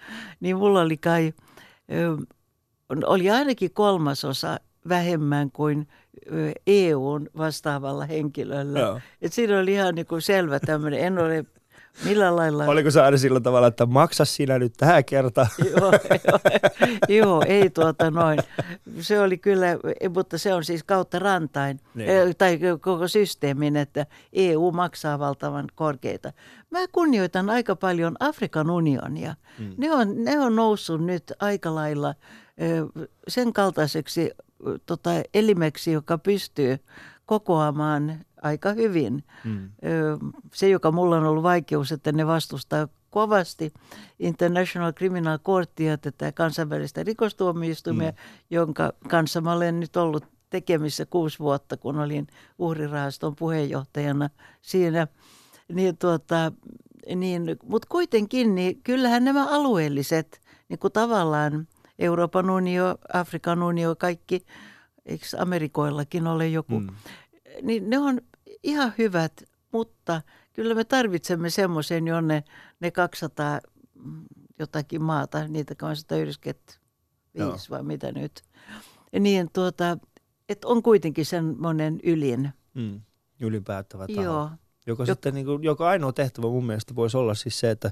niin 0.41 0.57
mulla 0.57 0.81
oli 0.81 0.97
kai 0.97 1.33
oli 3.07 3.31
ainakin 3.31 3.71
kolmasosa 3.71 4.61
vähemmän 4.89 5.51
kuin 5.51 5.89
EUn 6.67 7.29
vastaavalla 7.37 8.07
henkilöllä. 8.07 8.79
Joo. 8.79 9.01
Et 9.23 9.33
siinä 9.33 9.59
oli 9.59 9.73
ihan 9.73 9.95
niin 9.95 10.07
kuin 10.07 10.23
selvä 10.23 10.61
tämmöinen, 10.61 11.01
en 11.01 11.19
ole 11.19 11.45
millä 12.05 12.37
lailla... 12.37 12.65
Oliko 12.65 12.91
se 12.91 13.01
aina 13.01 13.17
sillä 13.17 13.41
tavalla, 13.41 13.67
että 13.67 13.87
maksa 13.87 14.25
sinä 14.25 14.59
nyt 14.59 14.73
tähän 14.77 15.05
kertaan? 15.05 15.47
joo, 15.71 15.93
joo, 16.27 16.39
joo, 17.09 17.43
ei 17.47 17.71
tuota 17.71 18.11
noin. 18.11 18.39
Se 19.01 19.21
oli 19.21 19.39
kyllä, 19.39 19.67
mutta 20.15 20.39
se 20.39 20.55
on 20.55 20.65
siis 20.65 20.85
kautta 20.85 21.19
rantain, 21.19 21.81
niin. 21.95 22.37
tai 22.39 22.59
koko 22.81 23.09
systeemin, 23.09 23.77
että 23.77 24.07
EU 24.33 24.73
maksaa 24.73 25.19
valtavan 25.19 25.65
korkeita. 25.75 26.33
Mä 26.71 26.79
kunnioitan 26.93 27.51
aika 27.51 27.77
paljon 27.77 28.17
Afrikan 28.21 28.71
unionia. 28.71 29.35
Mm. 29.59 29.75
Ne, 29.77 29.93
on, 29.93 30.25
ne 30.25 30.41
on 30.41 30.57
noussut 30.57 31.05
nyt 31.05 31.33
aika 31.41 31.75
lailla 31.75 32.15
sen 33.29 33.53
kaltaiseksi 33.53 34.31
tota, 34.87 35.11
elimeksi, 35.35 35.93
joka 35.93 36.19
pystyy 36.19 36.79
kokoamaan 37.27 38.19
aika 38.43 38.73
hyvin. 38.73 39.25
Mm. 39.45 39.71
Se, 40.55 40.69
joka 40.69 40.93
mulla 40.93 41.17
on 41.17 41.27
ollut 41.27 41.43
vaikeus, 41.43 41.93
että 41.93 42.13
ne 42.13 42.27
vastustaa 42.27 42.89
kovasti 43.11 43.73
International 44.19 44.93
Criminal 44.93 45.39
Courtia, 45.39 45.99
tätä 45.99 46.33
kansainvälistä 46.33 47.03
rikostuomioistuimia, 47.03 48.11
mm. 48.11 48.17
jonka 48.51 48.93
kanssa 49.09 49.41
mä 49.41 49.53
olen 49.53 49.81
nyt 49.81 49.97
ollut 49.97 50.25
tekemissä 50.51 51.07
kuusi 51.07 51.39
vuotta, 51.39 51.77
kun 51.77 51.99
olin 51.99 52.27
uhrirahaston 52.59 53.37
puheenjohtajana 53.37 54.31
siinä. 54.63 55.07
Niin 55.73 55.99
tuota, 55.99 56.53
niin, 57.17 57.57
Mutta 57.63 57.89
kuitenkin, 57.91 58.55
niin 58.55 58.83
kyllähän 58.83 59.25
nämä 59.25 59.47
alueelliset 59.49 60.41
niin 60.69 60.79
kuin 60.79 60.93
tavallaan 60.93 61.67
Euroopan 61.99 62.51
unio, 62.51 62.99
Afrikan 63.13 63.63
unio, 63.63 63.97
kaikki, 63.97 64.47
eikö 65.07 65.27
Amerikoillakin 65.39 66.27
ole 66.27 66.49
joku, 66.49 66.81
mm. 66.81 66.89
niin 67.63 67.91
ne 67.91 67.99
on 67.99 68.21
ihan 68.63 68.93
hyvät, 68.99 69.43
mutta 69.73 70.23
kyllä 70.53 70.75
me 70.75 70.85
tarvitsemme 70.85 71.51
semmoisen, 71.51 72.07
jonne 72.07 72.45
ne 72.81 72.91
200 72.91 73.61
jotakin 74.59 75.03
maata, 75.03 75.49
niitä 75.49 75.75
295 75.75 77.71
vai 77.71 77.83
mitä 77.83 78.13
nyt, 78.13 78.43
niin 79.21 79.51
tuota, 79.53 79.99
että 80.49 80.69
on 80.69 80.83
kuitenkin 80.83 81.27
semmoinen 81.27 82.01
ylin. 82.03 82.51
Mm. 82.75 83.01
Ylinpäättävä 83.41 84.07
taho. 84.07 84.23
Joo. 84.23 84.51
Joka, 84.87 85.05
Jok- 85.05 85.07
sitten, 85.07 85.35
niin 85.35 85.47
kuin, 85.47 85.63
joka 85.63 85.89
ainoa 85.89 86.13
tehtävä 86.13 86.47
mun 86.47 86.67
mielestä 86.67 86.95
voisi 86.95 87.17
olla 87.17 87.35
siis 87.35 87.61
se, 87.61 87.71
että 87.71 87.91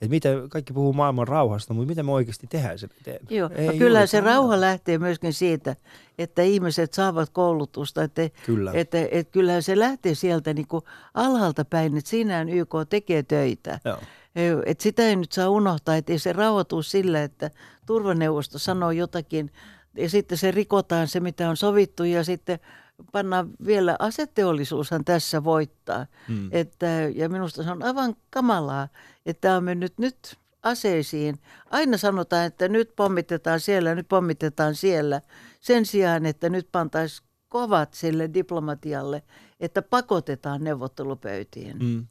että 0.00 0.10
miten 0.10 0.48
kaikki 0.48 0.72
puhuu 0.72 0.92
maailman 0.92 1.28
rauhasta, 1.28 1.74
mutta 1.74 1.88
miten 1.88 2.06
me 2.06 2.12
oikeasti 2.12 2.46
tehdään 2.46 2.78
sen 2.78 2.90
eteen? 3.00 3.20
Joo, 3.30 3.50
Ei 3.54 3.66
no 3.66 3.72
kyllä 3.72 4.06
se 4.06 4.20
rauha 4.20 4.60
lähtee 4.60 4.98
myöskin 4.98 5.32
siitä, 5.32 5.76
että 6.18 6.42
ihmiset 6.42 6.94
saavat 6.94 7.30
koulutusta. 7.30 8.02
Että, 8.02 8.30
Kyllä. 8.46 8.70
Että, 8.74 8.98
että, 8.98 9.18
että 9.18 9.32
kyllähän 9.32 9.62
se 9.62 9.78
lähtee 9.78 10.14
sieltä 10.14 10.54
niin 10.54 10.68
kuin 10.68 10.84
alhaalta 11.14 11.64
päin, 11.64 11.96
että 11.96 12.10
siinähän 12.10 12.48
YK 12.48 12.74
tekee 12.88 13.22
töitä. 13.22 13.80
Joo. 13.84 13.98
Että 14.66 14.82
sitä 14.82 15.02
ei 15.02 15.16
nyt 15.16 15.32
saa 15.32 15.48
unohtaa, 15.48 15.96
että 15.96 16.12
ei 16.12 16.18
se 16.18 16.32
rauhoitu 16.32 16.82
sillä, 16.82 17.22
että 17.22 17.50
turvaneuvosto 17.86 18.58
sanoo 18.58 18.90
jotakin 18.90 19.50
ja 19.94 20.10
sitten 20.10 20.38
se 20.38 20.50
rikotaan 20.50 21.08
se, 21.08 21.20
mitä 21.20 21.50
on 21.50 21.56
sovittu 21.56 22.04
ja 22.04 22.24
sitten 22.24 22.58
pannaan 23.12 23.50
vielä 23.66 23.96
aseteollisuushan 23.98 25.04
tässä 25.04 25.44
voittaa. 25.44 26.06
Hmm. 26.28 26.48
Että, 26.52 26.86
ja 27.14 27.28
minusta 27.28 27.62
se 27.62 27.70
on 27.70 27.82
aivan 27.82 28.16
kamalaa, 28.30 28.88
että 29.26 29.56
on 29.56 29.64
mennyt 29.64 29.98
nyt 29.98 30.36
aseisiin. 30.62 31.38
Aina 31.70 31.96
sanotaan, 31.96 32.46
että 32.46 32.68
nyt 32.68 32.92
pommitetaan 32.96 33.60
siellä, 33.60 33.94
nyt 33.94 34.08
pommitetaan 34.08 34.74
siellä. 34.74 35.20
Sen 35.60 35.86
sijaan, 35.86 36.26
että 36.26 36.48
nyt 36.48 36.68
pantaisiin 36.72 37.28
kovat 37.48 37.94
sille 37.94 38.30
diplomatialle, 38.34 39.22
että 39.60 39.82
pakotetaan 39.82 40.64
neuvottelupöytiin. 40.64 41.76
Mm. 41.78 42.06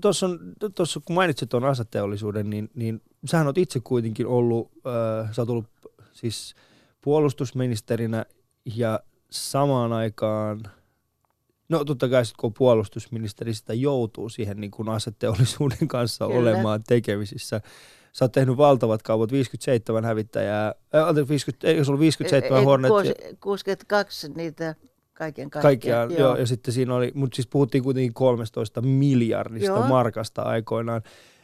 Tuossa, 0.00 0.26
tuossa, 0.74 1.00
kun 1.04 1.14
mainitsit 1.14 1.48
tuon 1.48 1.64
aseteollisuuden, 1.64 2.50
niin, 2.50 2.70
niin 2.74 3.02
sähän 3.26 3.46
olet 3.46 3.58
itse 3.58 3.80
kuitenkin 3.80 4.26
ollut, 4.26 4.70
äh, 4.86 5.32
sä 5.32 5.42
oot 5.42 5.50
ollut 5.50 5.66
siis 6.12 6.54
puolustusministerinä 7.00 8.26
ja 8.74 9.00
samaan 9.30 9.92
aikaan, 9.92 10.62
no 11.68 11.84
totta 11.84 12.08
kai 12.08 12.24
sitten 12.26 12.40
kun 12.40 12.54
puolustusministeri 12.54 13.54
sitä 13.54 13.74
joutuu 13.74 14.28
siihen 14.28 14.60
niin 14.60 14.70
kuin 14.70 14.88
aseteollisuuden 14.88 15.88
kanssa 15.88 16.26
Kyllä. 16.26 16.40
olemaan 16.40 16.82
tekemisissä. 16.88 17.60
Sä 18.12 18.24
oot 18.24 18.32
tehnyt 18.32 18.56
valtavat 18.56 19.02
kaupat, 19.02 19.32
57 19.32 20.04
hävittäjää, 20.04 20.74
äh, 20.94 21.28
50, 21.28 21.68
ei 21.68 21.84
se 21.84 21.90
ollut 21.90 22.00
57 22.00 22.64
Hornet. 22.64 22.92
62 23.40 24.28
niitä 24.28 24.74
kaiken 25.16 25.50
kaikkiaan. 25.50 25.62
Kaikkiaan, 25.62 26.10
joo. 26.10 26.20
joo. 26.20 26.36
ja 26.36 26.46
sitten 26.46 26.74
siinä 26.74 26.94
oli, 26.94 27.12
mutta 27.14 27.36
siis 27.36 27.46
puhuttiin 27.46 27.84
kuitenkin 27.84 28.14
13 28.14 28.82
miljardista 28.82 29.66
joo. 29.66 29.86
markasta 29.86 30.42
aikoinaan. 30.42 31.02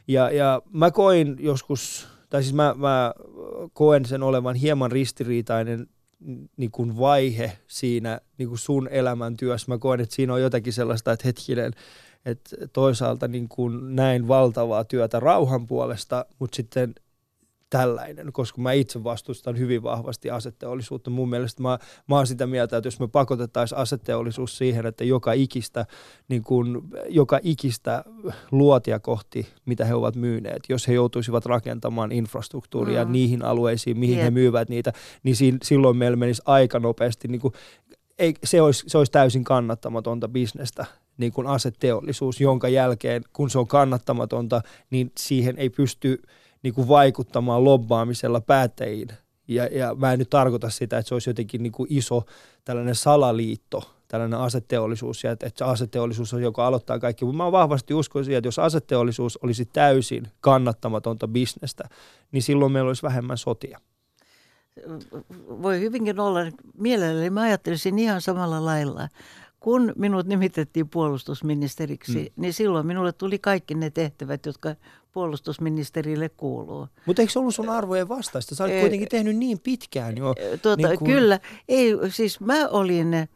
Ja, 0.09 0.30
ja 0.30 0.62
mä 0.72 0.91
koin 0.91 1.37
joskus, 1.41 2.09
tai 2.30 2.43
siis 2.43 2.55
mä, 2.55 2.74
mä 2.78 3.14
koen 3.72 4.05
sen 4.05 4.22
olevan 4.22 4.55
hieman 4.55 4.93
ristiriitainen 4.93 5.87
niin 6.57 6.70
kuin 6.70 6.99
vaihe 6.99 7.59
siinä 7.66 8.20
niin 8.39 8.49
kuin 8.49 8.59
sun 8.59 8.89
elämäntyössä. 8.89 9.66
Mä 9.68 9.79
koen, 9.79 10.01
että 10.01 10.14
siinä 10.14 10.33
on 10.33 10.43
jotakin 10.43 10.73
sellaista, 10.73 11.12
että 11.12 11.29
hetkinen, 11.29 11.73
että 12.25 12.57
toisaalta 12.73 13.29
niin 13.29 13.49
kuin 13.49 13.97
näin 13.97 14.29
valtavaa 14.29 14.85
työtä 14.85 15.20
rauhan 15.20 15.66
puolesta, 15.66 16.27
mutta 16.39 16.57
sitten 16.57 16.95
tällainen, 17.73 18.33
koska 18.33 18.61
mä 18.61 18.73
itse 18.73 19.05
vastustan 19.05 19.59
hyvin 19.59 19.83
vahvasti 19.83 20.31
aseteollisuutta. 20.31 21.11
Mun 21.11 21.31
mielestä 21.31 21.62
mä, 21.62 21.79
mä 22.09 22.16
oon 22.16 22.27
sitä 22.27 22.47
mieltä, 22.47 22.77
että 22.77 22.87
jos 22.87 23.01
me 23.01 23.09
pakotettaisiin 23.09 23.79
aseteollisuus 23.79 24.59
siihen, 24.59 24.87
että 24.87 25.05
joka 25.05 25.33
ikistä, 25.33 25.87
niin 26.29 26.43
kun, 26.43 26.89
joka 27.09 27.41
ikistä 27.43 28.05
luotia 28.51 29.01
kohti, 29.01 29.47
mitä 29.64 29.85
he 29.85 29.95
ovat 29.95 30.16
myyneet, 30.16 30.62
jos 30.68 30.89
he 30.89 30.93
joutuisivat 30.93 31.47
rakentamaan 31.47 32.12
infrastruktuuria 32.12 33.05
mm. 33.05 33.12
niihin 33.12 33.45
alueisiin, 33.45 33.99
mihin 33.99 34.14
yeah. 34.14 34.25
he 34.25 34.31
myyvät 34.31 34.68
niitä, 34.68 34.93
niin 35.23 35.37
si, 35.37 35.55
silloin 35.62 35.97
meillä 35.97 36.16
menisi 36.16 36.43
aika 36.45 36.79
nopeasti, 36.79 37.29
niin 37.29 37.41
kun, 37.41 37.53
ei, 38.18 38.35
se, 38.45 38.62
olisi, 38.62 38.85
se 38.87 38.99
olisi 38.99 39.12
täysin 39.12 39.45
kannattamatonta 39.45 40.29
bisnestä 40.29 40.87
niin 41.16 41.33
kuin 41.33 41.47
aseteollisuus, 41.47 42.41
jonka 42.41 42.68
jälkeen, 42.68 43.23
kun 43.33 43.51
se 43.51 43.59
on 43.59 43.66
kannattamatonta, 43.66 44.62
niin 44.91 45.12
siihen 45.18 45.59
ei 45.59 45.70
pysty– 45.70 46.18
niin 46.63 46.75
kuin 46.75 46.89
vaikuttamaan 46.89 47.65
lobbaamisella 47.65 48.41
päättäjiin. 48.41 49.09
Ja, 49.49 49.67
ja 49.67 49.95
mä 49.95 50.13
en 50.13 50.19
nyt 50.19 50.31
tarkoita 50.31 50.71
sitä, 50.71 50.99
että 50.99 51.09
se 51.09 51.15
olisi 51.15 51.31
jotenkin 51.31 51.63
niin 51.63 51.73
kuin 51.73 51.87
iso 51.91 52.25
tällainen 52.65 52.95
salaliitto, 52.95 53.95
tällainen 54.09 54.39
aseteollisuus, 54.39 55.25
ja 55.25 55.33
että, 55.33 55.47
että 55.47 55.67
aseteollisuus 55.67 56.35
on, 56.35 56.43
joka 56.43 56.67
aloittaa 56.67 56.99
kaikki. 56.99 57.25
Mutta 57.25 57.37
mä 57.37 57.53
vahvasti 57.53 57.95
uskon 57.95 58.25
siihen, 58.25 58.39
että 58.39 58.49
jos 58.49 58.59
aseteollisuus 58.59 59.37
olisi 59.37 59.65
täysin 59.65 60.29
kannattamatonta 60.41 61.29
bisnestä, 61.29 61.89
niin 62.33 62.43
silloin 62.43 62.73
meillä 62.73 62.89
olisi 62.89 63.03
vähemmän 63.03 63.39
sotia. 63.39 63.81
Voi 65.63 65.81
hyvinkin 65.81 66.21
olla. 66.21 66.41
Mielelläni 66.79 67.31
mä 67.31 67.41
ajattelisin 67.41 67.99
ihan 67.99 68.21
samalla 68.21 68.65
lailla 68.65 69.09
kun 69.63 69.93
minut 69.97 70.27
nimitettiin 70.27 70.89
puolustusministeriksi, 70.89 72.19
mm. 72.37 72.43
niin 72.43 72.53
silloin 72.53 72.87
minulle 72.87 73.13
tuli 73.13 73.39
kaikki 73.39 73.75
ne 73.75 73.91
tehtävät, 73.91 74.47
jotka 74.47 74.75
puolustusministerille 75.13 76.29
kuuluu. 76.29 76.89
Mutta 77.07 77.23
eikö 77.23 77.33
se 77.33 77.39
ollut 77.39 77.55
sun 77.55 77.69
arvojen 77.69 78.09
vastaista? 78.09 78.55
Sä 78.55 78.65
olet 78.65 78.81
kuitenkin 78.81 79.09
tehnyt 79.09 79.37
niin 79.37 79.61
pitkään 79.61 80.17
jo. 80.17 80.35
Tuota, 80.63 80.89
niin 80.89 80.99
kuin... 80.99 81.11
Kyllä. 81.11 81.41
Ei, 81.69 81.93
siis 82.11 82.41
mä 82.41 82.69
olin, 82.69 83.29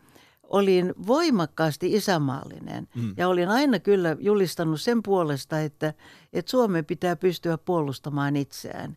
olin 0.43 0.95
voimakkaasti 1.07 1.93
isämaallinen 1.93 2.89
mm. 2.95 3.15
ja 3.17 3.29
olin 3.29 3.49
aina 3.49 3.79
kyllä 3.79 4.17
julistanut 4.21 4.81
sen 4.81 5.03
puolesta, 5.03 5.61
että, 5.61 5.95
että 6.33 6.51
Suomen 6.51 6.85
pitää 6.85 7.17
pystyä 7.17 7.59
puolustamaan 7.59 8.37
itseään. 8.37 8.97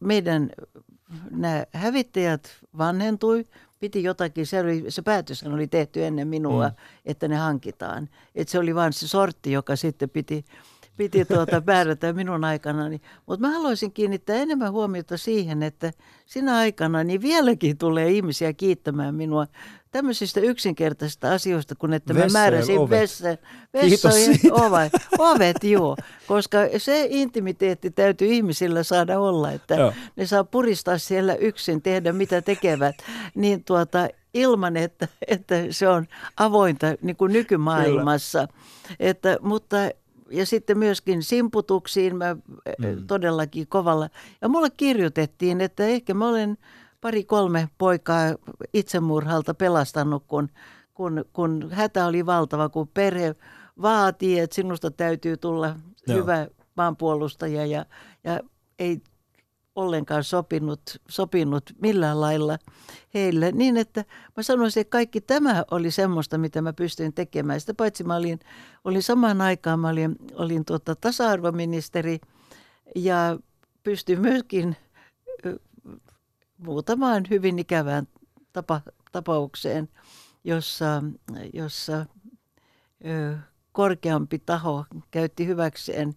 Meidän 0.00 0.50
nämä 1.30 1.64
hävittäjät 1.72 2.50
vanhentui, 2.78 3.44
piti 3.78 4.02
jotakin, 4.02 4.46
se, 4.46 4.60
oli, 4.60 4.84
se 4.88 5.02
päätös 5.02 5.42
oli 5.42 5.66
tehty 5.66 6.04
ennen 6.04 6.28
minua, 6.28 6.68
mm. 6.68 6.74
että 7.04 7.28
ne 7.28 7.36
hankitaan. 7.36 8.08
Et 8.34 8.48
se 8.48 8.58
oli 8.58 8.74
vain 8.74 8.92
se 8.92 9.08
sortti, 9.08 9.52
joka 9.52 9.76
sitten 9.76 10.10
piti 10.10 10.44
piti 10.96 11.24
tuota 11.24 11.62
määrätä 11.66 12.12
minun 12.12 12.44
aikanani. 12.44 13.00
Mutta 13.26 13.46
mä 13.46 13.52
haluaisin 13.54 13.92
kiinnittää 13.92 14.36
enemmän 14.36 14.72
huomiota 14.72 15.16
siihen, 15.16 15.62
että 15.62 15.92
sinä 16.26 16.56
aikana 16.56 17.04
niin 17.04 17.22
vieläkin 17.22 17.78
tulee 17.78 18.10
ihmisiä 18.10 18.52
kiittämään 18.52 19.14
minua 19.14 19.46
tämmöisistä 19.90 20.40
yksinkertaisista 20.40 21.32
asioista, 21.32 21.74
kun 21.74 21.92
että 21.92 22.14
mä 22.14 22.26
määräsin 22.32 22.78
ovet. 22.78 22.90
vessan, 22.90 23.38
vessojen 23.72 24.38
ovet, 24.50 24.92
ovet, 25.18 25.64
joo. 25.64 25.96
Koska 26.26 26.58
se 26.78 27.06
intimiteetti 27.10 27.90
täytyy 27.90 28.28
ihmisillä 28.28 28.82
saada 28.82 29.20
olla, 29.20 29.52
että 29.52 29.74
Joo. 29.74 29.92
ne 30.16 30.26
saa 30.26 30.44
puristaa 30.44 30.98
siellä 30.98 31.34
yksin, 31.34 31.82
tehdä 31.82 32.12
mitä 32.12 32.42
tekevät, 32.42 32.96
niin 33.34 33.64
tuota, 33.64 34.08
ilman, 34.34 34.76
että, 34.76 35.08
että 35.28 35.54
se 35.70 35.88
on 35.88 36.06
avointa 36.36 36.86
niin 37.02 37.16
kuin 37.16 37.32
nykymaailmassa. 37.32 38.48
Että, 39.00 39.38
mutta 39.42 39.76
ja 40.30 40.46
sitten 40.46 40.78
myöskin 40.78 41.22
simputuksiin 41.22 42.16
mä 42.16 42.34
mm. 42.34 43.06
todellakin 43.06 43.66
kovalla. 43.66 44.08
Ja 44.42 44.48
mulle 44.48 44.68
kirjoitettiin, 44.76 45.60
että 45.60 45.86
ehkä 45.86 46.14
mä 46.14 46.28
olen 46.28 46.58
pari-kolme 47.00 47.68
poikaa 47.78 48.34
itsemurhalta 48.74 49.54
pelastanut, 49.54 50.24
kun, 50.26 50.48
kun, 50.94 51.24
kun 51.32 51.68
hätä 51.72 52.06
oli 52.06 52.26
valtava, 52.26 52.68
kun 52.68 52.88
perhe 52.88 53.34
vaatii, 53.82 54.38
että 54.38 54.54
sinusta 54.56 54.90
täytyy 54.90 55.36
tulla 55.36 55.66
Joo. 55.66 55.76
Joo. 56.06 56.18
hyvä 56.18 56.46
maanpuolustaja 56.76 57.66
ja, 57.66 57.86
ja 58.24 58.40
ei 58.78 59.00
ollenkaan 59.76 60.24
sopinut, 60.24 60.80
sopinut 61.08 61.72
millään 61.82 62.20
lailla 62.20 62.58
heille. 63.14 63.52
Niin, 63.52 63.76
että 63.76 64.04
mä 64.36 64.42
sanoisin, 64.42 64.80
että 64.80 64.90
kaikki 64.90 65.20
tämä 65.20 65.64
oli 65.70 65.90
semmoista, 65.90 66.38
mitä 66.38 66.62
mä 66.62 66.72
pystyin 66.72 67.12
tekemään. 67.12 67.60
Sitä 67.60 67.74
paitsi 67.74 68.04
mä 68.04 68.16
olin, 68.16 68.40
olin 68.84 69.02
samaan 69.02 69.40
aikaan, 69.40 69.80
mä 69.80 69.88
olin, 69.88 70.16
olin 70.34 70.64
tuota 70.64 70.96
tasa-arvoministeri 70.96 72.20
ja 72.94 73.38
pystyin 73.82 74.20
myöskin 74.20 74.76
muutamaan 76.58 77.24
hyvin 77.30 77.58
ikävään 77.58 78.08
tapa, 78.52 78.80
tapaukseen, 79.12 79.88
jossa, 80.44 81.02
jossa 81.52 82.06
ö, 83.06 83.36
korkeampi 83.72 84.38
taho 84.38 84.84
käytti 85.10 85.46
hyväkseen 85.46 86.14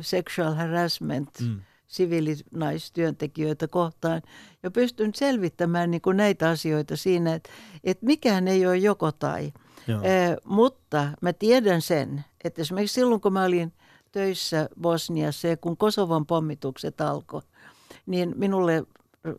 sexual 0.00 0.54
harassment 0.54 1.40
mm. 1.40 1.60
Siviilinaistyöntekijöitä 1.90 3.68
kohtaan. 3.68 4.22
Ja 4.62 4.70
pystyn 4.70 5.14
selvittämään 5.14 5.90
niin 5.90 6.00
kuin 6.00 6.16
näitä 6.16 6.48
asioita 6.48 6.96
siinä, 6.96 7.34
että, 7.34 7.50
että 7.84 8.06
mikään 8.06 8.48
ei 8.48 8.66
ole 8.66 8.76
joko 8.76 9.12
tai. 9.12 9.52
Joo. 9.86 10.00
Mutta 10.44 11.08
mä 11.20 11.32
tiedän 11.32 11.82
sen, 11.82 12.24
että 12.44 12.62
esimerkiksi 12.62 12.94
silloin 12.94 13.20
kun 13.20 13.32
mä 13.32 13.44
olin 13.44 13.72
töissä 14.12 14.68
Bosniassa 14.80 15.48
ja 15.48 15.56
kun 15.56 15.76
Kosovon 15.76 16.26
pommitukset 16.26 17.00
alkoi, 17.00 17.42
niin 18.06 18.32
minulle 18.36 18.84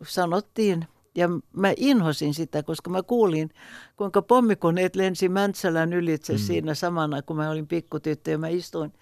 sanottiin, 0.06 0.86
ja 1.14 1.28
mä 1.56 1.72
inhosin 1.76 2.34
sitä, 2.34 2.62
koska 2.62 2.90
mä 2.90 3.02
kuulin, 3.02 3.50
kuinka 3.96 4.22
pommikoneet 4.22 4.96
lensi 4.96 5.28
Mäntsälän 5.28 5.92
ylitse 5.92 6.32
mm. 6.32 6.38
siinä 6.38 6.74
samana, 6.74 7.22
kun 7.22 7.36
mä 7.36 7.50
olin 7.50 7.66
pikkutyttö 7.66 8.30
ja 8.30 8.38
mä 8.38 8.48
istuin 8.48 8.92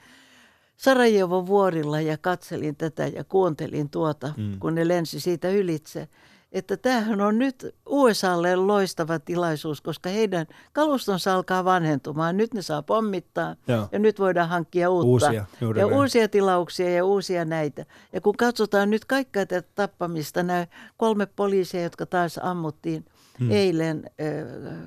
Sarajevon 0.80 1.46
vuorilla 1.46 2.00
ja 2.00 2.18
katselin 2.18 2.76
tätä 2.76 3.06
ja 3.06 3.24
kuuntelin 3.24 3.90
tuota, 3.90 4.32
mm. 4.36 4.58
kun 4.58 4.74
ne 4.74 4.88
lensi 4.88 5.20
siitä 5.20 5.50
ylitse. 5.50 6.08
Että 6.52 6.76
tämähän 6.76 7.20
on 7.20 7.38
nyt 7.38 7.74
USAlle 7.86 8.56
loistava 8.56 9.18
tilaisuus, 9.18 9.80
koska 9.80 10.10
heidän 10.10 10.46
kalustonsa 10.72 11.34
alkaa 11.34 11.64
vanhentumaan. 11.64 12.36
Nyt 12.36 12.54
ne 12.54 12.62
saa 12.62 12.82
pommittaa 12.82 13.56
Joo. 13.68 13.88
ja 13.92 13.98
nyt 13.98 14.18
voidaan 14.18 14.48
hankkia 14.48 14.90
uutta. 14.90 15.06
Uusia, 15.06 15.44
ja 15.60 15.72
näin. 15.74 15.92
uusia 15.92 16.28
tilauksia 16.28 16.90
ja 16.90 17.04
uusia 17.04 17.44
näitä. 17.44 17.86
Ja 18.12 18.20
kun 18.20 18.36
katsotaan 18.36 18.90
nyt 18.90 19.04
kaikkea 19.04 19.46
tätä 19.46 19.68
tappamista, 19.74 20.42
nämä 20.42 20.66
kolme 20.96 21.26
poliisia, 21.26 21.82
jotka 21.82 22.06
taas 22.06 22.40
ammuttiin 22.42 23.04
hmm. 23.38 23.50
eilen 23.50 24.10
äh, 24.20 24.78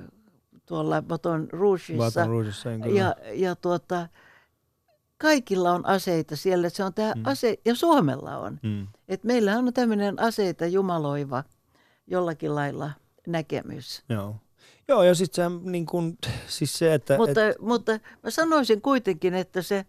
tuolla 0.66 1.02
Baton 1.02 1.48
Rougeissa. 1.52 2.20
Baton 2.20 2.28
Rougeissa, 2.28 2.70
ja, 2.70 3.14
ja 3.32 3.56
tuota, 3.56 4.08
kaikilla 5.18 5.72
on 5.72 5.86
aseita 5.86 6.36
siellä. 6.36 6.68
Se 6.68 6.84
on 6.84 6.94
tämä 6.94 7.12
mm. 7.14 7.22
ase, 7.24 7.58
ja 7.64 7.74
Suomella 7.74 8.38
on. 8.38 8.60
Mm. 8.62 8.86
Et 9.08 9.24
meillä 9.24 9.58
on 9.58 9.72
tämmöinen 9.74 10.20
aseita 10.20 10.66
jumaloiva 10.66 11.44
jollakin 12.06 12.54
lailla 12.54 12.90
näkemys. 13.26 14.02
Joo. 14.08 14.36
Joo, 14.88 15.02
ja 15.02 15.14
sitten 15.14 15.50
se, 15.50 15.70
niin 15.70 15.86
kun, 15.86 16.18
siis 16.46 16.78
se, 16.78 16.94
että... 16.94 17.16
Mutta, 17.16 17.46
et, 17.46 17.58
mutta 17.60 17.92
mä 18.22 18.30
sanoisin 18.30 18.82
kuitenkin, 18.82 19.34
että, 19.34 19.62
se, 19.62 19.86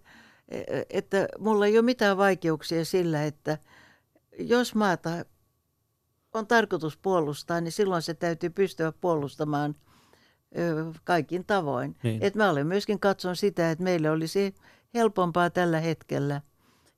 että 0.89 1.27
mulla 1.39 1.65
ei 1.65 1.77
ole 1.77 1.85
mitään 1.85 2.17
vaikeuksia 2.17 2.85
sillä, 2.85 3.23
että 3.23 3.57
jos 4.39 4.75
maata 4.75 5.09
on 6.33 6.47
tarkoitus 6.47 6.97
puolustaa, 6.97 7.61
niin 7.61 7.71
silloin 7.71 8.01
se 8.01 8.13
täytyy 8.13 8.49
pystyä 8.49 8.91
puolustamaan 8.91 9.75
kaikin 11.03 11.45
tavoin. 11.45 11.95
Niin. 12.03 12.23
Et 12.23 12.35
mä 12.35 12.49
olen 12.49 12.67
myöskin 12.67 12.99
katson 12.99 13.35
sitä, 13.35 13.71
että 13.71 13.83
meille 13.83 14.11
olisi 14.11 14.55
helpompaa 14.95 15.49
tällä 15.49 15.79
hetkellä, 15.79 16.41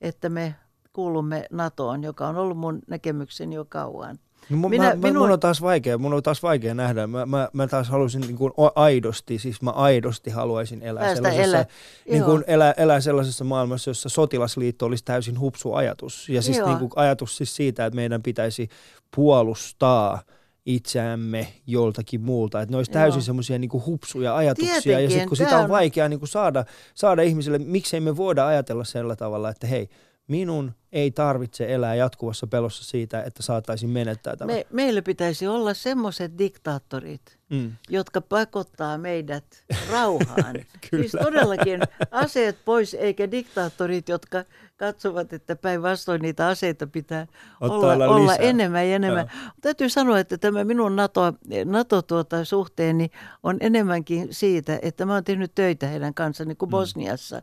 että 0.01 0.29
me 0.29 0.55
kuulumme 0.93 1.45
NATOon, 1.51 2.03
joka 2.03 2.27
on 2.27 2.37
ollut 2.37 2.57
mun 2.57 2.79
näkemykseni 2.87 3.55
jo 3.55 3.65
kauan. 3.65 4.19
No, 4.49 4.57
mun, 4.57 4.69
Minä- 4.69 4.83
mä, 4.83 4.95
minun- 4.95 5.17
mun 5.17 5.31
on 5.31 5.39
taas 5.39 5.61
vaikea, 5.61 5.97
mun 5.97 6.13
on 6.13 6.23
taas 6.23 6.43
vaikea 6.43 6.73
nähdä. 6.73 7.07
Mä, 7.07 7.25
mä, 7.25 7.49
mä 7.53 7.67
taas 7.67 7.89
haluaisin 7.89 8.21
niin 8.21 8.35
kuin 8.35 8.53
aidosti, 8.75 9.39
siis 9.39 9.61
mä 9.61 9.69
aidosti 9.69 10.29
haluaisin 10.29 10.81
elää 10.81 11.03
Päästä 11.03 11.15
sellaisessa, 11.15 11.57
elää, 11.57 11.65
niin 12.11 12.23
kuin 12.23 12.43
elää, 12.47 12.73
elää 12.77 13.01
sellaisessa 13.01 13.43
maailmassa, 13.43 13.89
jossa 13.89 14.09
sotilasliitto 14.09 14.85
olisi 14.85 15.03
täysin 15.05 15.39
hupsu 15.39 15.73
ajatus. 15.73 16.29
Ja 16.29 16.41
siis 16.41 16.57
Joo. 16.57 16.67
niin 16.67 16.79
kuin 16.79 16.91
ajatus 16.95 17.37
siis 17.37 17.55
siitä, 17.55 17.85
että 17.85 17.95
meidän 17.95 18.23
pitäisi 18.23 18.69
puolustaa 19.15 20.21
itseämme 20.67 21.47
joltakin 21.67 22.21
muulta. 22.21 22.61
Että 22.61 22.73
ne 22.73 22.77
olisi 22.77 22.91
täysin 22.91 23.21
semmoisia 23.21 23.59
niin 23.59 23.85
hupsuja 23.85 24.35
ajatuksia. 24.35 24.75
ja 24.75 24.81
Tietenkin, 24.81 25.11
sitten 25.11 25.27
kun 25.27 25.37
sitä 25.37 25.57
on 25.57 25.69
vaikea 25.69 26.09
niin 26.09 26.19
kuin 26.19 26.29
saada, 26.29 26.65
saada 26.95 27.21
ihmisille, 27.21 27.57
miksei 27.57 27.99
me 27.99 28.17
voida 28.17 28.47
ajatella 28.47 28.83
sillä 28.83 29.15
tavalla, 29.15 29.49
että 29.49 29.67
hei, 29.67 29.89
minun 30.27 30.71
ei 30.91 31.11
tarvitse 31.11 31.73
elää 31.73 31.95
jatkuvassa 31.95 32.47
pelossa 32.47 32.83
siitä, 32.83 33.23
että 33.23 33.43
saataisiin 33.43 33.89
menettää 33.89 34.35
tämä. 34.35 34.53
Me, 34.53 34.65
meillä 34.71 35.01
pitäisi 35.01 35.47
olla 35.47 35.73
semmoiset 35.73 36.37
diktaattorit, 36.37 37.37
Mm. 37.49 37.71
jotka 37.89 38.21
pakottaa 38.21 38.97
meidät 38.97 39.63
rauhaan. 39.91 40.55
Kyllä. 40.91 41.01
siis 41.03 41.11
todellakin 41.23 41.79
aseet 42.11 42.57
pois, 42.65 42.93
eikä 42.93 43.31
diktaattorit, 43.31 44.09
jotka 44.09 44.43
katsovat, 44.77 45.33
että 45.33 45.55
päinvastoin 45.55 46.21
niitä 46.21 46.47
aseita 46.47 46.87
pitää 46.87 47.27
Ottaa 47.61 47.77
olla, 47.77 47.93
olla 47.93 48.07
olla 48.07 48.35
enemmän 48.35 48.89
ja 48.89 48.95
enemmän. 48.95 49.31
Täytyy 49.61 49.89
sanoa, 49.89 50.19
että 50.19 50.37
tämä 50.37 50.63
minun 50.63 50.95
NATO, 50.95 51.33
NATO 51.65 52.01
tuota, 52.01 52.45
suhteeni 52.45 53.09
on 53.43 53.57
enemmänkin 53.59 54.27
siitä, 54.31 54.79
että 54.81 55.05
mä 55.05 55.13
oon 55.13 55.23
tehnyt 55.23 55.55
töitä 55.55 55.87
heidän 55.87 56.13
kanssaan, 56.13 56.47
niin 56.47 56.57
kuin 56.57 56.69
Bosniassa. 56.69 57.41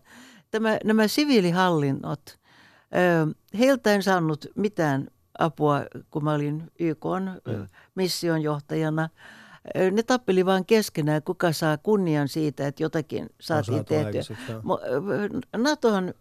Tämä, 0.51 0.79
nämä 0.85 1.09
siviilihallinnot, 1.09 2.39
heiltä 3.59 3.95
en 3.95 4.03
saanut 4.03 4.47
mitään 4.55 5.09
apua, 5.39 5.81
kun 6.11 6.25
mä 6.25 6.33
olin 6.33 6.73
YK 6.79 7.05
mission 7.95 8.43
johtajana. 8.43 9.09
Ne 9.93 10.03
tappeli 10.03 10.47
vaan 10.47 10.65
keskenään, 10.65 11.23
kuka 11.23 11.53
saa 11.53 11.79
kunnian 11.79 12.29
siitä, 12.29 12.67
että 12.67 12.83
jotakin 12.83 13.31
saatiin 13.41 13.77
saatu 13.77 13.95
tehtyä. 13.95 14.37
Naton 15.57 16.15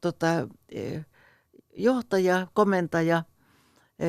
tota, 0.00 0.26
johtaja, 1.76 2.46
komentaja, 2.54 3.22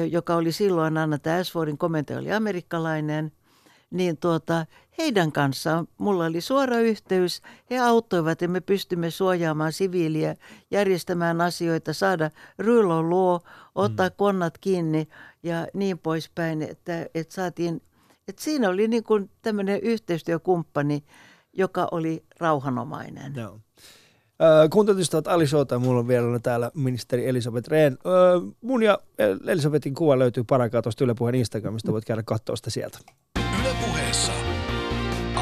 joka 0.09 0.35
oli 0.35 0.51
silloin 0.51 0.97
Anna 0.97 1.17
Ashfordin 1.39 1.77
komentaja, 1.77 2.19
oli 2.19 2.31
amerikkalainen, 2.31 3.31
niin 3.91 4.17
tuota, 4.17 4.65
heidän 4.97 5.31
kanssaan 5.31 5.87
mulla 5.97 6.25
oli 6.25 6.41
suora 6.41 6.79
yhteys. 6.79 7.41
He 7.69 7.79
auttoivat 7.79 8.41
ja 8.41 8.49
me 8.49 8.61
pystymme 8.61 9.11
suojaamaan 9.11 9.73
siviiliä, 9.73 10.35
järjestämään 10.71 11.41
asioita, 11.41 11.93
saada 11.93 12.25
of 12.25 13.05
law, 13.09 13.39
ottaa 13.75 14.09
konnat 14.09 14.57
kiinni 14.57 15.07
ja 15.43 15.67
niin 15.73 15.99
poispäin, 15.99 16.61
että, 16.61 17.07
että 17.15 17.33
saatiin, 17.33 17.81
että 18.27 18.43
siinä 18.43 18.69
oli 18.69 18.87
niin 18.87 19.03
kuin 19.03 19.29
tämmöinen 19.41 19.79
yhteistyökumppani, 19.81 21.03
joka 21.53 21.87
oli 21.91 22.23
rauhanomainen. 22.39 23.33
Joo. 23.35 23.59
Äh, 24.41 24.69
Kuuntelit 24.69 25.05
sitä 25.05 25.21
Ali 25.25 25.47
Showta, 25.47 25.79
mulla 25.79 25.99
on 25.99 26.07
vielä 26.07 26.39
täällä 26.39 26.71
ministeri 26.73 27.27
Elisabeth 27.27 27.69
Rehn. 27.69 27.93
Äh, 27.93 28.53
mun 28.61 28.83
ja 28.83 28.99
Elisabetin 29.47 29.95
kuva 29.95 30.19
löytyy 30.19 30.43
parakaa 30.43 30.81
tuosta 30.81 31.03
Yle 31.03 31.13
Puheen 31.13 31.35
Instagramista, 31.35 31.91
voit 31.91 32.05
käydä 32.05 32.23
katsoa 32.23 32.55
sitä 32.55 32.69
sieltä. 32.69 32.99
Yle 33.61 33.75
Puheessa. 33.85 34.46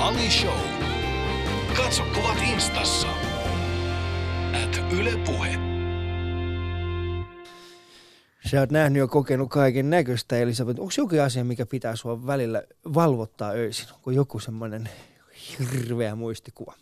Ali 0.06 0.30
Show. 0.32 0.60
Katso 1.78 2.04
kuvat 2.16 2.38
instassa. 2.54 3.08
At 4.64 4.94
Yle 4.94 5.18
Puhe. 5.26 5.58
Sä 8.52 8.60
oot 8.60 8.72
nähnyt 8.72 9.00
ja 9.00 9.08
kokenut 9.08 9.50
kaiken 9.50 9.90
näköistä, 9.90 10.38
Elisabeth. 10.38 10.80
Onko 10.80 10.94
joku 10.98 11.16
asia, 11.24 11.44
mikä 11.44 11.66
pitää 11.66 11.96
sua 11.96 12.26
välillä 12.26 12.64
valvottaa 12.94 13.52
öisin? 13.52 13.88
Onko 13.94 14.12
joku 14.12 14.40
semmoinen 14.40 14.90
hirveä 15.60 16.16
muistikuva? 16.16 16.74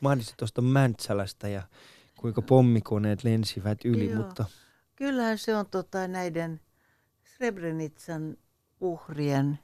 Mainitsit 0.00 0.36
tuosta 0.36 0.62
Mäntsälästä 0.62 1.48
ja 1.48 1.62
kuinka 2.16 2.42
pommikoneet 2.42 3.24
lensivät 3.24 3.78
yli, 3.84 4.10
Joo. 4.10 4.16
mutta 4.16 4.44
Kyllähän 4.96 5.38
se 5.38 5.56
on 5.56 5.66
tota 5.66 6.08
näiden 6.08 6.60
Srebrenitsan 7.24 8.36
uhrien, 8.80 9.58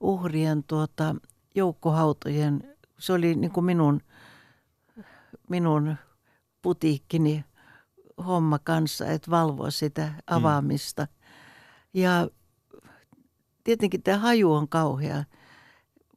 uhrien 0.00 0.64
tuota, 0.64 1.14
joukkohautojen, 1.54 2.76
se 2.98 3.12
oli 3.12 3.34
niin 3.34 3.50
kuin 3.50 3.64
minun, 3.64 4.00
minun 5.48 5.96
putiikkini 6.62 7.44
homma 8.26 8.58
kanssa, 8.58 9.06
että 9.06 9.30
valvoa 9.30 9.70
sitä 9.70 10.12
avaamista. 10.26 11.06
Ja 11.94 12.28
tietenkin 13.64 14.02
tämä 14.02 14.18
haju 14.18 14.52
on 14.52 14.68
kauhea, 14.68 15.24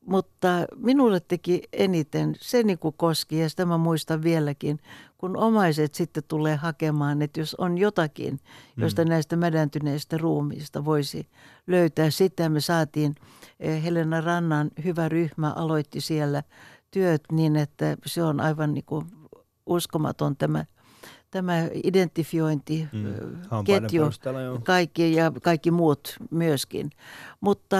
mutta 0.07 0.47
minulle 0.75 1.19
teki 1.19 1.63
eniten 1.73 2.35
se 2.39 2.63
niin 2.63 2.79
kuin 2.79 2.95
koski, 2.97 3.39
ja 3.39 3.49
sitä 3.49 3.65
mä 3.65 3.77
muistan 3.77 4.23
vieläkin, 4.23 4.79
kun 5.17 5.37
omaiset 5.37 5.95
sitten 5.95 6.23
tulee 6.27 6.55
hakemaan, 6.55 7.21
että 7.21 7.39
jos 7.39 7.55
on 7.55 7.77
jotakin, 7.77 8.39
josta 8.77 9.03
mm. 9.03 9.09
näistä 9.09 9.35
mädäntyneistä 9.35 10.17
ruumiista 10.17 10.85
voisi 10.85 11.27
löytää. 11.67 12.09
Sitä 12.09 12.49
me 12.49 12.61
saatiin, 12.61 13.15
eh, 13.59 13.83
Helena 13.83 14.21
Rannan 14.21 14.71
hyvä 14.83 15.09
ryhmä 15.09 15.53
aloitti 15.55 16.01
siellä 16.01 16.43
työt 16.91 17.23
niin, 17.31 17.55
että 17.55 17.97
se 18.05 18.23
on 18.23 18.39
aivan 18.39 18.73
niin 18.73 18.85
kuin 18.85 19.05
uskomaton 19.65 20.37
tämä, 20.37 20.65
tämä 21.31 21.67
identifiointi, 21.83 22.87
mm, 22.91 23.15
kaikki 24.63 25.13
ja 25.13 25.31
kaikki 25.43 25.71
muut 25.71 26.17
myöskin. 26.31 26.89
Mutta 27.41 27.77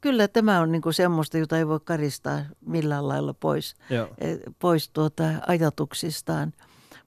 kyllä 0.00 0.28
tämä 0.28 0.60
on 0.60 0.72
niin 0.72 0.82
kuin 0.82 0.94
semmoista, 0.94 1.38
jota 1.38 1.58
ei 1.58 1.68
voi 1.68 1.80
karistaa 1.84 2.40
millään 2.66 3.08
lailla 3.08 3.34
pois, 3.34 3.74
Joo. 3.90 4.08
pois 4.58 4.88
tuota 4.88 5.24
ajatuksistaan. 5.46 6.52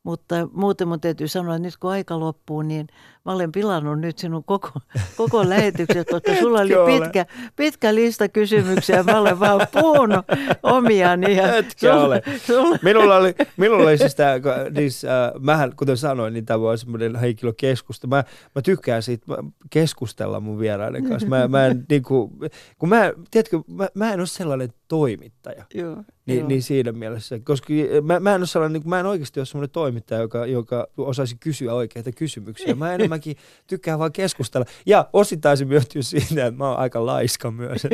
Mutta 0.08 0.36
muuten 0.54 0.88
mun 0.88 1.00
täytyy 1.00 1.28
sanoa, 1.28 1.56
että 1.56 1.68
nyt 1.68 1.78
kun 1.78 1.92
aika 1.92 2.20
loppuu, 2.20 2.62
niin 2.62 2.88
mä 3.26 3.32
olen 3.32 3.52
pilannut 3.52 4.00
nyt 4.00 4.18
sinun 4.18 4.44
koko, 4.44 4.70
koko 5.18 5.50
lähetyksen, 5.50 6.06
koska 6.12 6.36
sulla 6.36 6.60
oli 6.60 6.74
pitkä, 6.86 7.26
pitkä 7.56 7.96
lista 7.96 8.30
kysymyksiä. 8.30 9.04
Mä 9.04 9.20
olen 9.20 9.40
vaan 9.40 9.68
puhunut 9.72 10.26
omiani. 10.64 11.36
Ja 11.36 11.56
Etkä 11.56 11.96
ole. 11.96 12.22
sulla, 12.46 12.78
Minulla 12.82 13.18
oli, 13.18 13.36
minulla 13.58 13.84
oli 13.84 13.98
siis 13.98 14.16
tämä, 14.16 14.34
siis, 14.76 15.06
äh, 15.06 15.32
mähän, 15.40 15.76
kuten 15.76 15.98
sanoin, 15.98 16.34
niin 16.34 16.46
tämä 16.46 16.70
on 16.70 16.78
semmoinen 16.78 17.16
henkilökeskusta. 17.16 18.08
Mä, 18.08 18.24
mä 18.56 18.62
tykkään 18.62 19.04
siitä 19.04 19.26
mä- 19.28 19.50
keskustella 19.70 20.40
mun 20.40 20.60
vieraiden 20.60 21.10
kanssa. 21.10 21.30
Mä, 21.30 21.48
mä 21.48 21.66
en, 21.66 21.86
niin 21.90 22.04
kuin, 22.04 22.32
kun 22.80 22.90
mä, 22.90 23.12
tiedätkö, 23.32 23.60
mä, 23.68 23.88
mä 23.94 24.14
en 24.14 24.20
ole 24.20 24.28
sellainen 24.28 24.70
toimittaja. 24.88 25.64
joo, 25.74 26.04
Niin, 26.26 26.40
joo. 26.40 26.48
niin 26.48 26.62
siinä 26.64 26.92
mielessä, 26.92 27.40
koska 27.44 27.74
mä, 28.04 28.20
mä 28.20 28.36
en 28.36 28.42
ole 28.42 28.48
sellainen, 28.48 28.82
niin 28.82 28.90
mä 28.90 29.00
en 29.00 29.06
oikeasti 29.06 29.40
ole 29.40 29.46
sellainen 29.46 29.70
toimittaja, 29.70 30.22
joka, 30.22 30.46
joka 30.46 30.88
osaisi 30.98 31.38
kysyä 31.40 31.74
oikeita 31.74 32.12
kysymyksiä. 32.12 32.76
Mä 32.76 32.94
enemmänkin 32.94 33.38
tykkään 33.68 34.00
vaan 34.00 34.12
keskustella. 34.12 34.66
Ja 34.86 35.10
osittain 35.14 35.58
se 35.58 35.66
myötyy 35.66 36.04
siitä, 36.04 36.46
että 36.46 36.58
mä 36.58 36.70
oon 36.70 36.80
aika 36.80 37.06
laiska 37.06 37.52
myös. 37.52 37.88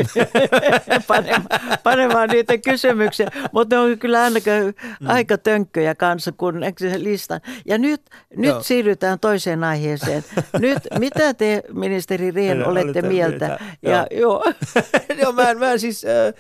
panemaan, 1.08 1.48
panemaan 1.84 2.30
niitä 2.30 2.58
kysymyksiä, 2.58 3.28
mutta 3.52 3.76
ne 3.76 3.80
on 3.80 4.00
kyllä 4.00 4.22
aina, 4.24 4.40
mm. 5.00 5.08
aika 5.10 5.38
tönkköjä 5.38 5.96
kanssa, 5.96 6.32
kun 6.32 6.62
listan. 6.98 7.42
Ja 7.66 7.78
nyt, 7.78 8.02
nyt 8.36 8.50
Joo. 8.50 8.64
siirrytään 8.64 9.20
toiseen 9.20 9.64
aiheeseen. 9.64 10.24
Nyt, 10.60 10.78
mitä 11.00 11.34
te, 11.34 11.64
ministeri 11.74 12.32
Rehn, 12.32 12.60
Joo, 12.60 12.70
olette 12.70 12.86
olette 12.86 13.02
mieltä? 13.02 13.48
mieltä, 13.48 13.60
Ja, 13.82 14.08
joo. 14.12 14.44
Joo, 15.22 15.32
mä, 15.32 15.50
en- 15.50 15.60
mä 15.60 15.72
en 15.72 15.80
siis, 15.80 16.06
äh, 16.06 16.34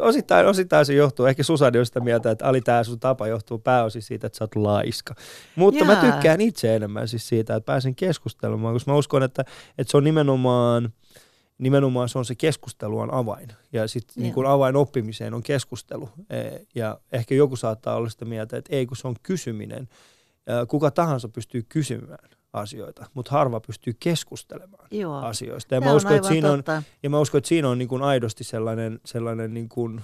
osittain, 0.00 0.46
osittain 0.46 0.86
se 0.86 0.94
johtuu, 0.94 1.26
ehkä 1.26 1.42
Susani 1.42 1.78
on 1.78 1.86
sitä 1.86 2.00
mieltä, 2.00 2.30
että 2.30 2.46
Ali, 2.46 2.60
tää 2.60 2.84
sun 2.84 3.00
tapa 3.00 3.26
johtuu 3.26 3.58
pääosin 3.58 4.02
siitä, 4.02 4.26
että 4.26 4.38
sä 4.38 4.44
oot 4.44 4.56
laiska. 4.56 5.14
Mutta 5.56 5.84
mä 5.84 5.92
Jaa. 5.92 6.12
tykkään 6.12 6.40
itse 6.40 6.76
enemmän 6.76 7.08
siis 7.08 7.28
siitä, 7.28 7.54
että 7.56 7.66
pääsen 7.66 7.94
keskustelemaan, 7.94 8.74
koska 8.74 8.90
mä 8.90 8.96
uskon, 8.98 9.22
että, 9.22 9.44
että 9.78 9.90
se 9.90 9.96
on 9.96 10.04
nimenomaan, 10.04 10.92
nimenomaan 11.58 12.08
se 12.08 12.18
on 12.18 12.24
se 12.24 12.34
keskustelu 12.34 12.98
on 12.98 13.14
avain. 13.14 13.48
Ja 13.72 13.88
sitten 13.88 14.22
niin 14.22 14.46
avain 14.46 14.76
oppimiseen 14.76 15.34
on 15.34 15.42
keskustelu. 15.42 16.08
Eh, 16.30 16.66
Ja 16.74 17.00
ehkä 17.12 17.34
joku 17.34 17.56
saattaa 17.56 17.96
olla 17.96 18.08
sitä 18.08 18.24
mieltä, 18.24 18.56
että 18.56 18.76
ei 18.76 18.86
kun 18.86 18.96
se 18.96 19.08
on 19.08 19.16
kysyminen. 19.22 19.88
Kuka 20.68 20.90
tahansa 20.90 21.28
pystyy 21.28 21.62
kysymään 21.68 22.28
asioita, 22.52 23.06
mutta 23.14 23.30
harva 23.30 23.60
pystyy 23.60 23.92
keskustelemaan 24.00 24.88
Joo. 24.90 25.16
asioista. 25.16 25.74
Ja 25.74 25.80
Tämä 25.80 25.88
mä 25.88 25.90
on 25.90 25.96
uskon, 25.96 26.16
että 26.16 26.28
siinä 26.28 26.52
on, 26.52 26.62
ja 27.02 27.10
mä 27.10 27.20
uskon, 27.20 27.38
että 27.38 27.48
siinä 27.48 27.68
on 27.68 27.78
niin 27.78 27.88
kuin 27.88 28.02
aidosti 28.02 28.44
sellainen, 28.44 29.00
sellainen 29.04 29.54
niin 29.54 29.68
kuin, 29.68 30.00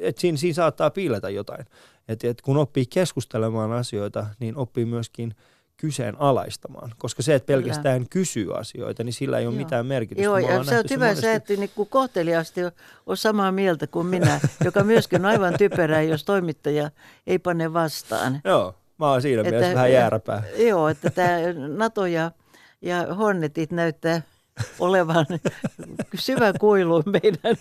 että 0.00 0.20
siinä, 0.20 0.38
siinä 0.38 0.54
saattaa 0.54 0.90
piiletä 0.90 1.30
jotain. 1.30 1.66
Että 2.08 2.28
et 2.28 2.42
kun 2.42 2.56
oppii 2.56 2.86
keskustelemaan 2.86 3.72
asioita, 3.72 4.26
niin 4.40 4.56
oppii 4.56 4.84
myöskin 4.84 5.34
kyseenalaistamaan. 5.76 6.92
Koska 6.98 7.22
se, 7.22 7.34
että 7.34 7.46
pelkästään 7.46 8.08
kysyy 8.08 8.58
asioita, 8.58 9.04
niin 9.04 9.12
sillä 9.12 9.38
ei 9.38 9.46
ole 9.46 9.54
Joo. 9.54 9.64
mitään 9.64 9.86
merkitystä. 9.86 10.24
Joo, 10.24 10.38
ja 10.38 10.58
oot 10.58 10.66
nähty 10.66 10.94
hyvä, 10.94 11.04
monesti. 11.04 11.22
sä 11.22 11.32
et 11.32 11.48
niin 11.48 11.70
kuin 11.74 11.88
kohteliaasti 11.88 12.60
ole 13.06 13.16
samaa 13.16 13.52
mieltä 13.52 13.86
kuin 13.86 14.06
minä, 14.06 14.40
joka 14.64 14.84
myöskin 14.84 15.20
on 15.20 15.26
aivan 15.26 15.54
typerää, 15.58 16.02
jos 16.02 16.24
toimittaja 16.24 16.90
ei 17.26 17.38
pane 17.38 17.72
vastaan. 17.72 18.40
Joo, 18.44 18.74
mä 18.98 19.10
oon 19.10 19.22
siinä 19.22 19.42
mielessä 19.42 19.74
vähän 19.74 19.92
jääräpää. 19.92 20.42
Joo, 20.58 20.88
että 20.88 21.10
tämä 21.10 21.38
NATO 21.76 22.06
ja, 22.06 22.30
ja 22.82 23.14
Hornetit 23.14 23.72
näyttää 23.72 24.22
olevan 24.78 25.26
syvä 26.14 26.52
kuilu 26.60 27.02
meidän, 27.06 27.56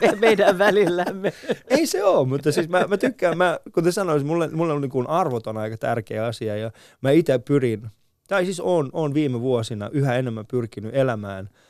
me, 0.00 0.12
meidän 0.20 0.58
välillämme. 0.58 1.32
Ei 1.68 1.86
se 1.86 2.04
ole, 2.04 2.28
mutta 2.28 2.52
siis 2.52 2.68
mä, 2.68 2.86
mä 2.86 2.96
tykkään, 2.96 3.38
mä, 3.38 3.58
kuten 3.74 3.92
sanoin, 3.92 4.26
mulle, 4.26 4.48
mulle 4.48 4.72
on 4.72 4.80
niin 4.80 4.90
kuin 4.90 5.06
arvot 5.06 5.46
on 5.46 5.56
aika 5.56 5.76
tärkeä 5.76 6.26
asia 6.26 6.56
ja 6.56 6.70
mä 7.00 7.10
itse 7.10 7.38
pyrin, 7.38 7.90
tai 8.28 8.44
siis 8.44 8.60
on, 8.60 8.90
on 8.92 9.14
viime 9.14 9.40
vuosina 9.40 9.90
yhä 9.92 10.16
enemmän 10.16 10.46
pyrkinyt 10.46 10.94
elämään 10.94 11.48
ää, 11.52 11.67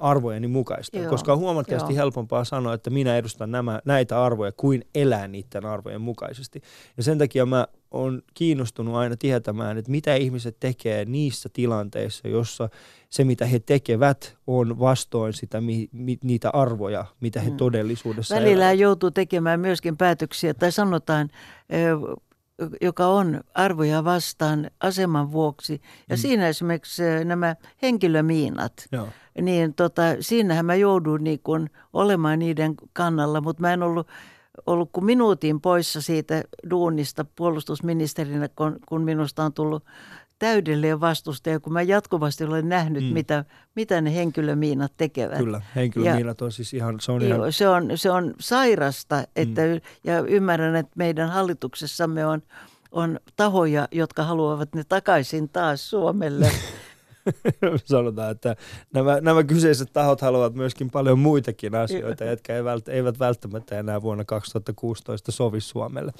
arvojeni 0.00 0.46
mukaista, 0.46 0.98
Joo, 0.98 1.10
koska 1.10 1.32
on 1.32 1.38
huomattavasti 1.38 1.92
joo. 1.92 1.96
helpompaa 1.98 2.44
sanoa, 2.44 2.74
että 2.74 2.90
minä 2.90 3.16
edustan 3.16 3.50
nämä, 3.50 3.80
näitä 3.84 4.24
arvoja 4.24 4.52
kuin 4.52 4.84
elää 4.94 5.28
niiden 5.28 5.66
arvojen 5.66 6.00
mukaisesti. 6.00 6.62
Ja 6.96 7.02
sen 7.02 7.18
takia 7.18 7.46
mä 7.46 7.66
oon 7.90 8.22
kiinnostunut 8.34 8.94
aina 8.94 9.16
tietämään, 9.16 9.78
että 9.78 9.90
mitä 9.90 10.14
ihmiset 10.14 10.56
tekee 10.60 11.04
niissä 11.04 11.48
tilanteissa, 11.52 12.28
jossa 12.28 12.68
se, 13.10 13.24
mitä 13.24 13.46
he 13.46 13.58
tekevät, 13.58 14.36
on 14.46 14.78
vastoin 14.78 15.32
sitä, 15.32 15.60
mi, 15.60 15.88
mi, 15.92 16.18
niitä 16.24 16.50
arvoja, 16.50 17.04
mitä 17.20 17.40
he 17.40 17.50
Mm. 17.50 17.56
todellisuudessa 17.56 18.34
Välillä 18.34 18.64
elävät. 18.64 18.80
joutuu 18.80 19.10
tekemään 19.10 19.60
myöskin 19.60 19.96
päätöksiä, 19.96 20.54
tai 20.54 20.72
sanotaan, 20.72 21.28
ö, 21.72 22.16
joka 22.80 23.06
on 23.06 23.40
arvoja 23.54 24.04
vastaan 24.04 24.70
aseman 24.80 25.32
vuoksi. 25.32 25.80
Ja 26.08 26.16
Mm. 26.16 26.20
siinä 26.20 26.48
esimerkiksi 26.48 27.02
ö, 27.02 27.24
nämä 27.24 27.56
henkilömiinat. 27.82 28.72
Joo. 28.92 29.08
niin 29.40 29.74
tota, 29.74 30.02
siinähän 30.20 30.66
mä 30.66 30.74
joudun 30.74 31.24
niin 31.24 31.40
kun 31.44 31.68
olemaan 31.92 32.38
niiden 32.38 32.74
kannalla, 32.92 33.40
mutta 33.40 33.60
mä 33.60 33.72
en 33.72 33.82
ollut, 33.82 34.08
ollut 34.66 34.92
kuin 34.92 35.04
minuutin 35.04 35.60
poissa 35.60 36.00
siitä 36.00 36.44
duunista 36.70 37.24
puolustusministerinä, 37.36 38.48
kun, 38.48 38.76
kun 38.88 39.02
minusta 39.02 39.44
on 39.44 39.52
tullut 39.52 39.84
täydellinen 40.40 41.00
vastustaja, 41.00 41.60
kun 41.60 41.72
mä 41.72 41.82
jatkuvasti 41.82 42.44
olen 42.44 42.68
nähnyt, 42.68 43.04
Mm. 43.04 43.12
mitä, 43.12 43.44
mitä 43.76 44.00
ne 44.00 44.14
henkilömiinat 44.14 44.92
tekevät. 44.96 45.38
Kyllä, 45.38 45.60
henkilömiinat 45.76 46.42
on 46.42 46.52
siis 46.52 46.74
ihan, 46.74 47.00
se 47.00 47.12
on 47.12 47.22
ihan, 47.22 47.52
se, 47.52 47.68
on, 47.68 47.90
se 47.94 48.10
on 48.10 48.34
sairasta, 48.40 49.24
että, 49.36 49.60
mm. 49.62 49.80
ja 50.04 50.20
ymmärrän, 50.20 50.76
että 50.76 50.92
meidän 50.96 51.28
hallituksessamme 51.30 52.26
on, 52.26 52.42
on 52.92 53.20
tahoja, 53.36 53.88
jotka 53.92 54.22
haluavat 54.22 54.74
ne 54.74 54.84
takaisin 54.88 55.48
taas 55.48 55.90
Suomelle. 55.90 56.50
sanotaan, 57.84 58.30
että 58.30 58.56
nämä, 58.94 59.20
nämä 59.20 59.44
kyseiset 59.44 59.92
tahot 59.92 60.20
haluavat 60.20 60.54
myöskin 60.54 60.90
paljon 60.90 61.18
muitakin 61.18 61.74
asioita, 61.74 62.24
jotka 62.24 62.52
eivät 62.88 63.18
välttämättä 63.18 63.78
enää 63.78 64.02
vuonna 64.02 64.24
2016 64.24 65.32
sovi 65.32 65.60
Suomelle. 65.60 66.12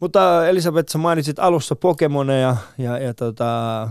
Mutta 0.00 0.48
Elisabeth, 0.48 0.92
sä 0.92 0.98
mainitsit 0.98 1.38
alussa 1.38 1.76
Pokemoneja 1.76 2.56
ja, 2.78 2.98
ja 2.98 3.14
tota, 3.14 3.88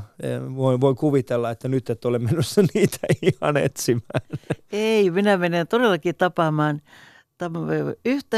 voi, 0.55 0.81
voi 0.81 0.95
kuvitella, 0.95 1.51
että 1.51 1.67
nyt 1.67 1.89
et 1.89 2.05
ole 2.05 2.19
menossa 2.19 2.61
niitä 2.73 2.97
ihan 3.21 3.57
etsimään. 3.57 4.21
Ei, 4.71 5.11
minä 5.11 5.37
menen 5.37 5.67
todellakin 5.67 6.15
tapaamaan 6.15 6.81
yhtä 8.05 8.37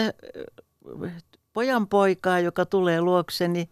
äh, 1.03 1.23
pojan 1.53 1.87
poikaa, 1.87 2.39
joka 2.39 2.65
tulee 2.65 3.01
luokseni. 3.01 3.69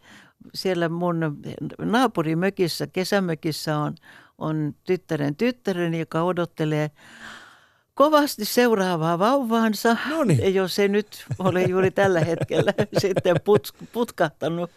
Siellä 0.53 0.89
mun 0.89 1.41
naapurimökissä, 1.79 2.87
kesämökissä 2.87 3.77
on, 3.77 3.95
on 4.39 4.75
tyttären 4.83 5.35
tyttäreni, 5.35 5.99
joka 5.99 6.23
odottelee 6.23 6.91
kovasti 7.99 8.45
seuraavaa 8.45 9.19
vauvaansa, 9.19 9.97
Noniin. 10.09 10.55
jos 10.55 10.79
ei 10.79 10.87
nyt 10.87 11.25
ole 11.39 11.63
juuri 11.63 11.91
tällä 11.91 12.19
hetkellä 12.19 12.73
sitten 13.01 13.35
put, 13.43 13.73
putkahtanut. 13.93 14.71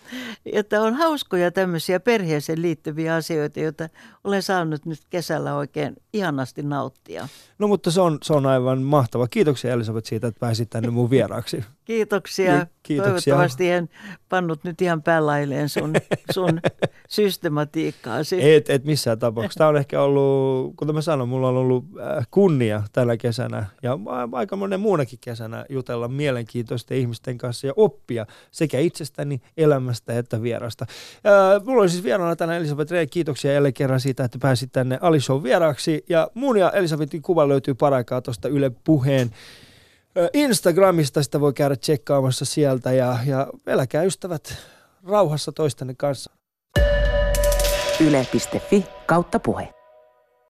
Että 0.52 0.82
on 0.82 0.94
hauskoja 0.94 1.50
tämmöisiä 1.50 2.00
perheeseen 2.00 2.62
liittyviä 2.62 3.14
asioita, 3.14 3.60
joita 3.60 3.88
olen 4.24 4.42
saanut 4.42 4.86
nyt 4.86 4.98
kesällä 5.10 5.54
oikein 5.54 5.96
ihanasti 6.12 6.62
nauttia. 6.62 7.28
No 7.58 7.68
mutta 7.68 7.90
se 7.90 8.00
on, 8.00 8.18
se 8.22 8.32
on 8.32 8.46
aivan 8.46 8.82
mahtava. 8.82 9.28
Kiitoksia 9.28 9.72
Elisabeth 9.72 10.08
siitä, 10.08 10.26
että 10.26 10.40
pääsit 10.40 10.70
tänne 10.70 10.90
mun 10.90 11.10
vieraaksi. 11.10 11.64
Kiitoksia. 11.84 12.56
Niin, 12.56 12.66
kiitoksia. 12.82 13.34
Toivottavasti 13.34 13.70
en 13.70 13.88
pannut 14.28 14.64
nyt 14.64 14.82
ihan 14.82 15.02
päälailleen 15.02 15.68
sun, 15.68 15.92
sun 16.34 16.60
systematiikkaasi. 17.08 18.52
Et, 18.54 18.70
et 18.70 18.84
missään 18.84 19.18
tapauksessa. 19.18 19.58
Tämä 19.58 19.68
on 19.68 19.76
ehkä 19.76 20.02
ollut, 20.02 20.76
kuten 20.76 20.94
mä 20.94 21.00
sanoin, 21.00 21.28
mulla 21.28 21.48
on 21.48 21.56
ollut 21.56 21.84
äh, 22.00 22.26
kunnia 22.30 22.82
tällä 22.92 23.16
kesänä 23.16 23.66
ja 23.82 23.98
aika 24.32 24.56
monen 24.56 24.80
muunakin 24.80 25.18
kesänä 25.22 25.64
jutella 25.68 26.08
mielenkiintoisten 26.08 26.98
ihmisten 26.98 27.38
kanssa 27.38 27.66
ja 27.66 27.72
oppia 27.76 28.26
sekä 28.50 28.78
itsestäni, 28.78 29.40
elämästä 29.56 30.18
että 30.18 30.42
vierasta. 30.42 30.86
Äh, 31.26 31.64
mulla 31.64 31.80
oli 31.82 31.88
siis 31.88 32.04
vieraana 32.04 32.36
tänään 32.36 32.58
Elisabeth 32.58 32.92
Rehn. 32.92 33.10
Kiitoksia 33.10 33.52
jälleen 33.52 33.74
kerran 33.74 34.00
siitä, 34.00 34.24
että 34.24 34.38
pääsit 34.38 34.72
tänne 34.72 34.98
Alishow 35.00 35.42
vieraaksi. 35.42 36.04
Ja 36.08 36.30
mun 36.34 36.56
ja 36.56 36.70
Elisabetin 36.70 37.22
kuva 37.22 37.48
löytyy 37.48 37.74
paraikaa 37.74 38.20
tuosta 38.20 38.48
Yle 38.48 38.70
Puheen 38.84 39.30
Instagramista 40.32 41.22
sitä 41.22 41.40
voi 41.40 41.52
käydä 41.52 41.76
tsekkaamassa 41.76 42.44
sieltä 42.44 42.92
ja, 42.92 43.18
ja 43.26 43.46
eläkää 43.66 44.02
ystävät 44.02 44.56
rauhassa 45.08 45.52
toistenne 45.52 45.94
kanssa. 45.94 46.32
Yle.fi 48.00 48.86
kautta 49.06 49.40
puhe. 49.40 49.81